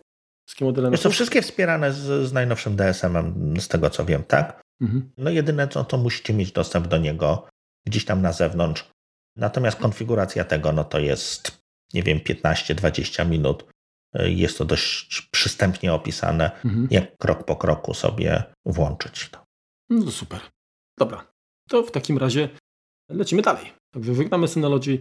[0.46, 4.63] Wszystkie modele Jest to wszystkie wspierane z, z najnowszym DSM-em, z tego co wiem, tak?
[4.80, 5.12] Mhm.
[5.18, 7.48] No jedyne co, to musicie mieć dostęp do niego
[7.86, 8.90] gdzieś tam na zewnątrz.
[9.36, 11.62] Natomiast konfiguracja tego, no to jest,
[11.94, 13.64] nie wiem, 15-20 minut
[14.14, 16.88] jest to dość przystępnie opisane, mhm.
[16.90, 19.44] jak krok po kroku sobie włączyć to.
[19.90, 20.40] No to super.
[20.98, 21.32] Dobra.
[21.68, 22.48] To w takim razie
[23.10, 23.72] lecimy dalej.
[23.94, 24.98] Także żegnamy Synology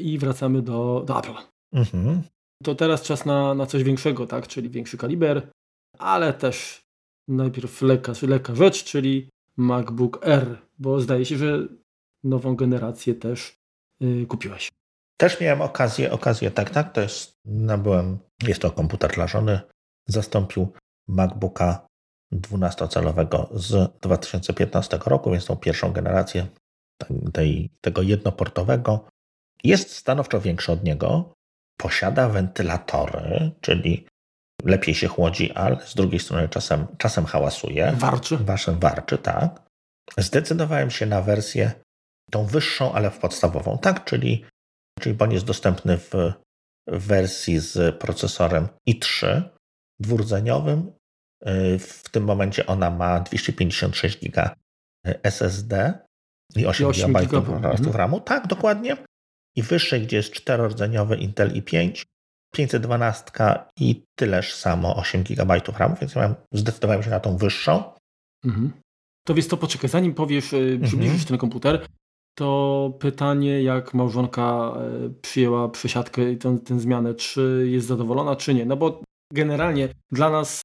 [0.00, 1.34] i wracamy do, do Apple.
[1.72, 2.22] Mhm.
[2.62, 4.48] To teraz czas na, na coś większego, tak?
[4.48, 5.50] Czyli większy kaliber,
[5.98, 6.82] ale też
[7.28, 11.68] najpierw lekka, lekka rzecz, czyli MacBook Air, bo zdaje się, że
[12.24, 13.56] nową generację też
[14.00, 14.26] yy.
[15.16, 19.60] Też miałem okazję, okazję, tak, tak, to jest, nabyłem, jest to komputer dla żony,
[20.08, 20.72] zastąpił
[21.08, 21.86] MacBooka
[22.32, 26.46] 12-calowego z 2015 roku, więc tą pierwszą generację
[27.32, 29.08] tej, tego jednoportowego.
[29.64, 31.32] Jest stanowczo większy od niego,
[31.76, 34.06] posiada wentylatory, czyli
[34.64, 37.92] lepiej się chłodzi, ale z drugiej strony czasem, czasem hałasuje.
[37.96, 38.36] Warczy.
[38.36, 39.62] Waszym warczy, tak.
[40.18, 41.72] Zdecydowałem się na wersję
[42.30, 44.44] tą wyższą, ale w podstawową, tak, czyli
[45.00, 46.12] czyli on jest dostępny w
[46.86, 49.42] wersji z procesorem i3
[50.00, 50.92] dwurdzeniowym.
[51.78, 54.50] W tym momencie ona ma 256 GB
[55.22, 55.98] SSD
[56.56, 57.92] i 8, 8 GB mhm.
[57.92, 58.20] RAMu.
[58.20, 58.96] Tak, dokładnie.
[59.56, 62.04] I wyższej, gdzie jest czterordzeniowy Intel i5
[62.52, 63.24] 512
[63.76, 67.82] i tyleż samo 8 GB RAM, więc ja zdecydowałem się na tą wyższą.
[68.44, 68.72] Mhm.
[69.26, 71.28] To więc to poczekaj, zanim powiesz, y, przybliżysz mhm.
[71.28, 71.86] ten komputer,
[72.34, 78.54] to pytanie, jak małżonka e, przyjęła przesiadkę i tę, tę zmianę, czy jest zadowolona, czy
[78.54, 78.66] nie?
[78.66, 80.62] No bo generalnie dla nas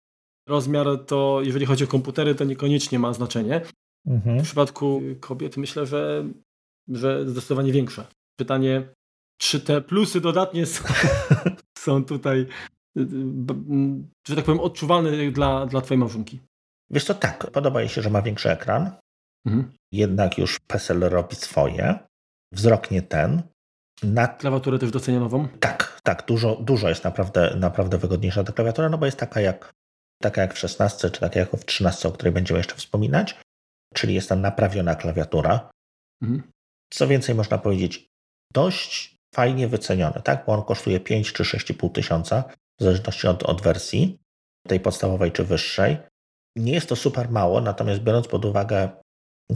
[0.48, 3.62] rozmiar to, jeżeli chodzi o komputery, to niekoniecznie ma znaczenie.
[4.08, 4.40] Mhm.
[4.40, 6.26] W przypadku kobiet myślę, że,
[6.88, 8.08] że zdecydowanie większe.
[8.40, 8.90] Pytanie,
[9.38, 10.84] czy te plusy dodatnie są,
[11.88, 12.48] są tutaj,
[14.28, 16.40] że tak powiem, odczuwalne dla, dla twojej małżonki?
[16.90, 18.92] Wiesz co, tak, podoba jej się, że ma większy ekran.
[19.46, 19.72] Mhm.
[19.92, 22.00] Jednak już PESEL robi swoje.
[22.54, 23.42] Wzrok nie ten.
[24.04, 24.28] Na...
[24.28, 25.48] Klawiaturę też docenia nową?
[25.48, 29.74] Tak, tak, dużo, dużo jest naprawdę, naprawdę wygodniejsza ta klawiatura, no bo jest taka jak,
[30.22, 33.36] taka jak w 16, czy taka jak w 13, o której będziemy jeszcze wspominać,
[33.94, 35.70] czyli jest tam naprawiona klawiatura.
[36.22, 36.44] Mhm.
[36.94, 38.08] Co więcej można powiedzieć,
[38.54, 40.46] dość fajnie wyceniony, tak?
[40.46, 42.44] bo on kosztuje 5 czy 6,5 tysiąca,
[42.80, 44.20] w zależności od, od wersji,
[44.68, 45.98] tej podstawowej czy wyższej.
[46.56, 48.90] Nie jest to super mało, natomiast biorąc pod uwagę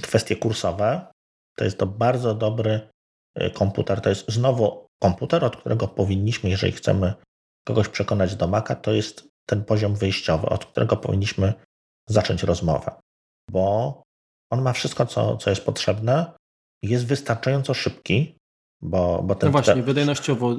[0.01, 1.11] kwestie kursowe,
[1.57, 2.89] to jest to bardzo dobry
[3.41, 4.01] y, komputer.
[4.01, 7.13] To jest znowu komputer, od którego powinniśmy, jeżeli chcemy
[7.67, 11.53] kogoś przekonać do Maca, to jest ten poziom wyjściowy, od którego powinniśmy
[12.09, 12.91] zacząć rozmowę,
[13.51, 14.03] bo
[14.51, 16.34] on ma wszystko, co, co jest potrzebne,
[16.84, 18.40] jest wystarczająco szybki,
[18.82, 19.47] bo, bo ten...
[19.47, 20.55] No właśnie, wydajnościowo,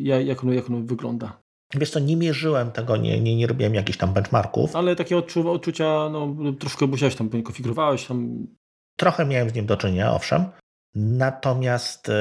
[0.00, 1.40] jak on, jak on wygląda?
[1.74, 4.76] Wiesz co, nie mierzyłem tego, nie, nie, nie robiłem jakichś tam benchmarków.
[4.76, 8.46] Ale takie odczu, odczucia, no troszkę musiałeś tam, konfigurowałeś tam...
[8.96, 10.44] Trochę miałem z nim do czynienia, owszem.
[10.94, 12.12] Natomiast, y,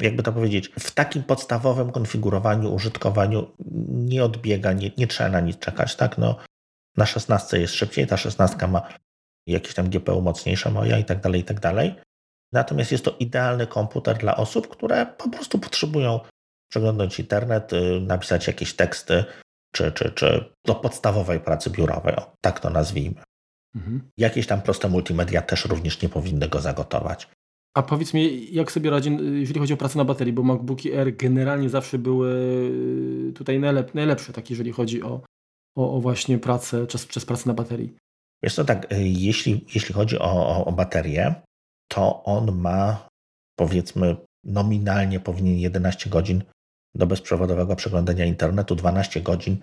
[0.00, 3.46] jakby to powiedzieć, w takim podstawowym konfigurowaniu, użytkowaniu
[3.88, 6.18] nie odbiega, nie, nie trzeba na nic czekać, tak?
[6.18, 6.36] No,
[6.96, 8.82] na 16 jest szybciej, ta 16 ma
[9.46, 11.94] jakieś tam GPU mocniejsze moja i tak dalej, i tak dalej.
[12.54, 16.20] Natomiast jest to idealny komputer dla osób, które po prostu potrzebują
[16.70, 19.24] przeglądać internet, y, napisać jakieś teksty,
[19.74, 23.22] czy, czy, czy do podstawowej pracy biurowej, o, tak to nazwijmy.
[23.74, 24.10] Mhm.
[24.18, 27.28] Jakieś tam proste multimedia też również nie powinny go zagotować.
[27.76, 31.16] A powiedz mi, jak sobie radzi, jeżeli chodzi o pracę na baterii, bo MacBooki Air
[31.16, 32.30] generalnie zawsze były
[33.28, 35.20] y, tutaj najlep najlepsze, tak jeżeli chodzi o,
[35.76, 37.94] o, o właśnie pracę, czas, czas pracy na baterii.
[38.42, 41.34] Wiesz co, tak, y, jeśli, jeśli chodzi o, o, o baterię,
[41.94, 43.08] to on ma
[43.56, 46.42] powiedzmy nominalnie powinien 11 godzin
[46.94, 49.58] do bezprzewodowego przeglądania internetu, 12 godzin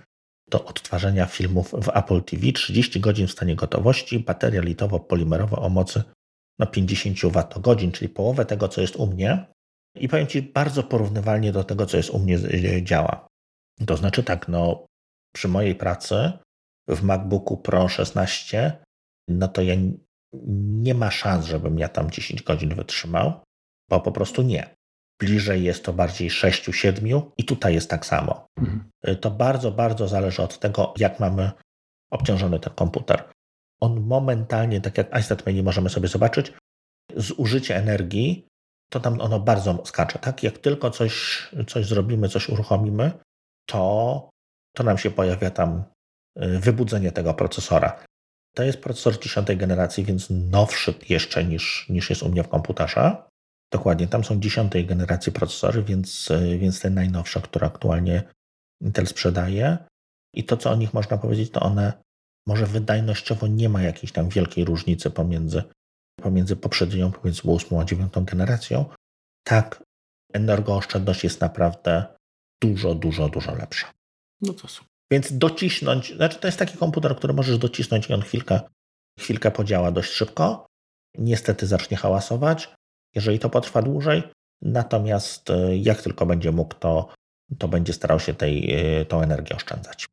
[0.50, 6.04] do odtwarzania filmów w Apple TV, 30 godzin w stanie gotowości, bateria litowo-polimerowa o mocy
[6.60, 9.46] no 50 Wh, czyli połowę tego, co jest u mnie.
[9.96, 12.38] I powiem Ci, bardzo porównywalnie do tego, co jest u mnie
[12.84, 13.28] działa.
[13.88, 14.86] To znaczy tak, no
[15.34, 16.32] przy mojej pracy
[16.88, 18.84] w MacBooku Pro 16,
[19.28, 19.76] no to ja
[20.84, 23.44] nie ma szans, żebym ja tam 10 godzin wytrzymał,
[23.90, 24.76] bo po prostu nie.
[25.20, 28.46] Bliżej jest to bardziej 6-7 i tutaj jest tak samo.
[28.58, 28.90] Mhm.
[29.22, 31.52] To bardzo, bardzo zależy od tego, jak mamy
[32.12, 33.24] obciążony ten komputer.
[33.82, 36.54] On momentalnie, tak jak iStat Menu możemy sobie zobaczyć,
[37.16, 38.48] zużycie energii,
[38.92, 40.20] to tam ono bardzo skacze.
[40.20, 40.44] Tak?
[40.44, 43.12] Jak tylko coś, coś zrobimy, coś uruchomimy,
[43.66, 44.30] to,
[44.76, 45.84] to nam się pojawia tam
[46.44, 48.04] y, wybudzenie tego procesora.
[48.56, 53.16] To jest procesor 10 generacji, więc nowszy jeszcze niż, niż jest u mnie w komputerze.
[53.74, 58.24] Dokładnie, tam są 10 generacji procesory, więc, więc te najnowsze, które aktualnie
[58.82, 59.78] Intel sprzedaje.
[60.36, 61.94] I to, co o nich można powiedzieć, to one
[62.48, 65.64] może wydajnościowo nie ma jakiejś tam wielkiej różnicy pomiędzy,
[66.22, 68.86] pomiędzy poprzednią, pomiędzy 8 a 9 generacją.
[69.44, 69.84] Tak,
[70.34, 72.06] energooszczędność jest naprawdę
[72.64, 73.92] dużo, dużo, dużo lepsza.
[74.42, 74.91] No to super.
[75.12, 78.60] Więc docisnąć, znaczy to jest taki komputer, który możesz docisnąć i on chwilkę,
[79.20, 80.66] chwilkę podziała dość szybko.
[81.18, 82.74] Niestety zacznie hałasować,
[83.16, 84.24] jeżeli to potrwa dłużej.
[84.62, 87.14] Natomiast e, jak tylko będzie mógł, to,
[87.58, 90.08] to będzie starał się tej, e, tą energię oszczędzać.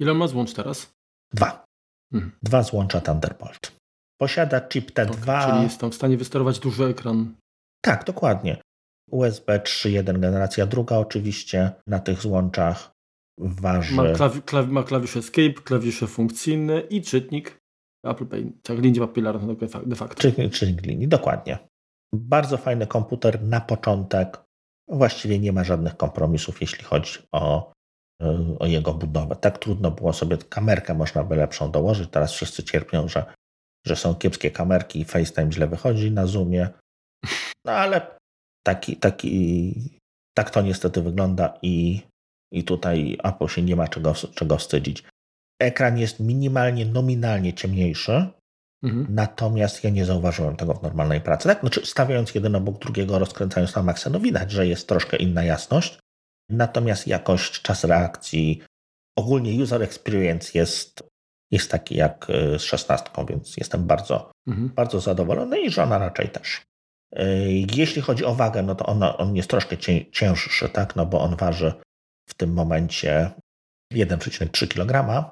[0.00, 0.90] Ile ma złącz teraz?
[1.32, 1.64] Dwa.
[2.12, 2.32] Hmm.
[2.42, 3.72] Dwa złącza Thunderbolt.
[4.20, 5.50] Posiada chip T2.
[5.50, 7.34] Czyli jest tam w stanie wysterować duży ekran.
[7.80, 8.62] Tak, dokładnie.
[9.10, 12.93] USB 3.1 generacja druga oczywiście na tych złączach
[13.38, 13.94] waży...
[13.94, 17.60] Ma, klawi, klawi, ma klawisz Escape, klawisze funkcyjne i czytnik
[18.04, 19.56] Apple Pay, tak linii papilarną
[19.86, 20.22] de facto.
[20.22, 21.58] Czytnik, czytnik linii, dokładnie.
[22.14, 24.44] Bardzo fajny komputer na początek.
[24.88, 27.72] Właściwie nie ma żadnych kompromisów, jeśli chodzi o,
[28.58, 29.36] o jego budowę.
[29.36, 32.10] Tak trudno było sobie kamerkę można by lepszą dołożyć.
[32.10, 33.34] Teraz wszyscy cierpią, że,
[33.86, 36.68] że są kiepskie kamerki i FaceTime źle wychodzi na Zoomie.
[37.66, 38.16] No ale
[38.66, 39.74] taki, taki,
[40.34, 42.02] tak to niestety wygląda i
[42.54, 45.04] i tutaj Apple się nie ma czego, czego wstydzić.
[45.60, 48.26] Ekran jest minimalnie, nominalnie ciemniejszy,
[48.82, 49.06] mhm.
[49.10, 51.48] natomiast ja nie zauważyłem tego w normalnej pracy.
[51.48, 51.60] Tak?
[51.60, 55.98] Znaczy, stawiając jeden obok drugiego, rozkręcając na maksa, no widać, że jest troszkę inna jasność,
[56.50, 58.62] natomiast jakość, czas reakcji,
[59.18, 61.02] ogólnie user experience jest,
[61.50, 64.68] jest taki jak y, z 16, więc jestem bardzo, mhm.
[64.68, 66.62] bardzo zadowolony i żona raczej też.
[67.18, 67.22] Y,
[67.74, 69.76] jeśli chodzi o wagę, no to on, on jest troszkę
[70.12, 70.96] cięższy, tak?
[70.96, 71.72] no bo on waży
[72.28, 73.30] w tym momencie
[73.92, 75.24] 1,3 kg.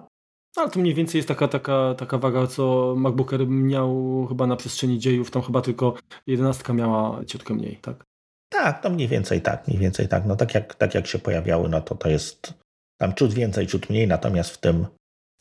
[0.56, 4.56] Ale to mniej więcej jest taka, taka, taka waga, co MacBook Air miał chyba na
[4.56, 5.30] przestrzeni dziejów.
[5.30, 5.94] Tam chyba tylko
[6.26, 8.04] 11 miała ciutkę mniej, tak?
[8.48, 10.26] Tak, no mniej więcej tak, mniej więcej tak.
[10.26, 12.54] No tak jak, tak jak się pojawiały, no to to jest
[13.00, 14.86] tam ciut więcej, ciut mniej, natomiast w tym,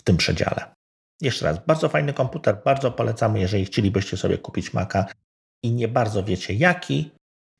[0.01, 0.73] w tym przedziale.
[1.21, 5.05] Jeszcze raz, bardzo fajny komputer, bardzo polecamy, jeżeli chcielibyście sobie kupić Maca
[5.63, 7.11] i nie bardzo wiecie jaki,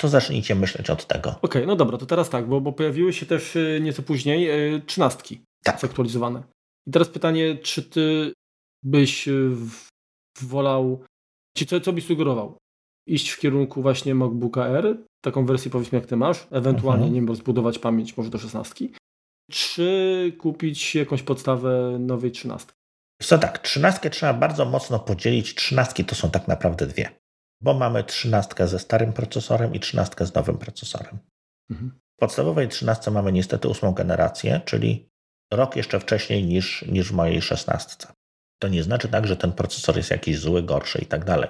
[0.02, 1.30] to zacznijcie myśleć od tego.
[1.30, 4.42] Okej, okay, no dobra, to teraz tak, bo, bo pojawiły się też y, nieco później
[4.42, 5.80] yy, trzynastki tak.
[5.80, 6.44] zaktualizowane.
[6.88, 8.34] I teraz pytanie, czy ty
[8.84, 9.52] byś y,
[10.42, 11.04] wolał,
[11.58, 12.58] czy co, co byś sugerował?
[13.08, 17.14] Iść w kierunku właśnie MacBooka R, taką wersję powiedzmy jak ty masz, ewentualnie mhm.
[17.14, 18.94] nie wiem, rozbudować pamięć może do szesnastki,
[19.52, 22.78] czy kupić jakąś podstawę nowej trzynastki?
[23.22, 25.56] Co tak, trzynastkę trzeba bardzo mocno podzielić.
[25.56, 27.10] Trzynastki to są tak naprawdę dwie,
[27.62, 31.20] bo mamy trzynastkę ze starym procesorem i trzynastkę z nowym procesorem.
[31.70, 32.00] Mhm.
[32.18, 35.10] W podstawowej trzynastce mamy niestety ósmą generację, czyli
[35.54, 38.08] rok jeszcze wcześniej niż, niż w mojej szesnastce.
[38.62, 41.50] To nie znaczy tak, że ten procesor jest jakiś zły, gorszy i tak dalej.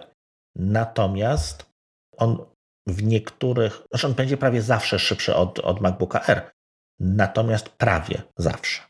[0.55, 1.65] Natomiast
[2.17, 2.37] on
[2.87, 6.51] w niektórych, znaczy on będzie prawie zawsze szybszy od, od MacBooka R,
[6.99, 8.81] natomiast prawie zawsze.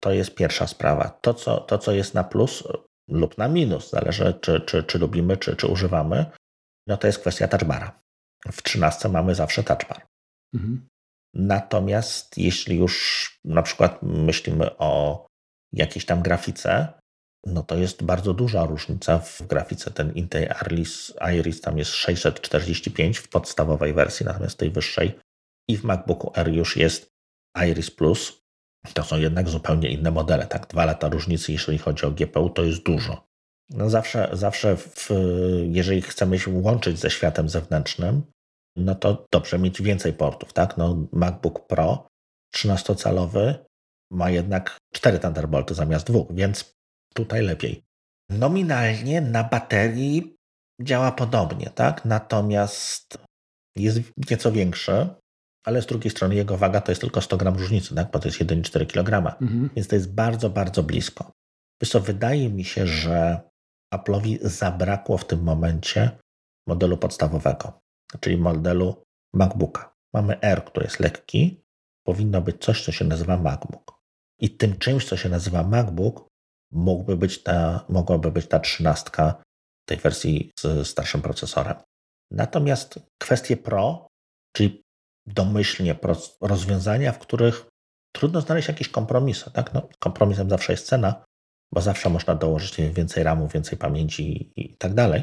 [0.00, 1.18] To jest pierwsza sprawa.
[1.20, 2.64] To co, to, co jest na plus
[3.08, 6.26] lub na minus, zależy czy, czy, czy lubimy, czy, czy używamy,
[6.88, 8.00] no to jest kwestia touchbara.
[8.52, 10.06] W 13 mamy zawsze touchbar.
[10.54, 10.88] Mhm.
[11.34, 15.26] Natomiast jeśli już na przykład myślimy o
[15.72, 16.92] jakiejś tam grafice,
[17.46, 19.90] no to jest bardzo duża różnica w grafice.
[19.90, 25.18] Ten Intel Iris, Iris tam jest 645 w podstawowej wersji, natomiast tej wyższej
[25.68, 27.10] i w MacBooku R już jest
[27.70, 28.42] Iris Plus.
[28.94, 30.46] To są jednak zupełnie inne modele.
[30.46, 33.27] Tak, dwa lata różnicy, jeżeli chodzi o GPU, to jest dużo.
[33.70, 35.08] No zawsze, zawsze w,
[35.62, 38.22] jeżeli chcemy się łączyć ze światem zewnętrznym,
[38.76, 40.76] no to dobrze mieć więcej portów, tak?
[40.76, 42.08] No MacBook Pro
[42.56, 43.54] 13-calowy
[44.12, 46.74] ma jednak 4 Thunderbolty zamiast dwóch, więc
[47.14, 47.84] tutaj lepiej.
[48.30, 50.36] Nominalnie na baterii
[50.82, 52.04] działa podobnie, tak?
[52.04, 53.18] Natomiast
[53.76, 54.00] jest
[54.30, 55.08] nieco większy,
[55.66, 58.10] ale z drugiej strony jego waga to jest tylko 100 gram różnicy, tak?
[58.10, 59.70] bo to jest 1,4 kg, mhm.
[59.76, 61.32] więc to jest bardzo, bardzo blisko.
[61.82, 63.40] Wiesz co, wydaje mi się, że
[63.94, 66.18] Apple'owi zabrakło w tym momencie
[66.68, 67.80] modelu podstawowego,
[68.20, 69.02] czyli modelu
[69.34, 69.94] MacBooka.
[70.14, 71.62] Mamy R, który jest lekki,
[72.06, 73.98] powinno być coś, co się nazywa MacBook.
[74.40, 76.28] I tym czymś, co się nazywa MacBook,
[76.72, 79.42] mógłby być ta, mogłaby być ta trzynastka
[79.88, 81.76] tej wersji z starszym procesorem.
[82.30, 84.06] Natomiast kwestie Pro,
[84.56, 84.82] czyli
[85.26, 85.98] domyślnie
[86.40, 87.66] rozwiązania, w których
[88.12, 89.50] trudno znaleźć jakieś kompromisy.
[89.50, 89.74] Tak?
[89.74, 91.24] No, kompromisem zawsze jest cena,
[91.74, 95.22] bo zawsze można dołożyć więcej RAMu, więcej pamięci i tak dalej.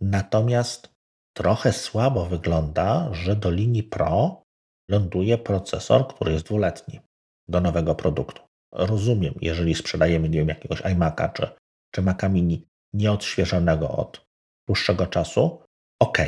[0.00, 0.90] Natomiast
[1.36, 4.42] trochę słabo wygląda, że do linii Pro
[4.90, 7.00] ląduje procesor, który jest dwuletni
[7.48, 8.42] do nowego produktu.
[8.74, 11.48] Rozumiem, jeżeli sprzedajemy nie wiem, jakiegoś iMac'a czy,
[11.94, 14.26] czy Maca Mini nieodświeżonego od
[14.68, 15.62] dłuższego czasu,
[16.02, 16.18] ok,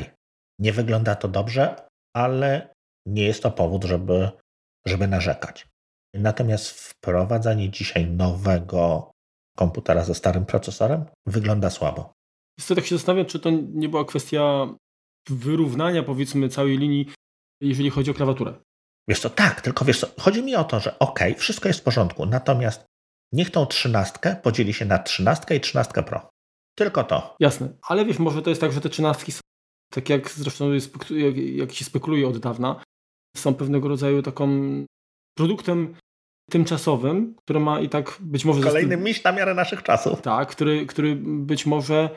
[0.60, 1.76] nie wygląda to dobrze,
[2.16, 2.74] ale
[3.06, 4.30] nie jest to powód, żeby,
[4.86, 5.66] żeby narzekać.
[6.14, 9.10] Natomiast wprowadzanie dzisiaj nowego
[9.58, 12.12] komputera ze starym procesorem wygląda słabo.
[12.58, 14.68] Jest to tak się zastanawiam, czy to nie była kwestia
[15.28, 17.12] wyrównania powiedzmy całej linii,
[17.62, 18.54] jeżeli chodzi o klawiaturę.
[19.08, 21.82] Wiesz co, tak, tylko wiesz co, chodzi mi o to, że ok, wszystko jest w
[21.82, 22.86] porządku, natomiast
[23.32, 26.28] niech tą trzynastkę podzieli się na trzynastkę i trzynastkę Pro.
[26.74, 27.36] Tylko to.
[27.40, 29.40] Jasne, ale wiesz, może to jest tak, że te trzynastki są,
[29.92, 30.72] tak jak zresztą
[31.10, 32.82] jak, jak się spekuluje od dawna,
[33.36, 34.48] są pewnego rodzaju taką
[35.38, 35.96] produktem
[36.50, 38.62] tymczasowym, który ma i tak być może...
[38.62, 40.22] Kolejny miś na miarę naszych czasów.
[40.22, 42.10] Tak, który, który być może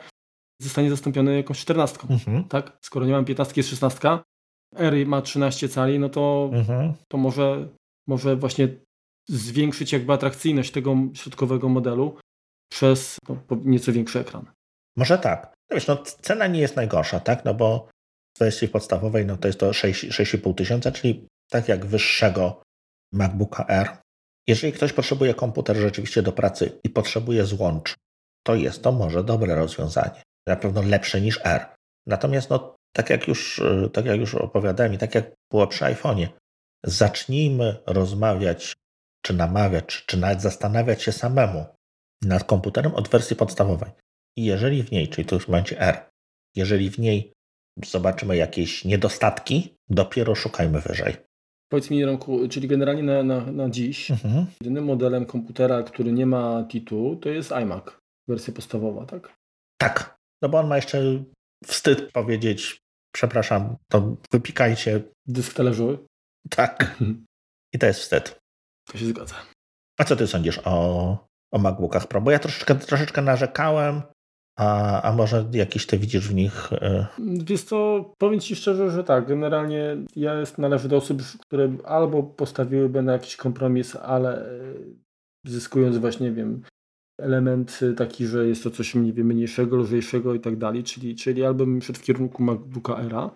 [0.62, 2.08] zostanie zastąpiony jakąś czternastką.
[2.10, 2.44] Mhm.
[2.44, 2.78] Tak?
[2.80, 4.22] Skoro nie mam piętnastki, jest szesnastka,
[4.76, 6.92] R ma 13 cali, no to, mhm.
[7.08, 7.68] to może,
[8.08, 8.68] może właśnie
[9.28, 12.18] zwiększyć jakby atrakcyjność tego środkowego modelu
[12.72, 14.46] przez no, nieco większy ekran.
[14.96, 15.54] Może tak.
[15.70, 17.44] No wiesz, no, cena nie jest najgorsza, tak?
[17.44, 17.88] No bo
[18.36, 22.62] w wersji podstawowej no to jest to 6,5 tysiąca, czyli tak jak wyższego
[23.12, 23.96] MacBooka R.
[24.46, 27.96] Jeżeli ktoś potrzebuje komputer rzeczywiście do pracy i potrzebuje złącz,
[28.46, 30.22] to jest to może dobre rozwiązanie.
[30.46, 31.66] Na pewno lepsze niż R.
[32.06, 33.62] Natomiast no, tak, jak już,
[33.92, 36.28] tak jak już opowiadałem i tak jak było przy iPhone'ie,
[36.84, 38.74] zacznijmy rozmawiać,
[39.24, 41.66] czy namawiać, czy, czy nawet zastanawiać się samemu
[42.22, 43.90] nad komputerem od wersji podstawowej.
[44.38, 46.10] I jeżeli w niej, czyli to już będzie R,
[46.56, 47.32] jeżeli w niej
[47.84, 51.16] zobaczymy jakieś niedostatki, dopiero szukajmy wyżej.
[51.72, 54.46] Powiedz mi, Ronku, czyli generalnie na, na, na dziś mhm.
[54.60, 57.84] jedynym modelem komputera, który nie ma TITU, to jest iMac,
[58.28, 59.36] wersja podstawowa, tak?
[59.80, 61.24] Tak, no bo on ma jeszcze
[61.66, 62.78] wstyd powiedzieć,
[63.14, 65.02] przepraszam, to wypikajcie.
[65.26, 65.98] Dysk talerzowy?
[66.50, 67.00] Tak.
[67.74, 68.38] I to jest wstyd.
[68.90, 69.34] To się zgadza.
[70.00, 72.20] A co ty sądzisz o, o MacBookach Pro?
[72.20, 74.02] Bo ja troszeczkę, troszeczkę narzekałem,
[74.56, 76.72] a, a może jakiś ty widzisz w nich?
[76.72, 77.06] Y...
[77.18, 79.26] Wiesz co, powiem ci szczerze, że tak.
[79.26, 84.96] Generalnie ja jest, należę do osób, które albo postawiłyby na jakiś kompromis, ale y,
[85.46, 86.62] zyskując właśnie, wiem,
[87.20, 91.44] element taki, że jest to coś nie wiem, mniejszego, lżejszego i tak dalej, czyli, czyli
[91.44, 93.30] albo bym szedł w kierunku MacBooka Era,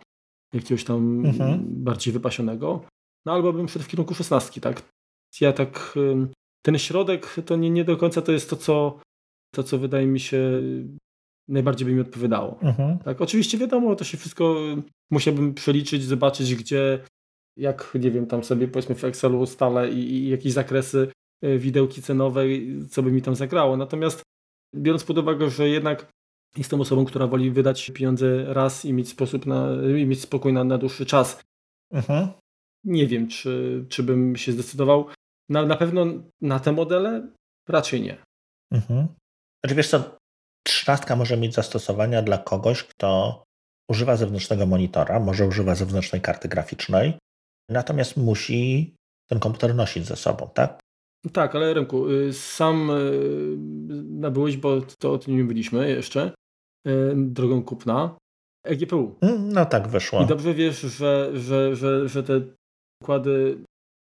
[0.54, 1.60] jakiegoś tam mhm.
[1.64, 2.84] bardziej wypasionego,
[3.26, 4.82] no albo bym szedł w kierunku szesnastki, tak?
[5.40, 5.94] Ja tak,
[6.62, 9.00] ten środek to nie, nie do końca to jest to, co
[9.54, 10.62] to, co wydaje mi się
[11.48, 12.58] najbardziej by mi odpowiadało.
[12.62, 12.98] Mhm.
[12.98, 14.56] Tak, oczywiście wiadomo, to się wszystko
[15.10, 16.98] musiałbym przeliczyć, zobaczyć, gdzie,
[17.56, 22.02] jak, nie wiem, tam sobie powiedzmy w Excelu ustalę i, i jakieś zakresy e, widełki
[22.02, 23.76] cenowej, co by mi tam zagrało.
[23.76, 24.22] Natomiast
[24.76, 26.12] biorąc pod uwagę, że jednak
[26.56, 29.68] jestem osobą, która woli wydać pieniądze raz i mieć sposób na,
[29.98, 31.42] i mieć spokój na, na dłuższy czas.
[31.92, 32.28] Mhm.
[32.84, 35.06] Nie wiem, czy, czy bym się zdecydował.
[35.48, 36.06] Na, na pewno
[36.40, 37.28] na te modele
[37.68, 38.16] raczej nie.
[38.72, 39.06] Mhm.
[39.64, 40.15] Znaczy wiesz co,
[40.66, 43.42] trzynastka może mieć zastosowania dla kogoś, kto
[43.90, 47.18] używa zewnętrznego monitora, może używa zewnętrznej karty graficznej,
[47.70, 48.94] natomiast musi
[49.30, 50.80] ten komputer nosić ze sobą, tak?
[51.32, 53.56] Tak, ale Remku, y, sam y,
[54.04, 56.30] nabyłeś, bo to o tym nie byliśmy jeszcze,
[56.88, 58.16] y, drogą kupna,
[58.64, 59.14] EGPU.
[59.20, 60.22] Mm, no tak, wyszło.
[60.22, 62.40] I dobrze wiesz, że, że, że, że te
[63.02, 63.58] układy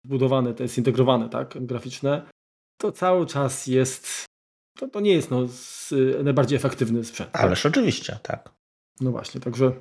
[0.05, 2.29] zbudowane, te zintegrowane, tak, graficzne,
[2.81, 4.25] to cały czas jest
[4.79, 7.31] to, to nie jest no, z, najbardziej efektywny sprzęt.
[7.31, 7.41] Tak?
[7.41, 8.49] Ależ oczywiście, tak.
[9.01, 9.71] No właśnie, także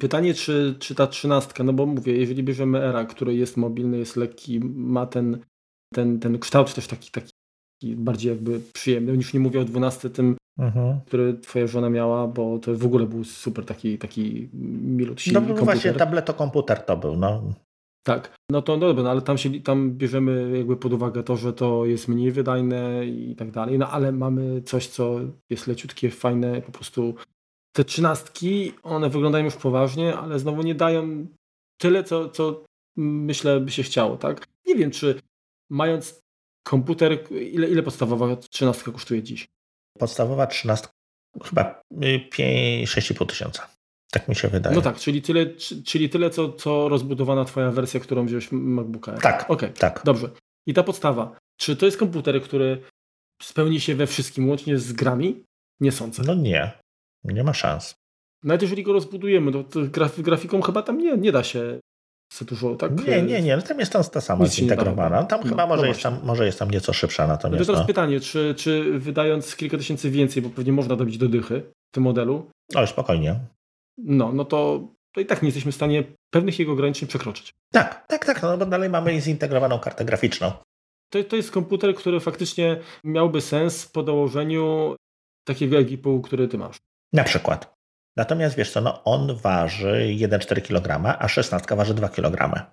[0.00, 4.16] pytanie, czy, czy ta trzynastka, no bo mówię, jeżeli bierzemy era, który jest mobilny, jest
[4.16, 5.38] lekki, ma ten,
[5.94, 7.32] ten, ten kształt też taki, taki
[7.96, 11.00] bardziej jakby przyjemny, już nie mówię o 12 tym, mhm.
[11.06, 14.48] który twoja żona miała, bo to w ogóle był super taki, taki
[14.82, 17.52] milutki No, no właśnie tabletokomputer to był, no.
[18.02, 21.36] Tak, no to no dobra, no ale tam, się, tam bierzemy jakby pod uwagę to,
[21.36, 26.10] że to jest mniej wydajne i tak dalej, no ale mamy coś, co jest leciutkie,
[26.10, 27.14] fajne, po prostu
[27.72, 31.26] te trzynastki, one wyglądają już poważnie, ale znowu nie dają
[31.80, 32.64] tyle, co, co
[32.96, 34.46] myślę by się chciało, tak?
[34.66, 35.20] Nie wiem, czy
[35.70, 36.20] mając
[36.66, 39.48] komputer, ile, ile podstawowa trzynastka kosztuje dziś?
[39.98, 40.92] Podstawowa trzynastka
[41.44, 43.68] chyba 6,5 tysiąca.
[44.12, 44.76] Tak mi się wydaje.
[44.76, 45.46] No tak, czyli tyle,
[45.84, 49.12] czyli tyle co, co rozbudowana twoja wersja, którą wziąłeś MacBooka.
[49.12, 50.00] Tak, okay, tak.
[50.04, 50.30] Dobrze.
[50.66, 51.36] I ta podstawa.
[51.56, 52.82] Czy to jest komputer, który
[53.42, 55.42] spełni się we wszystkim, łącznie z grami?
[55.80, 56.22] Nie sądzę.
[56.26, 56.72] No nie.
[57.24, 57.94] Nie ma szans.
[58.44, 61.80] Nawet jeżeli go rozbudujemy, to, to graf, grafiką chyba tam nie, nie da się
[62.38, 63.06] za dużo, tak?
[63.06, 63.56] Nie, nie, nie.
[63.56, 65.24] No tam jest tam ta sama zintegrowana.
[65.24, 67.60] Tam no, chyba może, no jest tam, może jest tam nieco szybsza natomiast.
[67.60, 67.86] No to teraz no.
[67.86, 72.02] pytanie, czy, czy wydając kilka tysięcy więcej, bo pewnie można dobić do dychy w tym
[72.02, 72.50] modelu.
[72.74, 73.40] Ale spokojnie
[73.98, 77.50] no, no to, to i tak nie jesteśmy w stanie pewnych jego ograniczeń przekroczyć.
[77.72, 80.52] Tak, tak, tak, no bo dalej mamy zintegrowaną kartę graficzną.
[81.10, 84.96] To, to jest komputer, który faktycznie miałby sens po dołożeniu
[85.44, 86.76] takiego ekipu, który ty masz.
[87.12, 87.74] Na przykład.
[88.16, 92.66] Natomiast wiesz co, no on waży 1,4 kg, a 16 waży 2 kg.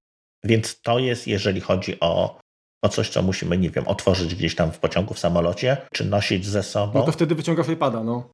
[0.44, 2.40] Więc to jest, jeżeli chodzi o,
[2.84, 6.46] o coś, co musimy, nie wiem, otworzyć gdzieś tam w pociągu, w samolocie, czy nosić
[6.46, 7.00] ze sobą.
[7.00, 8.30] No to wtedy wyciągasz iPada, no.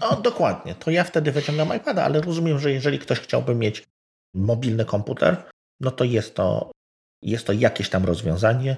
[0.00, 3.84] No dokładnie, to ja wtedy wyciągam iPada, ale rozumiem, że jeżeli ktoś chciałby mieć
[4.34, 5.50] mobilny komputer,
[5.80, 6.72] no to jest to,
[7.22, 8.76] jest to jakieś tam rozwiązanie.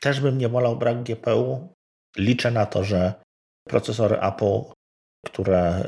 [0.00, 1.74] Też bym nie wolał brak GPU.
[2.16, 3.14] Liczę na to, że
[3.68, 4.60] procesory Apple,
[5.26, 5.84] które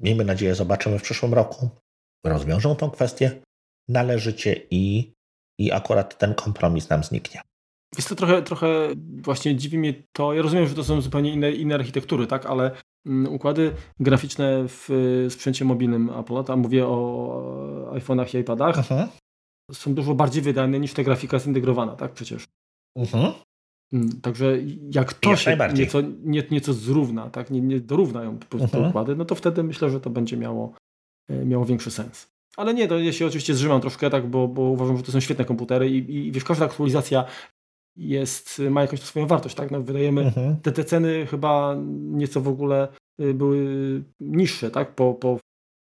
[0.00, 1.70] miejmy nadzieję zobaczymy w przyszłym roku,
[2.26, 3.40] rozwiążą tą kwestię
[3.88, 5.12] należycie i,
[5.58, 7.40] i akurat ten kompromis nam zniknie.
[7.96, 8.88] Jest to trochę, trochę
[9.22, 10.34] właśnie dziwi mnie to.
[10.34, 12.70] Ja rozumiem, że to są zupełnie inne, inne architektury, tak, ale
[13.06, 19.08] Mm, układy graficzne w y, sprzęcie mobilnym Apple, tam mówię o iPhone'ach i iPadach, Aha.
[19.72, 22.44] są dużo bardziej wydajne niż ta grafika zintegrowana, tak przecież.
[23.02, 23.34] Aha.
[23.92, 24.58] Mm, także
[24.94, 29.16] jak to się nieco, nie, nieco zrówna, tak, nie, nie dorównają po prostu te układy,
[29.16, 30.74] no to wtedy myślę, że to będzie miało,
[31.28, 32.30] e, miało większy sens.
[32.56, 35.20] Ale nie, to ja się oczywiście zrzymam troszkę, tak, bo, bo uważam, że to są
[35.20, 37.24] świetne komputery i, i wiesz, każda aktualizacja
[38.00, 39.70] jest, ma jakąś swoją wartość, tak?
[39.70, 40.56] No, wydajemy, mhm.
[40.56, 42.88] te, te ceny chyba nieco w ogóle
[43.20, 43.64] y, były
[44.20, 44.94] niższe, tak?
[44.94, 45.38] Po, po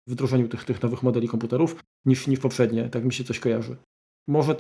[0.08, 3.76] wdrożeniu tych, tych nowych modeli komputerów niż, niż poprzednie, tak mi się coś kojarzy.
[4.28, 4.56] Może,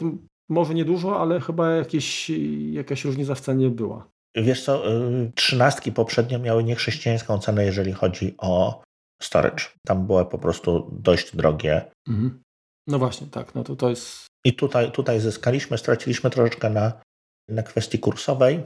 [0.49, 2.31] może niedużo, ale chyba jakieś,
[2.71, 4.07] jakaś różnica w cenie była.
[4.35, 8.81] Wiesz co, y, trzynastki poprzednio miały niechrześcijańską cenę, jeżeli chodzi o
[9.21, 9.63] storage.
[9.87, 11.91] Tam były po prostu dość drogie.
[12.07, 12.43] Mhm.
[12.87, 14.27] No właśnie, tak, no to to jest...
[14.45, 17.01] I tutaj, tutaj zyskaliśmy, straciliśmy troszeczkę na,
[17.49, 18.63] na kwestii kursowej.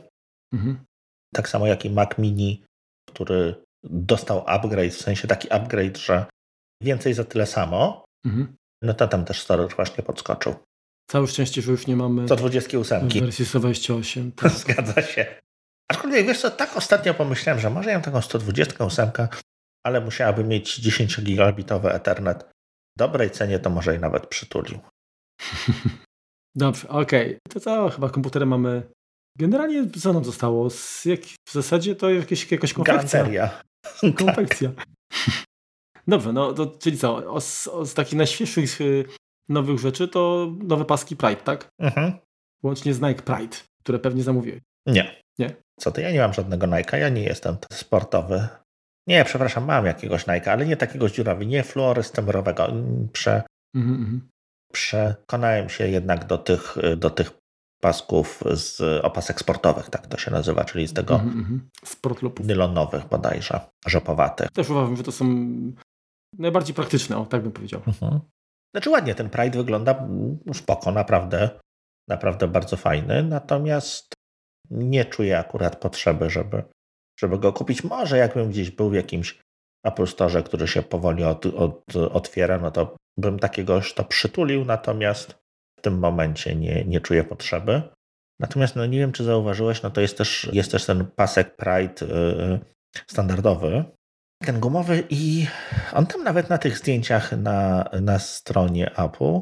[0.53, 0.85] Mhm.
[1.33, 2.63] Tak samo jak i Mac Mini,
[3.09, 6.25] który dostał upgrade, w sensie taki upgrade, że
[6.83, 8.55] więcej za tyle samo, mhm.
[8.81, 10.55] no to tam też storage właśnie podskoczył.
[11.11, 14.31] Całe szczęście, że już nie mamy 128 wersji 128.
[14.35, 14.51] Tak.
[14.51, 15.25] Zgadza się.
[15.91, 19.09] Aczkolwiek wiesz co, tak ostatnio pomyślałem, że może ja mam taką 128,
[19.85, 22.43] ale musiałaby mieć 10 gigabitowy Ethernet.
[22.95, 24.79] W dobrej cenie to może i nawet przytulił.
[26.55, 27.27] Dobrze, okej.
[27.27, 27.39] Okay.
[27.49, 28.83] To co, chyba komputery mamy...
[29.37, 30.69] Generalnie co nam zostało?
[30.69, 31.19] Z jak...
[31.21, 33.61] W zasadzie to jakieś, jakaś konfekcja.
[34.25, 34.69] Konfekcja.
[34.69, 34.85] Tak.
[36.07, 37.41] Dobrze, no to czyli co?
[37.41, 39.05] Z, z takich najświeższych y,
[39.49, 41.69] nowych rzeczy to nowe paski Pride, tak?
[41.79, 42.13] Mhm.
[42.63, 44.61] Łącznie z Nike Pride, które pewnie zamówiłeś.
[44.85, 45.21] Nie.
[45.39, 45.55] Nie?
[45.79, 46.01] Co ty?
[46.01, 48.47] Ja nie mam żadnego Nike'a, ja nie jestem sportowy.
[49.07, 52.67] Nie, przepraszam, mam jakiegoś Nike'a, ale nie takiego dziurawy, nie fluorystemrowego.
[53.13, 53.43] Prze,
[53.75, 54.29] mhm, mhm.
[54.71, 57.31] Przekonałem się jednak do tych, do tych
[57.81, 62.43] pasków z opasek sportowych, tak to się nazywa, czyli z tego mm -hmm.
[62.43, 64.51] Nylonowych bodajże, żopowatych.
[64.51, 65.25] Też uważam, że to są
[66.37, 67.81] najbardziej praktyczne, o, tak bym powiedział.
[67.87, 68.19] Mhm.
[68.75, 70.07] Znaczy ładnie ten Pride wygląda
[70.53, 71.59] spoko, naprawdę,
[72.09, 74.13] naprawdę bardzo fajny, natomiast
[74.71, 76.63] nie czuję akurat potrzeby, żeby,
[77.19, 77.83] żeby go kupić.
[77.83, 79.39] Może jakbym gdzieś był w jakimś
[79.83, 85.35] Apple Store, który się powoli od, od, otwiera, no to bym takiegoś to przytulił, natomiast
[85.79, 87.81] w tym momencie nie, nie czuję potrzeby.
[88.39, 92.05] Natomiast no nie wiem, czy zauważyłeś, no to jest też, jest też ten pasek Pride
[92.05, 92.59] yy,
[93.07, 93.85] standardowy,
[94.41, 95.47] ten gumowy i
[95.93, 99.39] on tam nawet na tych zdjęciach na, na stronie Apple,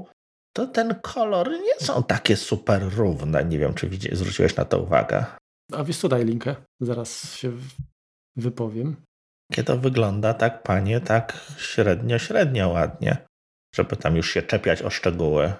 [0.54, 3.46] to ten kolor nie są takie super równe.
[3.46, 5.26] Nie wiem, czy zwróciłeś na to uwagę.
[5.74, 6.56] A wiesz daj linkę.
[6.82, 7.52] Zaraz się
[8.36, 8.96] wypowiem.
[9.52, 13.18] Kiedy to wygląda tak, panie, tak średnio, średnio ładnie.
[13.76, 15.54] Żeby tam już się czepiać o szczegóły.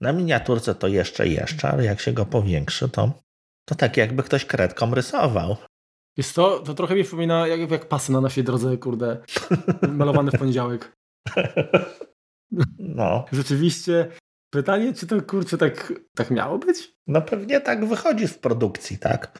[0.00, 3.12] Na miniaturce to jeszcze, jeszcze, ale jak się go powiększy, to,
[3.68, 5.56] to tak jakby ktoś kredką rysował.
[6.16, 9.16] Jest to, to trochę mi przypomina jak, jak pasy na naszej drodze, kurde,
[9.88, 10.92] malowane w poniedziałek.
[12.78, 13.24] No.
[13.32, 14.10] Rzeczywiście.
[14.50, 16.94] Pytanie, czy to kurczę tak, tak miało być?
[17.06, 19.38] No pewnie tak wychodzi w produkcji, tak?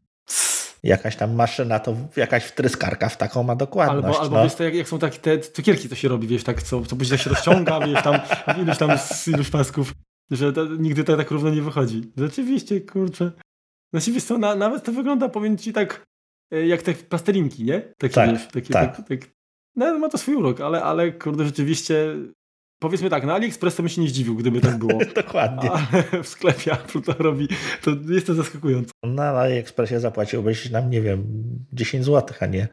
[0.84, 4.06] Jakaś tam maszyna, to jakaś wtryskarka w taką ma dokładność.
[4.06, 4.44] Albo, albo no.
[4.44, 6.96] wiesz, to jak, jak, są takie te cukierki, to się robi, wiesz, tak, co, co
[6.96, 8.20] później się rozciąga, wiesz, tam
[8.62, 9.94] iluś tam z iluś pasków,
[10.30, 12.12] że to, nigdy to tak równo nie wychodzi.
[12.16, 13.32] Rzeczywiście, kurczę.
[13.92, 16.06] Znaczy, wiesz co, na, nawet to wygląda, powiem ci tak,
[16.54, 17.80] E, jak te plastelinki, nie?
[17.80, 18.96] Takie, tak, wiesz, takie, tak.
[18.96, 19.20] Tak, tak.
[19.76, 22.16] No, ma to swój urok, ale, ale kurde, rzeczywiście
[22.82, 24.98] powiedzmy tak, na AliExpress to bym się nie zdziwił, gdyby tak było.
[25.22, 25.70] Dokładnie.
[25.70, 27.48] Ale w sklepie Apple to robi,
[27.82, 28.90] to jest to zaskakujące.
[29.02, 31.26] Na AliExpressie zapłaciłbyś nam, nie wiem,
[31.72, 32.68] 10 zł, a nie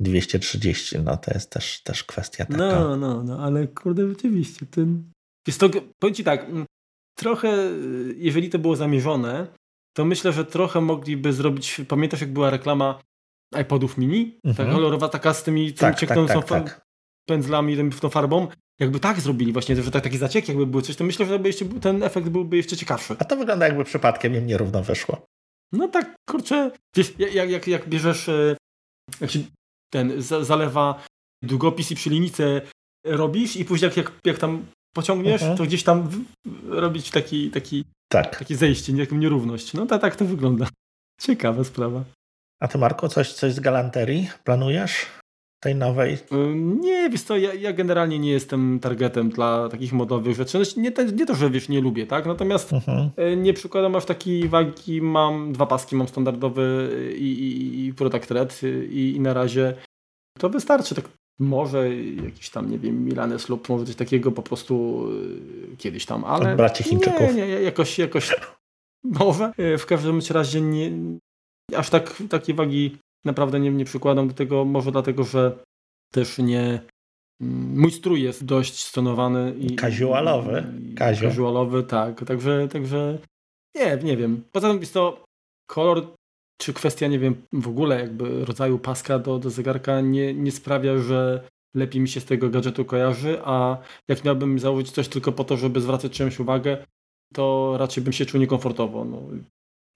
[0.00, 0.98] 230.
[0.98, 2.58] No to jest też, też kwestia taka.
[2.58, 4.66] No, no, no, ale kurde, rzeczywiście.
[4.66, 5.10] Ten...
[5.46, 6.46] Jest to, powiem Ci tak,
[7.18, 7.70] trochę,
[8.16, 9.46] jeżeli to było zamierzone,
[9.96, 13.00] to myślę, że trochę mogliby zrobić, pamiętasz jak była reklama
[13.60, 14.68] iPodów mini, mhm.
[14.68, 16.86] ta kolorowa taka z tymi tak, cieknącą tak, tak, tak.
[17.28, 18.48] pędzlami, tym, tą farbą.
[18.82, 21.64] Jakby tak zrobili właśnie, że tak, taki zaciek jakby był coś, to myślę, że jeszcze,
[21.64, 23.16] ten efekt byłby jeszcze ciekawszy.
[23.18, 25.26] A to wygląda jakby przypadkiem im nierówno wyszło.
[25.72, 28.56] No tak, kurczę, wiesz, jak, jak, jak bierzesz, e,
[29.20, 29.38] jak się
[29.92, 31.04] ten zalewa
[31.42, 32.60] długopis i przy linijce
[33.06, 35.58] robisz i później jak, jak, jak tam pociągniesz, mhm.
[35.58, 36.24] to gdzieś tam
[36.64, 38.38] robić taki, taki, tak.
[38.38, 39.74] takie zejście, jaką nierówność.
[39.74, 40.68] No tak, tak to wygląda.
[41.20, 42.04] Ciekawa sprawa.
[42.60, 45.06] A ty, Marko, coś, coś z galanterii planujesz?
[45.62, 46.18] Tej nowej?
[46.80, 50.64] Nie, wiesz co, ja, ja, generalnie nie jestem targetem dla takich modowych rzeczy.
[50.64, 52.26] Znaczy, nie, nie to, że wiesz, nie lubię, tak?
[52.26, 53.10] Natomiast mhm.
[53.16, 55.02] E, nie przykładam aż takiej wagi.
[55.02, 58.60] Mam dwa paski, mam standardowy i, i, i Product Red
[58.90, 59.74] i, i na razie
[60.38, 60.94] to wystarczy.
[60.94, 61.08] Tak
[61.38, 65.06] może jakiś tam, nie wiem, Milanes lub może coś takiego po prostu
[65.78, 66.50] kiedyś tam, ale...
[66.50, 67.20] Od braci Chińczyków.
[67.20, 68.34] Nie, nie, jakoś, jakoś
[69.20, 69.52] może.
[69.78, 70.92] W każdym razie nie,
[71.76, 75.58] aż tak takiej wagi naprawdę nie, nie przykładam do tego, może dlatego, że
[76.12, 76.80] też nie.
[77.40, 79.76] Mm, mój strój jest dość stonowany i.
[79.76, 80.64] Casualowy.
[80.98, 82.24] Casualowy, tak.
[82.24, 83.18] Także, także
[83.76, 84.44] nie, nie wiem.
[84.52, 85.24] Poza tym jest to
[85.66, 86.06] kolor,
[86.60, 90.98] czy kwestia, nie wiem, w ogóle jakby rodzaju paska do, do zegarka nie, nie sprawia,
[90.98, 93.78] że lepiej mi się z tego gadżetu kojarzy, a
[94.08, 96.84] jak miałbym założyć coś tylko po to, żeby zwracać czymś uwagę,
[97.34, 99.04] to raczej bym się czuł niekomfortowo.
[99.04, 99.22] No,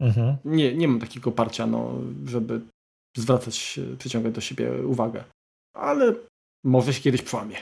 [0.01, 0.36] Mhm.
[0.44, 1.94] Nie, nie mam takiego parcia, no,
[2.27, 2.61] żeby
[3.16, 5.24] zwracać, przyciągać do siebie uwagę.
[5.76, 6.14] Ale
[6.64, 7.56] może się kiedyś przełamie.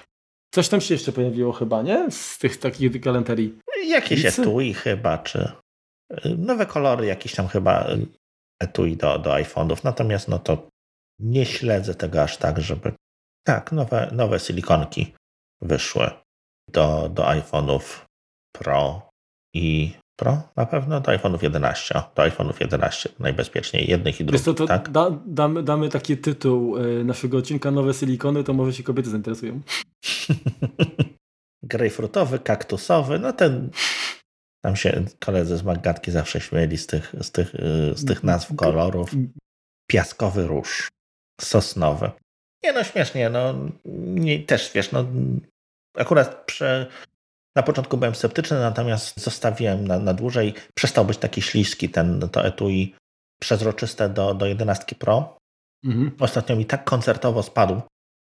[0.54, 2.10] Coś tam się jeszcze pojawiło chyba, nie?
[2.10, 3.58] Z tych takich galanterii.
[3.86, 5.52] Jakieś etui chyba, czy
[6.26, 7.88] y, nowe kolory jakieś tam chyba
[8.60, 9.84] etui do, do iPhone'ów.
[9.84, 10.68] Natomiast no to
[11.20, 12.92] nie śledzę tego aż tak, żeby...
[13.46, 15.14] Tak, nowe, nowe silikonki
[15.62, 16.10] wyszły
[16.72, 18.04] do, do iPhone'ów
[18.56, 19.08] Pro
[19.54, 21.94] i Pro na pewno do iPhone'ów 11.
[22.14, 24.44] Do iPhone'ów 11 najbezpieczniej jednych i drugich.
[24.44, 24.90] To, to tak?
[24.90, 29.60] da, damy, damy taki tytuł y, naszego odcinka Nowe silikony, to może się kobiety zainteresują.
[31.62, 33.70] Grejpfrutowy, kaktusowy, no ten
[34.64, 38.56] tam się koledzy z Magatki zawsze śmieli z tych, z tych, y, z tych nazw
[38.56, 39.10] kolorów.
[39.90, 40.90] Piaskowy róż,
[41.40, 42.10] sosnowy.
[42.64, 43.54] Nie no, śmiesznie, no
[43.84, 45.04] nie, też wiesz, no
[45.94, 46.86] akurat przy,
[47.56, 50.54] na początku byłem sceptyczny, natomiast zostawiłem na, na dłużej.
[50.74, 52.94] Przestał być taki śliski ten, to etui
[53.40, 55.38] przezroczyste do, do 11 Pro.
[55.84, 56.10] Mhm.
[56.20, 57.82] Ostatnio mi tak koncertowo spadł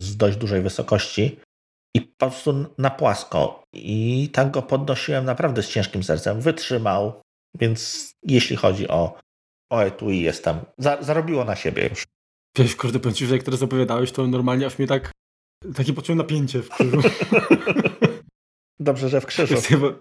[0.02, 1.40] z dość dużej wysokości
[1.96, 3.62] i po prostu na płasko.
[3.74, 6.40] I tak go podnosiłem naprawdę z ciężkim sercem.
[6.40, 7.20] Wytrzymał,
[7.58, 9.18] więc jeśli chodzi o,
[9.72, 10.58] o etui, jestem.
[10.78, 12.06] Za, zarobiło na siebie już.
[12.58, 15.12] Wiesz, kurde, powiem ci, że jak teraz opowiadałeś, to normalnie aż mnie tak
[15.74, 17.00] takie poczułem napięcie w krzyżu.
[18.80, 19.54] Dobrze, że w krzyżu.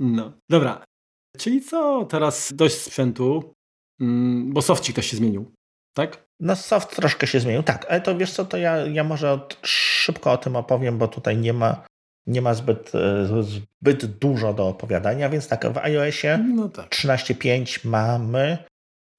[0.00, 0.32] No.
[0.50, 0.84] Dobra.
[1.38, 3.54] Czyli co teraz dość sprzętu,
[4.00, 5.52] mm, bo sofcik też się zmienił,
[5.94, 6.26] tak?
[6.40, 7.86] No soft troszkę się zmienił, tak.
[7.90, 11.36] Ale to wiesz co, to ja, ja może od, szybko o tym opowiem, bo tutaj
[11.36, 11.84] nie ma,
[12.26, 16.88] nie ma zbyt, e, zbyt dużo do opowiadania, więc tak, w iOSie no tak.
[16.88, 18.58] 13.5 mamy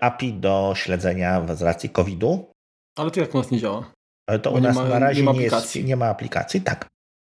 [0.01, 2.51] API do śledzenia z racji COVID-u.
[2.97, 3.91] Ale to jak u nas nie działa?
[4.29, 6.87] Ale to bo u nas ma, na razie nie, nie, jest, nie ma aplikacji, tak.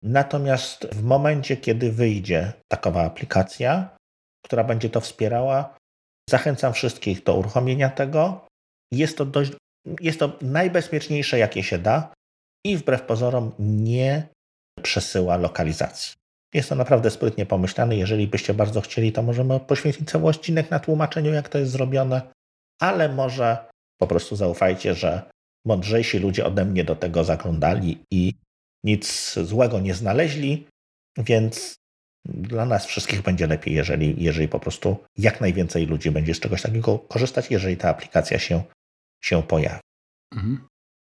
[0.04, 3.96] Natomiast w momencie, kiedy wyjdzie takowa aplikacja,
[4.44, 5.76] która będzie to wspierała,
[6.30, 8.46] zachęcam wszystkich do uruchomienia tego.
[8.92, 9.52] Jest to dość,
[10.00, 12.12] jest to najbezpieczniejsze, jakie się da
[12.66, 14.28] i wbrew pozorom nie
[14.82, 16.12] przesyła lokalizacji.
[16.54, 17.96] Jest to naprawdę sprytnie pomyślane.
[17.96, 22.22] Jeżeli byście bardzo chcieli, to możemy poświęcić cały odcinek na tłumaczeniu, jak to jest zrobione,
[22.80, 23.66] ale może
[24.00, 25.22] po prostu zaufajcie, że
[25.66, 28.32] mądrzejsi ludzie ode mnie do tego zaglądali i
[28.84, 30.66] nic złego nie znaleźli,
[31.18, 31.74] więc
[32.24, 36.62] dla nas wszystkich będzie lepiej, jeżeli, jeżeli po prostu jak najwięcej ludzi będzie z czegoś
[36.62, 38.62] takiego korzystać, jeżeli ta aplikacja się,
[39.22, 39.80] się pojawi.
[40.34, 40.68] Mhm.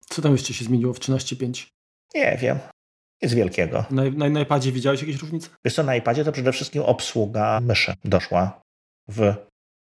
[0.10, 1.68] Co tam jeszcze się zmieniło w 13.5?
[2.16, 2.60] Nie wiem.
[3.22, 3.86] Nic wielkiego.
[3.92, 5.50] Na, na, na iPadzie widziałeś jakieś różnice?
[5.66, 8.62] Wiesz co, na iPadzie to przede wszystkim obsługa myszy doszła
[9.08, 9.36] w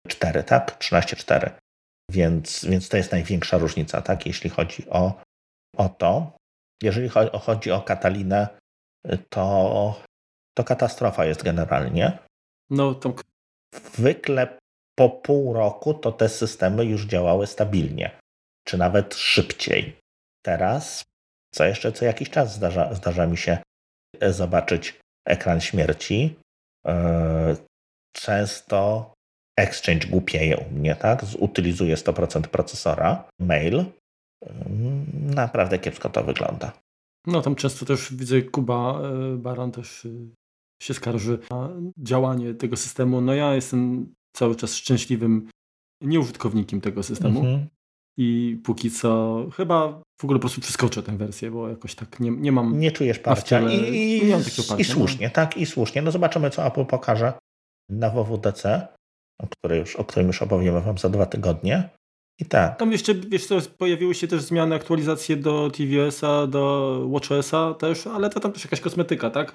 [0.09, 0.79] 4, tak?
[0.79, 1.51] 13.4.
[2.11, 4.27] Więc, więc to jest największa różnica, tak?
[4.27, 5.21] Jeśli chodzi o,
[5.77, 6.37] o to.
[6.85, 7.09] Jeżeli
[7.41, 8.49] chodzi o Katalinę,
[9.29, 10.03] to,
[10.57, 12.19] to katastrofa jest generalnie.
[12.71, 13.15] No to...
[13.93, 14.59] Zwykle
[14.99, 18.19] po pół roku to te systemy już działały stabilnie,
[18.65, 19.97] czy nawet szybciej.
[20.45, 21.03] Teraz,
[21.55, 23.59] co jeszcze co jakiś czas zdarza, zdarza mi się
[24.23, 26.37] zobaczyć ekran śmierci.
[26.87, 27.57] E,
[28.13, 29.13] często
[29.59, 31.23] Exchange głupieje u mnie, tak?
[31.39, 33.85] Utylizuje 100% procesora, mail,
[35.13, 36.73] Naprawdę kiepsko to wygląda.
[37.27, 40.09] No tam często też widzę Kuba e, Baran też e,
[40.83, 43.21] się skarży na działanie tego systemu.
[43.21, 45.49] No ja jestem cały czas szczęśliwym
[46.01, 47.41] nieużytkownikiem tego systemu.
[47.41, 47.67] Mhm.
[48.19, 52.31] I póki co chyba w ogóle po prostu przeskoczę tę wersję, bo jakoś tak nie,
[52.31, 52.81] nie mam.
[52.81, 53.71] Nie czujesz parcia.
[53.71, 54.85] I, i, nie parcia, i no.
[54.85, 55.33] słusznie, no.
[55.33, 56.03] tak, i słusznie.
[56.03, 57.33] No zobaczymy, co Apple pokaże
[57.91, 58.89] na WWDC,
[59.41, 61.91] o, której już, o którym już opowiemy Wam za dwa tygodnie.
[62.39, 62.79] I tak.
[62.79, 68.31] Tam jeszcze, wiesz co, pojawiły się też zmiany, aktualizacje do tvOS-a, do watchOS-a też, ale
[68.31, 69.53] to tam też jakaś kosmetyka, tak?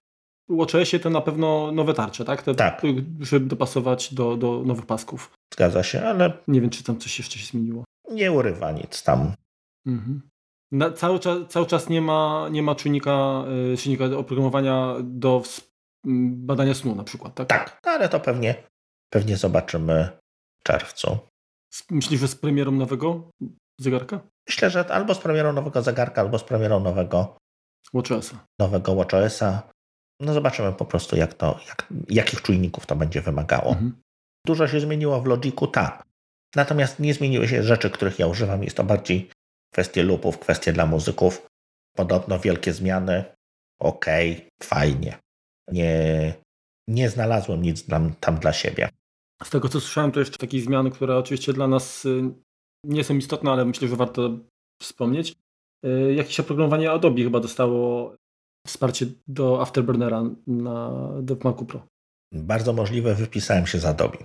[0.49, 2.41] W watchOSie to na pewno nowe tarcze, tak?
[2.43, 2.81] Te, tak.
[3.19, 5.31] Żeby dopasować do, do nowych pasków.
[5.53, 6.34] Zgadza się, ale...
[6.47, 7.84] Nie wiem, czy tam coś jeszcze się zmieniło.
[8.11, 9.34] Nie urywa nic tam.
[9.88, 10.22] Mhm.
[10.72, 15.43] Na, cały, czas, cały czas nie ma, nie ma czynnika, yy, czynnika oprogramowania do
[16.34, 17.47] badania snu na przykład, tak?
[17.47, 18.64] Tak, ale to pewnie,
[19.10, 20.10] pewnie zobaczymy
[20.60, 21.18] w czerwcu.
[21.91, 23.31] Myślisz, że z premierą nowego
[23.79, 24.19] zegarka?
[24.47, 27.37] Myślę, że albo z premierą nowego zegarka, albo z premierą nowego
[27.93, 28.45] WatchOSa.
[28.59, 29.69] Nowego WatchOSa.
[30.21, 33.69] No zobaczymy po prostu, jak to, jak, jakich czujników to będzie wymagało.
[33.71, 34.01] Mhm.
[34.45, 36.03] Dużo się zmieniło w Logiku, tak.
[36.55, 38.63] Natomiast nie zmieniły się rzeczy, których ja używam.
[38.63, 39.29] Jest to bardziej
[39.73, 41.47] kwestie lupów, kwestie dla muzyków.
[41.95, 43.23] Podobno wielkie zmiany.
[43.79, 45.17] Okej, okay, fajnie.
[45.71, 46.33] Nie,
[46.87, 48.89] nie znalazłem nic tam, tam dla siebie.
[49.43, 52.31] Z tego co słyszałem, to jeszcze takich zmian, które oczywiście dla nas y,
[52.83, 54.39] nie są istotne, ale myślę, że warto
[54.81, 55.35] wspomnieć.
[55.85, 58.15] Y, jakieś oprogramowanie Adobe chyba dostało
[58.67, 60.91] wsparcie do Afterburnera na
[61.21, 61.87] do Macu Pro.
[62.33, 64.17] Bardzo możliwe, wypisałem się z Adobe.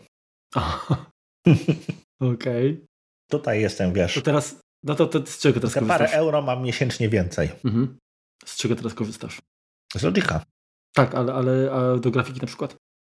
[2.20, 2.70] Okej.
[2.72, 2.86] Okay.
[3.30, 4.14] Tutaj jestem, wiesz.
[4.14, 5.98] To teraz, no to, to z czego teraz korzystasz?
[5.98, 7.50] Parę euro mam miesięcznie więcej.
[7.64, 7.98] Mhm.
[8.44, 9.42] Z czego teraz korzystasz?
[9.96, 10.44] Z Logica.
[10.94, 11.70] Tak, ale, ale
[12.00, 12.76] do grafiki na przykład?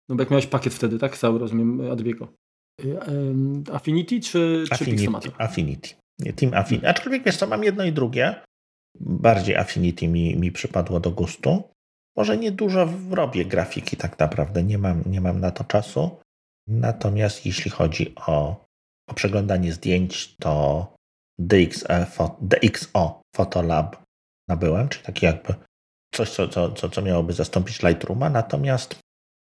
[0.09, 1.17] No bo jak miałeś pakiet wtedy, tak?
[1.17, 2.27] Cały rozumiem Adobe'ego.
[3.73, 5.89] Affinity czy, czy Affinity, Affinity.
[6.35, 6.87] Team Affinity.
[6.87, 8.35] Aczkolwiek wiesz co, mam jedno i drugie.
[8.99, 11.63] Bardziej Affinity mi, mi przypadło do gustu.
[12.17, 16.17] może niedużo robię grafiki tak naprawdę, nie mam, nie mam na to czasu.
[16.67, 18.65] Natomiast jeśli chodzi o,
[19.09, 20.87] o przeglądanie zdjęć, to
[21.39, 22.07] DXE,
[22.41, 24.03] DXO Photolab
[24.49, 25.53] nabyłem, czyli taki jakby
[26.13, 28.29] coś, co, co, co, co miałoby zastąpić Lightrooma.
[28.29, 28.99] Natomiast,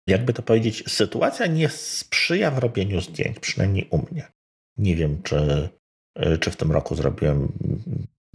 [0.08, 4.32] jakby to powiedzieć, sytuacja nie sprzyja w robieniu zdjęć, przynajmniej u mnie.
[4.78, 5.70] Nie wiem, czy,
[6.40, 7.52] czy w tym roku zrobiłem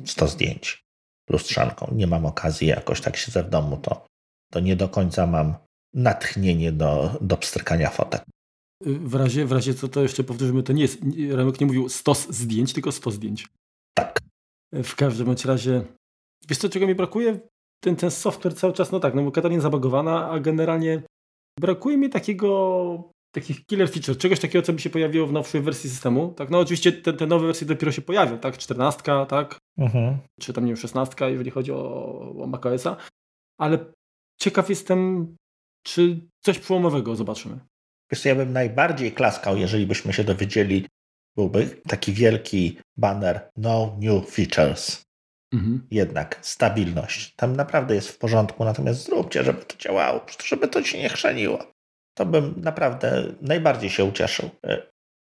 [0.04, 0.84] 100 zdjęć
[1.30, 1.94] lustrzanką.
[1.94, 4.06] Nie mam okazji, jakoś tak siedzę w domu, to,
[4.52, 5.54] to nie do końca mam
[5.94, 8.22] natchnienie do, do pstrykania fotek.
[8.84, 10.98] W razie, w razie co to jeszcze powtórzymy, to nie jest,
[11.30, 13.46] Remek nie mówił 100 zdjęć, tylko 100 zdjęć.
[13.94, 14.18] Tak.
[14.72, 15.84] W każdym bądź razie,
[16.48, 17.40] wiesz co, czego mi brakuje?
[17.80, 21.02] Ten, ten software cały czas, no tak, no bo Katarina zabagowana, a generalnie
[21.60, 25.90] brakuje mi takiego, takich killer feature, czegoś takiego, co by się pojawiło w nowszej wersji
[25.90, 26.35] systemu.
[26.36, 30.18] Tak, no oczywiście te, te nowe wersje dopiero się pojawią, tak, 14, tak, mhm.
[30.40, 32.97] czy tam nie wiem, 16, jeżeli chodzi o, o macOSa,
[33.59, 33.78] ale
[34.40, 35.35] ciekaw jestem,
[35.82, 37.59] czy coś przełomowego zobaczymy.
[38.10, 40.86] Wiesz, ja bym najbardziej klaskał, jeżeli byśmy się dowiedzieli,
[41.36, 45.02] byłby taki wielki banner No New Features.
[45.52, 45.86] Mhm.
[45.90, 47.34] Jednak stabilność.
[47.36, 51.72] Tam naprawdę jest w porządku, natomiast zróbcie, żeby to działało, żeby to się nie chrzeniło.
[52.14, 54.50] To bym naprawdę najbardziej się ucieszył.
[54.66, 54.72] E,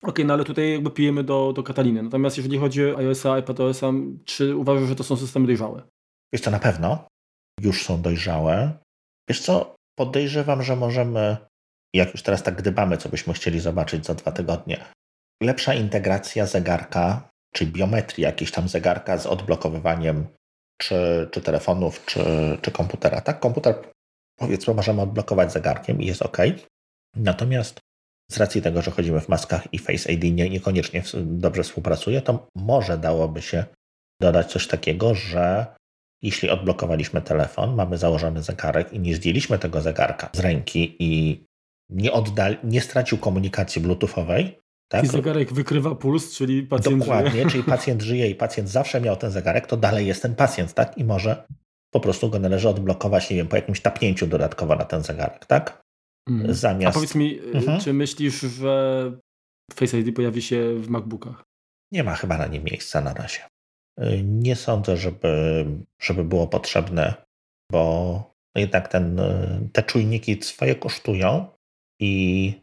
[0.02, 2.02] Okej, okay, no ale tutaj jakby pijemy do, do Kataliny.
[2.02, 3.92] Natomiast jeżeli chodzi o iOS-a, iPadOS-a,
[4.24, 5.82] czy uważasz, że to są systemy dojrzałe?
[6.32, 7.08] Wiesz co, na pewno
[7.60, 8.78] już są dojrzałe.
[9.28, 11.36] Wiesz co, podejrzewam, że możemy
[11.96, 14.84] jak już teraz tak gdybamy, co byśmy chcieli zobaczyć za dwa tygodnie,
[15.42, 20.26] lepsza integracja zegarka, czy biometrii jakiejś tam zegarka z odblokowywaniem
[20.78, 22.20] czy, czy telefonów, czy,
[22.62, 23.20] czy komputera.
[23.20, 23.74] Tak, komputer
[24.38, 26.38] powiedzmy możemy odblokować zegarkiem i jest ok.
[27.16, 27.80] Natomiast
[28.30, 32.46] z racji tego, że chodzimy w maskach i Face ID nie, niekoniecznie dobrze współpracuje, to
[32.56, 33.64] może dałoby się
[34.20, 35.66] dodać coś takiego, że
[36.22, 41.44] jeśli odblokowaliśmy telefon, mamy założony zegarek i nie zdjęliśmy tego zegarka z ręki i
[41.90, 44.58] nie, oddal, nie stracił komunikacji bluetoothowej.
[44.88, 45.04] Tak?
[45.04, 47.46] I zegarek wykrywa puls, czyli pacjent Dokładnie, żyje.
[47.46, 50.98] czyli pacjent żyje i pacjent zawsze miał ten zegarek, to dalej jest ten pacjent, tak?
[50.98, 51.46] I może
[51.94, 55.82] po prostu go należy odblokować, nie wiem, po jakimś tapnięciu dodatkowo na ten zegarek, tak?
[56.28, 56.54] Mm.
[56.54, 56.96] Zamiast...
[56.96, 57.80] A powiedz mi, y, mhm.
[57.80, 59.12] czy myślisz, że
[59.74, 61.44] Face ID pojawi się w MacBookach?
[61.92, 63.40] Nie ma chyba na nim miejsca na razie.
[64.00, 65.64] Y, nie sądzę, żeby,
[66.02, 67.14] żeby było potrzebne,
[67.72, 71.46] bo jednak ten, y, te czujniki swoje kosztują,
[72.00, 72.54] i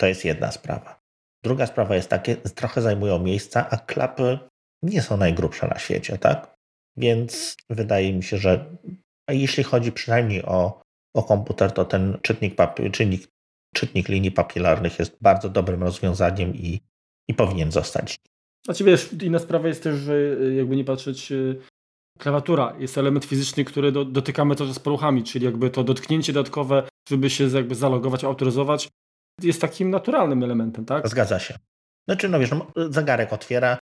[0.00, 0.97] to jest jedna sprawa.
[1.44, 4.38] Druga sprawa jest takie, trochę zajmują miejsca, a klapy
[4.82, 6.54] nie są najgrubsze na świecie, tak?
[6.96, 8.76] Więc wydaje mi się, że
[9.28, 10.82] jeśli chodzi przynajmniej o,
[11.16, 13.28] o komputer, to ten czytnik, papi- czytnik,
[13.74, 16.80] czytnik linii papilarnych jest bardzo dobrym rozwiązaniem i,
[17.28, 18.16] i powinien zostać.
[18.64, 21.60] Znaczy wiesz, inna sprawa jest też, że y, jakby nie patrzeć, y,
[22.18, 26.88] klawiatura jest element fizyczny, który do, dotykamy to z paluchami, czyli jakby to dotknięcie dodatkowe
[27.08, 28.88] żeby się jakby zalogować, autoryzować,
[29.42, 31.08] jest takim naturalnym elementem, tak?
[31.08, 31.58] Zgadza się.
[32.08, 33.78] Znaczy, no wiesz, no, zegarek otwiera,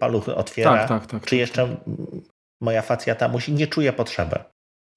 [0.00, 0.70] paluchy otwiera.
[0.70, 1.26] Tak, tak, tak.
[1.26, 1.76] Czy jeszcze
[2.62, 4.38] moja facjata musi, nie czuje potrzeby.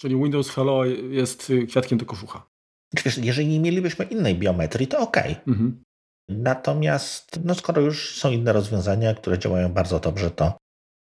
[0.01, 2.47] Czyli Windows Hello jest kwiatkiem do koszucha.
[2.95, 5.17] Czy wiesz, jeżeli nie mielibyśmy innej biometrii, to ok.
[5.47, 5.83] Mhm.
[6.29, 10.57] Natomiast, no skoro już są inne rozwiązania, które działają bardzo dobrze, to,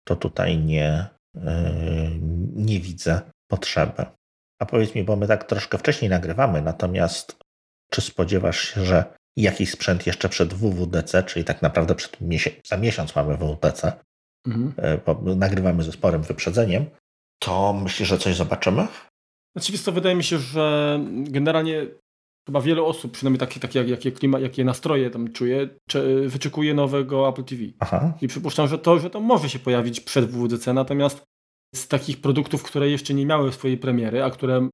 [0.07, 1.43] to tutaj nie, yy,
[2.55, 3.21] nie widzę
[3.51, 4.07] potrzeby.
[4.61, 7.37] A powiedz mi, bo my tak troszkę wcześniej nagrywamy, natomiast
[7.91, 9.05] czy spodziewasz się, że
[9.37, 13.93] jakiś sprzęt jeszcze przed WWDC, czyli tak naprawdę przed miesiąc, za miesiąc mamy WWDC,
[14.47, 14.73] mhm.
[14.77, 16.87] E, bo nagrywamy ze sporym wyprzedzeniem,
[17.39, 18.87] to myślisz, że coś zobaczymy?
[19.57, 21.87] Oczywiście to wydaje mi się, że generalnie
[22.49, 25.69] chyba wiele osób, przynajmniej takie, takie jakie, klima, jakie nastroje tam czuje,
[26.27, 27.63] wyczekuje nowego Apple TV.
[27.79, 28.13] Aha.
[28.21, 31.23] I przypuszczam, że to, że to może się pojawić przed WWDC, natomiast
[31.75, 34.69] z takich produktów, które jeszcze nie miały swojej premiery, a które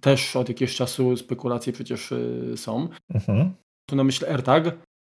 [0.00, 2.88] też od jakiegoś czasu spekulacje przecież y, są.
[3.14, 3.54] Mhm.
[3.86, 4.64] Tu na myśl AirTag,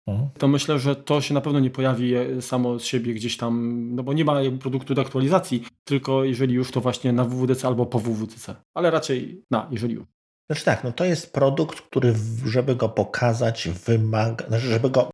[0.07, 0.29] mhm.
[0.39, 3.83] to myślę, że to się na pewno nie pojawi e, samo z siebie gdzieś tam,
[3.95, 7.87] no bo nie ma produktu do aktualizacji, tylko jeżeli już to właśnie na WWDC albo
[7.87, 10.07] po WWDC, ale raczej na, jeżeli już.
[10.51, 15.11] Znaczy tak, no to jest produkt, który żeby go pokazać wymaga, znaczy żeby go,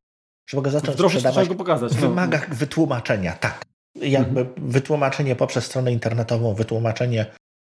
[0.50, 2.00] żeby go zacząć Wdrożyć, sprzedawać, go pokazać, no.
[2.00, 3.64] wymaga wytłumaczenia, tak
[3.96, 4.70] jakby mhm.
[4.70, 7.26] wytłumaczenie poprzez stronę internetową, wytłumaczenie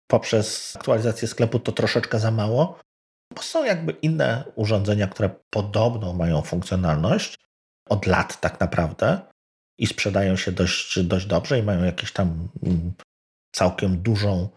[0.07, 2.79] poprzez aktualizację sklepu to troszeczkę za mało,
[3.35, 7.35] bo są jakby inne urządzenia, które podobną mają funkcjonalność
[7.89, 9.21] od lat tak naprawdę
[9.79, 12.93] i sprzedają się dość, dość dobrze i mają jakieś tam mm,
[13.55, 14.49] całkiem dużą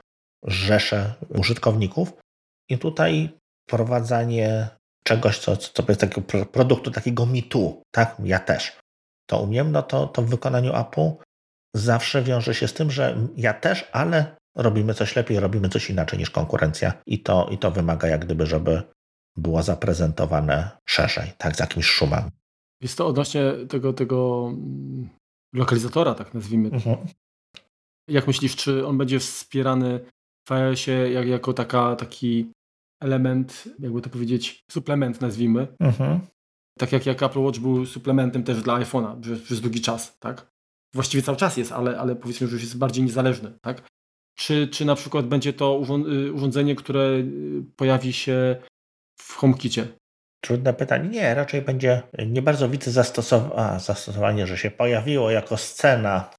[0.45, 2.13] rzeszę użytkowników.
[2.69, 3.29] I tutaj
[3.67, 4.69] wprowadzanie
[5.03, 8.15] czegoś, co, co jest takiego produktu takiego mitu, tak?
[8.23, 8.79] Ja też
[9.29, 11.11] to umiem, no to, to w wykonaniu Apple
[11.75, 16.19] zawsze wiąże się z tym, że ja też, ale robimy coś lepiej, robimy coś inaczej
[16.19, 18.83] niż konkurencja i to, i to wymaga jak gdyby, żeby
[19.37, 22.29] było zaprezentowane szerzej, tak, z jakimś szumem.
[22.81, 25.09] Jest to odnośnie tego, tego mm,
[25.55, 26.69] lokalizatora, tak nazwijmy.
[26.69, 26.97] Mhm.
[28.09, 29.99] Jak myślisz, czy on będzie wspierany
[30.47, 32.51] w iOSie jak, jako taka, taki
[33.01, 35.67] element, jakby to powiedzieć, suplement nazwijmy.
[35.79, 36.19] Mhm.
[36.79, 40.51] Tak jak, jak Apple Watch był suplementem też dla iPhone'a przez, przez długi czas, tak?
[40.95, 43.87] Właściwie cały czas jest, ale, ale powiedzmy, że już jest bardziej niezależny, tak?
[44.39, 48.55] Czy, czy na przykład będzie to y, urządzenie, które y, pojawi się
[49.21, 49.87] w HomeKicie?
[50.43, 51.09] Trudne pytanie.
[51.09, 53.43] Nie, raczej będzie, nie bardzo widzę zastosow
[53.77, 56.29] zastosowanie, że się pojawiło jako scena.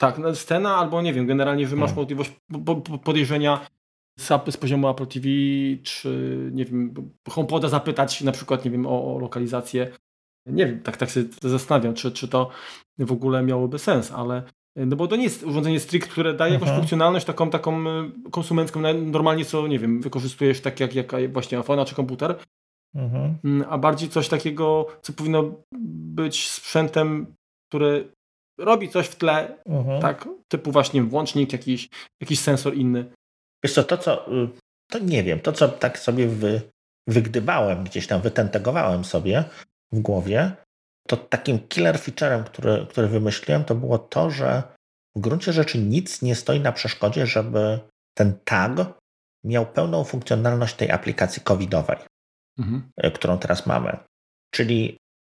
[0.00, 2.02] Tak, no, scena albo nie wiem, generalnie, że masz hmm.
[2.02, 2.32] możliwość
[3.04, 3.66] podejrzenia
[4.18, 5.28] z, poziomu Apple TV,
[5.82, 6.94] czy nie wiem,
[7.28, 9.90] HomePoda zapytać na przykład, nie wiem, o, o lokalizację.
[10.46, 12.50] Nie wiem, tak, tak sobie zastanawiam, czy, czy to
[12.98, 14.42] w ogóle miałoby sens, ale
[14.76, 16.80] no bo to nie jest urządzenie strict, które daje jakąś mhm.
[16.80, 21.84] funkcjonalność taką, taką e, konsumencką, normalnie co, nie wiem, wykorzystujesz tak jak, jak właśnie iPhone
[21.84, 22.36] czy komputer,
[22.94, 23.38] mhm.
[23.44, 25.54] Mm, a bardziej coś takiego, co powinno
[26.16, 27.34] być sprzętem,
[27.68, 28.12] który
[28.58, 30.02] robi coś w tle, mhm.
[30.02, 31.88] tak, typu właśnie włącznik, jakiś,
[32.20, 33.04] jakiś sensor inny.
[33.64, 34.48] Wiesz co, to co, y,
[34.90, 36.60] to nie wiem, to co tak sobie wy,
[37.08, 39.44] wygdybałem, gdzieś tam wytentegowałem sobie
[39.92, 40.52] w głowie,
[41.08, 44.62] to takim killer featurem, który, który wymyśliłem, to było to, że
[45.16, 47.80] w gruncie rzeczy nic nie stoi na przeszkodzie, żeby
[48.14, 48.72] ten tag
[49.44, 51.98] miał pełną funkcjonalność tej aplikacji covidowej,
[52.58, 52.90] mhm.
[53.04, 53.96] Y, którą teraz mamy.
[54.50, 54.96] Czyli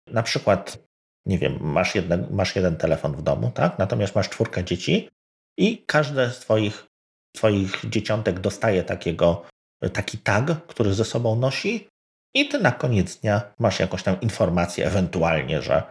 [0.07, 0.77] na przykład,
[1.25, 3.79] nie wiem, masz, jeden, masz jeden telefon w domu, tak?
[3.79, 5.09] Natomiast masz czwórkę dzieci
[5.57, 6.87] i każde z twoich
[7.35, 9.45] Twoich dzieciątek dostaje takiego,
[9.93, 11.87] taki tag, który ze sobą nosi,
[12.35, 15.83] i ty na koniec dnia masz jakąś tam informację, ewentualnie, że,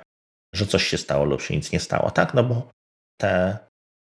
[0.55, 2.35] że coś się stało lub się nic nie stało, tak?
[2.35, 2.71] No bo
[3.21, 3.59] te,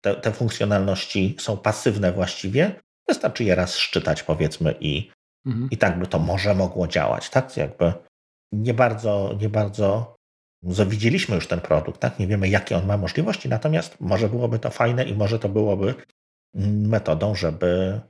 [0.03, 2.79] te, te funkcjonalności są pasywne właściwie.
[3.07, 5.11] Wystarczy je raz szczytać, powiedzmy, i,
[5.45, 5.67] mhm.
[5.71, 7.57] i tak by to może mogło działać, tak?
[7.57, 7.93] Jakby
[8.51, 10.15] nie bardzo, nie bardzo
[10.63, 12.19] widzieliśmy już ten produkt, tak?
[12.19, 15.95] Nie wiemy, jakie on ma możliwości, natomiast może byłoby to fajne i może to byłoby
[16.65, 18.01] metodą, żeby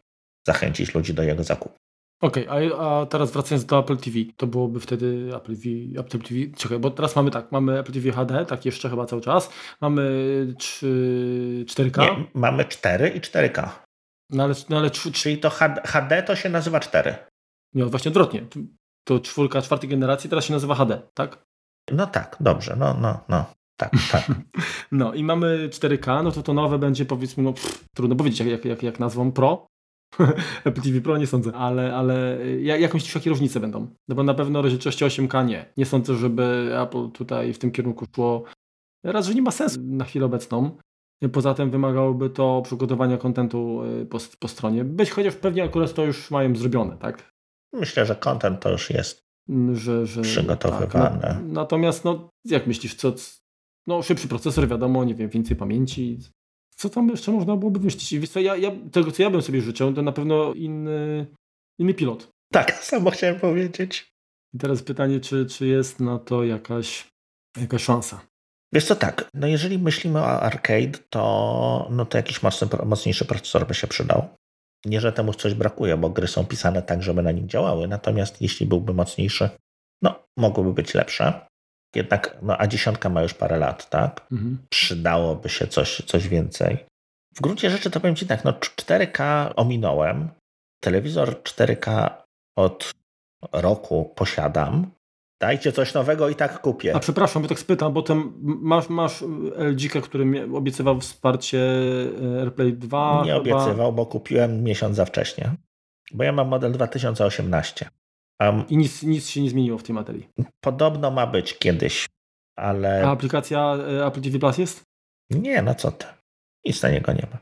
[0.48, 1.76] zachęcić ludzi do jego zakupu.
[2.22, 6.20] Okej, okay, a, a, teraz wracając do Apple TV, to byłoby wtedy Apple TV, Apple
[6.20, 9.50] TV, czekaj, bo teraz mamy tak, mamy Apple TV HD, tak jeszcze chyba cały czas,
[9.82, 10.04] mamy
[10.58, 12.02] 3, 4K.
[12.02, 13.70] Nie, mamy 4 i 4K.
[14.30, 15.50] No ale, no ale Czyli to
[15.86, 17.16] HD to się nazywa 4.
[17.74, 18.46] Nie, właśnie odwrotnie.
[19.08, 21.44] To czwórka czwartej generacji teraz się nazywa HD, tak?
[21.92, 23.46] No tak, dobrze, no, no, no.
[23.80, 24.32] Tak, tak.
[24.92, 28.66] No i mamy 4K, no to to nowe będzie powiedzmy, no pff, trudno powiedzieć jak,
[28.66, 29.68] jak, jak nazwą Pro.
[30.66, 33.88] Apple TV Pro nie sądzę, ale, ale jakąś dzisiaj różnice będą.
[34.08, 35.74] No bo na pewno rozdzielczości 8K nie.
[35.78, 38.44] Nie sądzę, żeby Apple tutaj w tym kierunku szło.
[39.04, 40.78] Raz, że nie ma sensu na chwilę obecną.
[41.34, 44.84] Poza tym wymagałoby to przygotowania kontentu y, po, po stronie.
[44.84, 47.34] Być chociaż pewnie akurat to już mają zrobione, tak?
[47.74, 49.28] Myślę, że kontent to już jest
[49.74, 51.22] że, że, przygotowywany.
[51.22, 53.14] Tak, no, natomiast no, jak myślisz, co,
[53.88, 56.20] no, szybszy procesor, wiadomo, nie wiem, więcej pamięci.
[56.80, 58.20] Co tam jeszcze można byłoby wymyślić?
[58.20, 61.26] Wiesz co, ja, ja, tego, co ja bym sobie życzył, to na pewno inny,
[61.80, 62.30] inny pilot.
[62.54, 64.12] Tak, samo chciałem powiedzieć.
[64.54, 67.08] I teraz pytanie, czy, czy jest na to jakaś,
[67.58, 68.22] jakaś szansa?
[68.74, 73.68] Wiesz co, tak, no jeżeli myślimy o arcade, to, no to jakiś mocny, mocniejszy procesor
[73.68, 74.28] by się przydał.
[74.86, 78.42] Nie, że temu coś brakuje, bo gry są pisane tak, żeby na nim działały, natomiast
[78.42, 79.50] jeśli byłby mocniejszy,
[80.02, 81.48] no mogłoby być lepsze.
[81.96, 84.28] Jednak no, A10 ma już parę lat, tak?
[84.32, 84.58] Mhm.
[84.70, 86.86] Przydałoby się coś, coś więcej.
[87.36, 90.30] W gruncie rzeczy to powiem Ci tak, no 4K ominąłem.
[90.80, 92.10] Telewizor 4K
[92.58, 92.92] od
[93.52, 94.92] roku posiadam.
[95.42, 96.96] Dajcie coś nowego i tak kupię.
[96.96, 99.24] A przepraszam, bo tak spytam, bo ten masz, masz
[99.58, 101.60] LG, który obiecywał wsparcie
[102.38, 103.22] e, AirPlay 2?
[103.26, 103.40] Nie chyba...
[103.40, 105.52] obiecywał, bo kupiłem miesiąc za wcześnie.
[106.14, 107.90] Bo ja mam model 2018.
[108.42, 110.30] Um, I nic, nic się nie zmieniło w tej materii.
[110.64, 112.06] Podobno ma być kiedyś,
[112.56, 113.08] ale.
[113.08, 114.84] A aplikacja e, Apple TV Plus jest?
[115.30, 116.06] Nie, no co ty.
[116.66, 117.38] Nic na niego nie ma.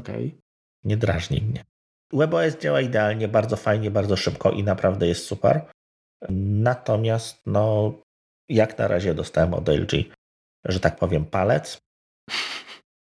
[0.00, 0.26] Okej.
[0.26, 0.38] Okay.
[0.84, 1.64] Nie drażnij mnie.
[2.12, 5.66] WebOS działa idealnie, bardzo fajnie, bardzo szybko i naprawdę jest super.
[6.30, 7.92] Natomiast, no,
[8.48, 9.92] jak na razie dostałem od LG,
[10.64, 11.78] że tak powiem, palec.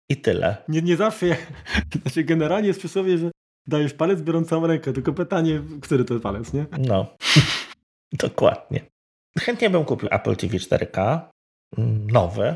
[0.09, 0.57] I tyle.
[0.67, 1.25] Nie, nie zawsze.
[2.01, 3.31] Znaczy, generalnie jest przysłowie, że
[3.67, 4.93] dajesz palec, biorąc całą rękę.
[4.93, 6.65] Tylko pytanie, który to jest palec, nie?
[6.79, 7.05] No,
[8.25, 8.81] dokładnie.
[9.39, 11.19] Chętnie bym kupił Apple TV 4K,
[11.77, 12.55] mm, nowy.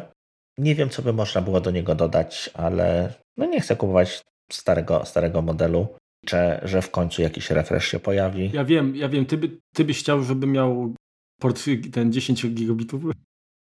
[0.57, 5.05] Nie wiem, co by można było do niego dodać, ale no nie chcę kupować starego,
[5.05, 5.87] starego modelu.
[6.23, 8.51] Liczę, że w końcu jakiś refresh się pojawi.
[8.53, 9.25] Ja wiem, ja wiem.
[9.25, 10.93] Ty, by, ty byś chciał, żeby miał
[11.39, 13.03] port ten 10 gigabitów?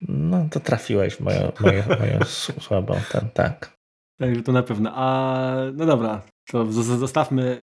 [0.00, 2.18] No, to trafiłeś w moją, moją, moją
[2.66, 3.76] słabą, ten, tak.
[4.18, 4.90] Także to na pewno.
[4.94, 7.60] A no dobra, to zostawmy,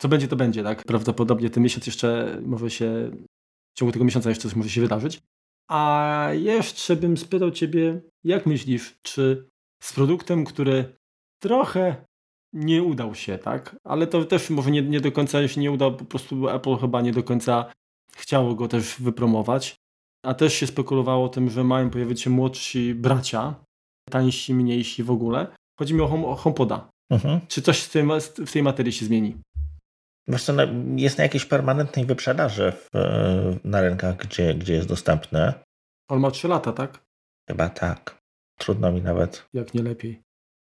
[0.00, 0.84] co będzie, to będzie, tak?
[0.84, 3.10] Prawdopodobnie ten miesiąc jeszcze może się,
[3.74, 5.20] w ciągu tego miesiąca jeszcze coś może się wydarzyć.
[5.68, 9.48] A jeszcze bym spytał Ciebie, jak myślisz, czy
[9.82, 10.96] z produktem, który
[11.42, 12.04] trochę
[12.52, 13.76] nie udał się, tak?
[13.84, 17.00] Ale to też może nie, nie do końca się nie udał, po prostu Apple chyba
[17.00, 17.72] nie do końca
[18.16, 19.76] chciało go też wypromować.
[20.24, 23.54] A też się spekulowało o tym, że mają pojawić się młodsi bracia,
[24.10, 25.46] tańsi, mniejsi w ogóle.
[25.78, 26.88] Chodzi mi o, o HomePoda.
[27.10, 27.40] Mhm.
[27.48, 28.04] Czy coś w tej,
[28.46, 29.36] w tej materii się zmieni?
[30.28, 30.62] Wiesz no,
[30.96, 32.90] jest na jakiejś permanentnej wyprzedaży w,
[33.64, 35.52] na rynkach, gdzie, gdzie jest dostępny.
[36.08, 37.04] On ma 3 lata, tak?
[37.48, 38.18] Chyba tak.
[38.58, 39.46] Trudno mi nawet.
[39.52, 40.20] Jak nie lepiej.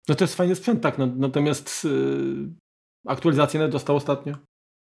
[0.10, 0.98] No to jest fajny sprzęt, tak.
[0.98, 2.49] No, natomiast yy,
[3.07, 4.38] aktualizację dostał ostatnio.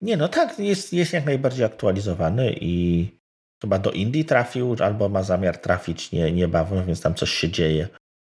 [0.01, 3.09] Nie, no tak, jest, jest jak najbardziej aktualizowany i
[3.63, 7.89] chyba do Indii trafił, albo ma zamiar trafić nie, niebawem, więc tam coś się dzieje.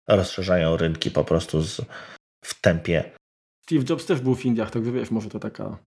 [0.08, 1.80] Rozszerzają rynki po prostu z,
[2.46, 3.12] w tempie.
[3.62, 5.78] Steve Jobs też był w Indiach, także wiesz, może to taka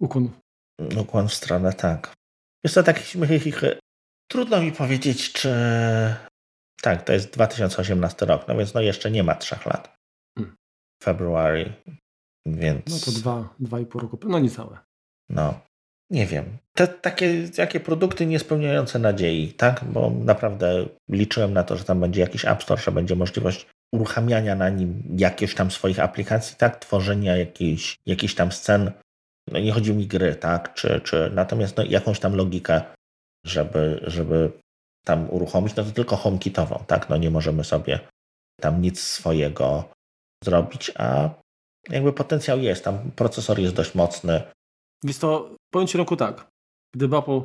[0.00, 0.30] ukłon.
[1.00, 2.14] Ukłon w stronę, tak.
[2.64, 3.16] Jest to takich
[4.30, 5.54] trudno mi powiedzieć, czy
[6.82, 9.96] tak, to jest 2018 rok, no więc no jeszcze nie ma trzech lat.
[10.38, 10.56] Hmm.
[11.02, 11.72] February,
[12.46, 12.86] więc...
[12.86, 14.78] No to dwa, dwa i pół roku, no niecałe.
[15.28, 15.60] No,
[16.10, 16.58] nie wiem.
[16.76, 19.84] Te takie, takie produkty niespełniające nadziei, tak?
[19.84, 24.54] Bo naprawdę liczyłem na to, że tam będzie jakiś App Store, że będzie możliwość uruchamiania
[24.54, 26.78] na nim jakieś tam swoich aplikacji, tak?
[26.78, 28.92] Tworzenia jakiejś, jakichś tam scen.
[29.52, 30.74] No nie chodzi mi gry, tak?
[30.74, 32.82] Czy, czy natomiast no, jakąś tam logikę,
[33.46, 34.52] żeby, żeby
[35.04, 37.08] tam uruchomić, no to tylko HomeKitową, tak?
[37.08, 38.00] No nie możemy sobie
[38.60, 39.84] tam nic swojego
[40.44, 41.30] zrobić, a
[41.88, 44.42] jakby potencjał jest, tam procesor jest dość mocny,
[45.04, 46.50] więc to powiem Ci roku tak,
[46.94, 47.40] gdyby Apple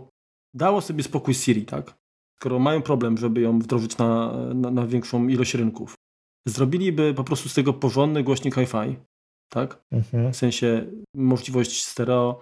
[0.54, 1.94] dało sobie spokój Siri, tak?
[2.40, 5.96] Skoro mają problem, żeby ją wdrożyć na, na, na większą ilość rynków,
[6.48, 8.96] zrobiliby po prostu z tego porządny głośnik Wi-Fi,
[9.50, 9.84] tak?
[9.92, 10.34] Mhm.
[10.34, 12.40] W sensie możliwość stereo.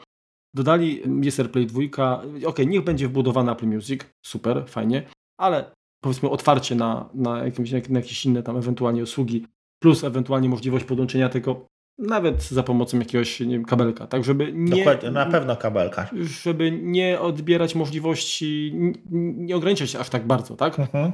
[0.56, 5.03] Dodali jest AirPlay 2, ok, niech będzie wbudowana Apple Music, super, fajnie,
[5.40, 5.72] ale
[6.03, 9.45] powiedzmy otwarcie na, na, jakieś, na jakieś inne tam ewentualnie usługi,
[9.84, 11.65] plus ewentualnie możliwość podłączenia tego
[12.02, 14.78] nawet za pomocą jakiegoś nie wiem, kabelka, tak żeby nie...
[14.78, 16.10] Dokładnie, na pewno kabelka.
[16.14, 18.73] Żeby nie odbierać możliwości,
[19.11, 20.80] nie ograniczać aż tak bardzo, tak?
[20.80, 21.11] Mhm.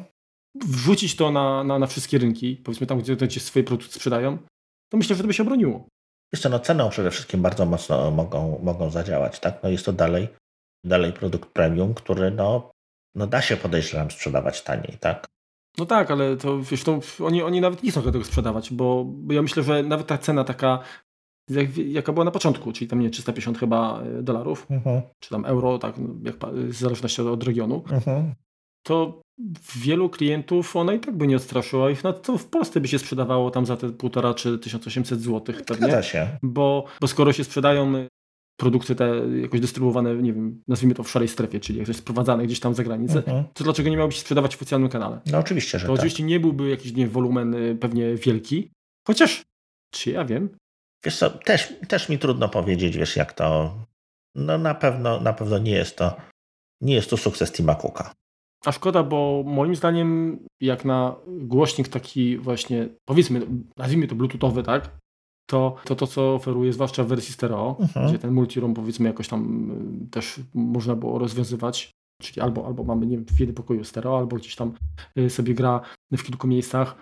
[0.65, 4.38] Wrzucić to na, na, na wszystkie rynki, powiedzmy tam, gdzie ci swoje produkty sprzedają,
[4.89, 5.88] to myślę, że to by się obroniło.
[6.34, 9.63] Jeszcze no ceną przede wszystkim bardzo mocno mogą, mogą zadziałać, tak?
[9.63, 10.27] No jest to dalej,
[10.84, 12.71] dalej produkt premium, który no,
[13.15, 15.25] no da się podejrzewam sprzedawać taniej, tak?
[15.77, 19.34] No tak, ale to wiesz, to oni, oni nawet nie chcą tego sprzedawać, bo, bo
[19.34, 20.79] ja myślę, że nawet ta cena taka,
[21.49, 25.01] jak, jaka była na początku, czyli tam nie 350 chyba e, dolarów, uh-huh.
[25.19, 28.31] czy tam euro, tak, no, jak, w zależności od, regionu, uh-huh.
[28.83, 29.21] To
[29.75, 32.99] wielu klientów ona i tak by nie odstraszyła i na to w Polsce by się
[32.99, 35.87] sprzedawało tam za te półtora czy 1800 zł pewnie.
[35.87, 36.37] Zgadza się.
[36.43, 38.07] Bo, bo skoro się sprzedają
[38.57, 42.59] produkty te jakoś dystrybuowane, nie wiem, nazwijmy to w szarej strefie, czyli jakoś sprowadzane gdzieś
[42.59, 43.43] tam za granicę, mhm.
[43.53, 45.19] to dlaczego nie miałoby się sprzedawać w oficjalnym kanale?
[45.25, 45.99] No oczywiście, że To tak.
[45.99, 48.71] oczywiście nie byłby jakiś nie, wolumen y, pewnie wielki,
[49.07, 49.43] chociaż
[49.91, 50.49] czy ja wiem?
[51.05, 53.75] Wiesz co, też, też mi trudno powiedzieć, wiesz, jak to,
[54.35, 56.15] no na pewno, na pewno nie jest to,
[56.81, 58.13] nie jest to sukces Tima Cooka.
[58.65, 63.47] A szkoda, bo moim zdaniem, jak na głośnik taki właśnie, powiedzmy,
[63.77, 64.97] nazwijmy to bluetoothowy, tak?
[65.49, 68.07] to, to to, co oferuje, zwłaszcza w wersji stereo, mhm.
[68.07, 69.71] gdzie ten multiroom powiedzmy jakoś tam
[70.03, 74.17] y, też można było rozwiązywać, czyli albo, albo mamy nie wiem, w jednym pokoju stereo,
[74.17, 74.73] albo gdzieś tam
[75.17, 75.81] y, sobie gra
[76.11, 77.01] w kilku miejscach.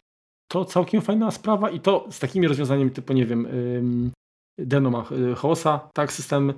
[0.52, 3.48] To całkiem fajna sprawa i to z takimi rozwiązaniami typu, nie wiem,
[4.57, 6.53] Deno ma y, Hosa, tak, system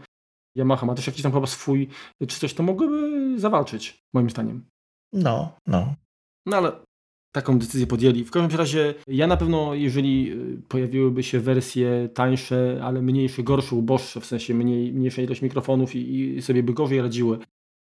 [0.57, 1.87] Yamaha ma też jakiś tam chyba swój,
[2.27, 4.65] czy coś, to mogłyby zawalczyć, moim zdaniem.
[5.17, 5.95] No, no.
[6.45, 6.71] No ale
[7.31, 8.23] taką decyzję podjęli.
[8.23, 13.75] W każdym razie ja na pewno, jeżeli y, pojawiłyby się wersje tańsze, ale mniejsze, gorsze,
[13.75, 17.39] uboższe, w sensie mniej, mniejsza ilość mikrofonów i, i sobie by gorzej radziły,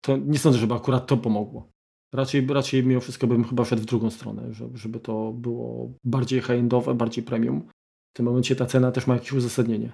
[0.02, 1.70] to nie sądzę, żeby akurat to pomogło.
[2.14, 6.42] Raczej, raczej mimo wszystko bym chyba szedł w drugą stronę, żeby, żeby to było bardziej
[6.42, 7.68] high-endowe, bardziej premium.
[8.14, 9.92] W tym momencie ta cena też ma jakieś uzasadnienie.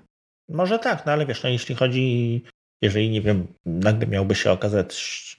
[0.49, 2.43] Może tak, no ale wiesz, no jeśli chodzi,
[2.81, 5.37] jeżeli nie wiem, nagle miałby się okazać,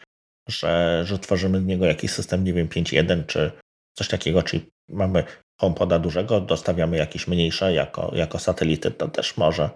[0.49, 3.53] że, że tworzymy z niego jakiś system, nie wiem, 5.1 czy
[3.99, 5.25] coś takiego, czyli mamy
[5.61, 9.71] HomePoda dużego, dostawiamy jakieś mniejsze jako, jako satelity, to też może,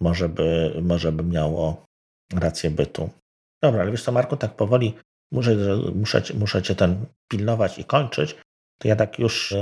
[0.00, 1.84] może, by, może by miało
[2.32, 3.10] rację bytu.
[3.62, 4.94] Dobra, ale wiesz co, Marku, tak powoli
[5.32, 5.56] muszę,
[5.94, 8.36] muszę, muszę cię ten pilnować i kończyć,
[8.78, 9.54] to ja tak już...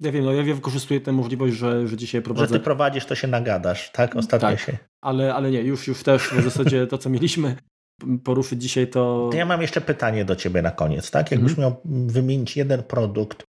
[0.00, 2.46] Ja wiem, no ja wykorzystuję tę możliwość, że, że dzisiaj prowadzę...
[2.46, 4.16] Że ty prowadzisz, to się nagadasz, tak?
[4.16, 4.78] Ostatnio tak, się...
[5.00, 7.56] Ale, ale nie, już, już też w zasadzie to, co mieliśmy
[8.24, 9.28] poruszyć dzisiaj, to...
[9.32, 11.30] to ja mam jeszcze pytanie do ciebie na koniec, tak?
[11.30, 11.68] Jakbyś mhm.
[11.68, 13.44] miał wymienić jeden produkt,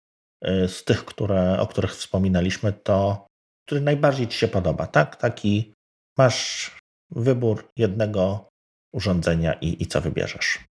[0.47, 3.27] Y, z tych, które, o których wspominaliśmy, to
[3.67, 5.17] który najbardziej Ci się podoba, tak?
[5.17, 5.75] Taki
[6.19, 6.71] masz
[7.11, 8.49] wybór jednego
[8.95, 10.65] urządzenia i, i co wybierzesz.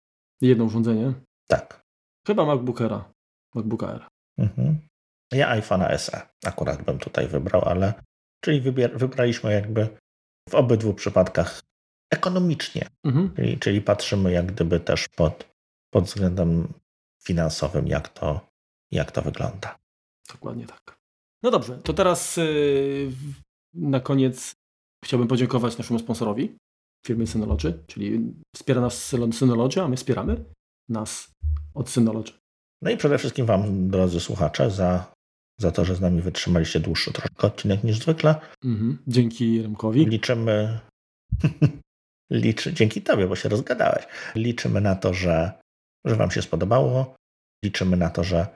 [0.41, 1.13] Jedno urządzenie?
[1.49, 1.81] Tak.
[2.27, 3.13] Chyba MacBookera.
[3.55, 4.07] MacBooka Air.
[4.39, 4.79] Mhm.
[5.33, 7.95] Ja iPhone'a SE akurat bym tutaj wybrał, ale
[8.41, 9.89] czyli wybier- wybraliśmy jakby
[10.49, 11.61] w obydwu przypadkach
[12.15, 12.89] ekonomicznie.
[13.05, 13.35] Mhm.
[13.37, 15.47] Czyli, czyli patrzymy jak gdyby też pod,
[15.91, 16.73] pod względem
[17.25, 18.41] finansowym, jak to,
[18.91, 19.79] jak to wygląda.
[20.33, 20.99] Dokładnie tak.
[21.43, 23.13] No dobrze, to teraz yy,
[23.75, 24.55] na koniec
[25.05, 26.57] chciałbym podziękować naszemu sponsorowi,
[27.07, 30.45] firmie Synology, czyli wspiera nas Synology, a my wspieramy
[30.89, 31.33] nas
[31.75, 32.33] od Synology.
[32.83, 35.13] No i przede wszystkim Wam, drodzy słuchacze, za,
[35.61, 38.41] za to, że z nami wytrzymaliście dłuższy troszkę odcinek niż zwykle.
[38.65, 38.99] Mhm.
[39.07, 40.07] Dzięki Remkowi.
[40.07, 40.81] Liczymy.
[42.31, 44.05] Liczy, dzięki Tobie, bo się rozgadałeś.
[44.35, 45.53] Liczymy na to, że,
[46.07, 47.15] że Wam się spodobało.
[47.65, 48.47] Liczymy na to, że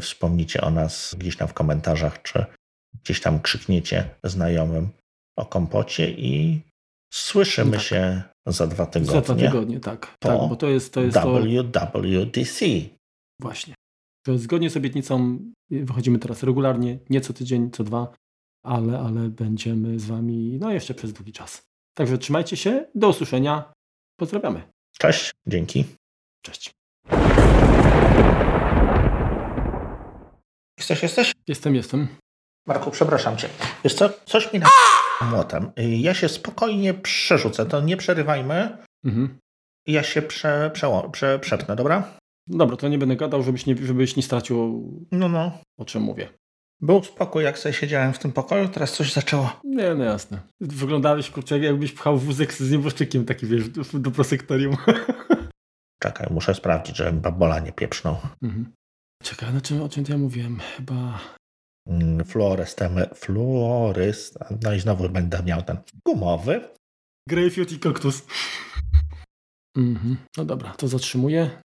[0.00, 2.46] wspomnicie o nas gdzieś tam w komentarzach, czy
[3.04, 4.88] gdzieś tam krzykniecie znajomym
[5.38, 6.62] o kompocie i
[7.12, 7.80] słyszymy tak.
[7.80, 9.12] się za dwa tygodnie.
[9.12, 10.16] Za dwa tygodnie, tak.
[10.18, 12.66] tak bo to jest, to jest WWDC.
[13.40, 13.74] Właśnie.
[14.26, 15.38] To zgodnie z obietnicą,
[15.70, 18.14] wychodzimy teraz regularnie, nie co tydzień, co dwa,
[18.64, 21.67] ale, ale będziemy z Wami no jeszcze przez długi czas.
[21.98, 23.72] Także trzymajcie się, do usłyszenia.
[24.16, 24.62] Pozdrawiamy.
[24.98, 25.84] Cześć, dzięki.
[26.42, 26.70] Cześć.
[30.78, 31.32] Jesteś, jesteś?
[31.48, 32.08] Jestem, jestem.
[32.66, 33.48] Marku, przepraszam cię.
[33.84, 34.66] Wiesz co, coś mi na
[35.30, 35.72] młotem.
[35.76, 38.78] Ja się spokojnie przerzucę, to nie przerywajmy.
[39.04, 39.38] Mhm.
[39.86, 42.18] Ja się prze, prze, prze, przepnę, dobra?
[42.46, 45.58] Dobra, to nie będę gadał, żebyś nie, żebyś nie stracił no, no.
[45.78, 46.28] o czym mówię.
[46.80, 49.60] Był spokój, jak sobie siedziałem w tym pokoju, teraz coś zaczęło.
[49.64, 50.40] Nie, no jasne.
[50.60, 54.76] Wyglądałeś, kurczę, jakbyś pchał wózek z nieboszczykiem taki, wiesz, do, do prosektorium.
[56.02, 58.16] Czekaj, muszę sprawdzić, żebym babola nie pieprznął.
[58.42, 58.72] Mhm.
[59.22, 60.58] Czekaj, na czym, o czym ja mówiłem?
[60.76, 61.20] Chyba...
[61.88, 65.76] Mm, Florestemy, florist, no i znowu będę miał ten
[66.06, 66.68] gumowy.
[67.28, 68.22] Greyfield i kaktus.
[69.76, 70.16] Mhm.
[70.36, 71.62] No dobra, to zatrzymuję.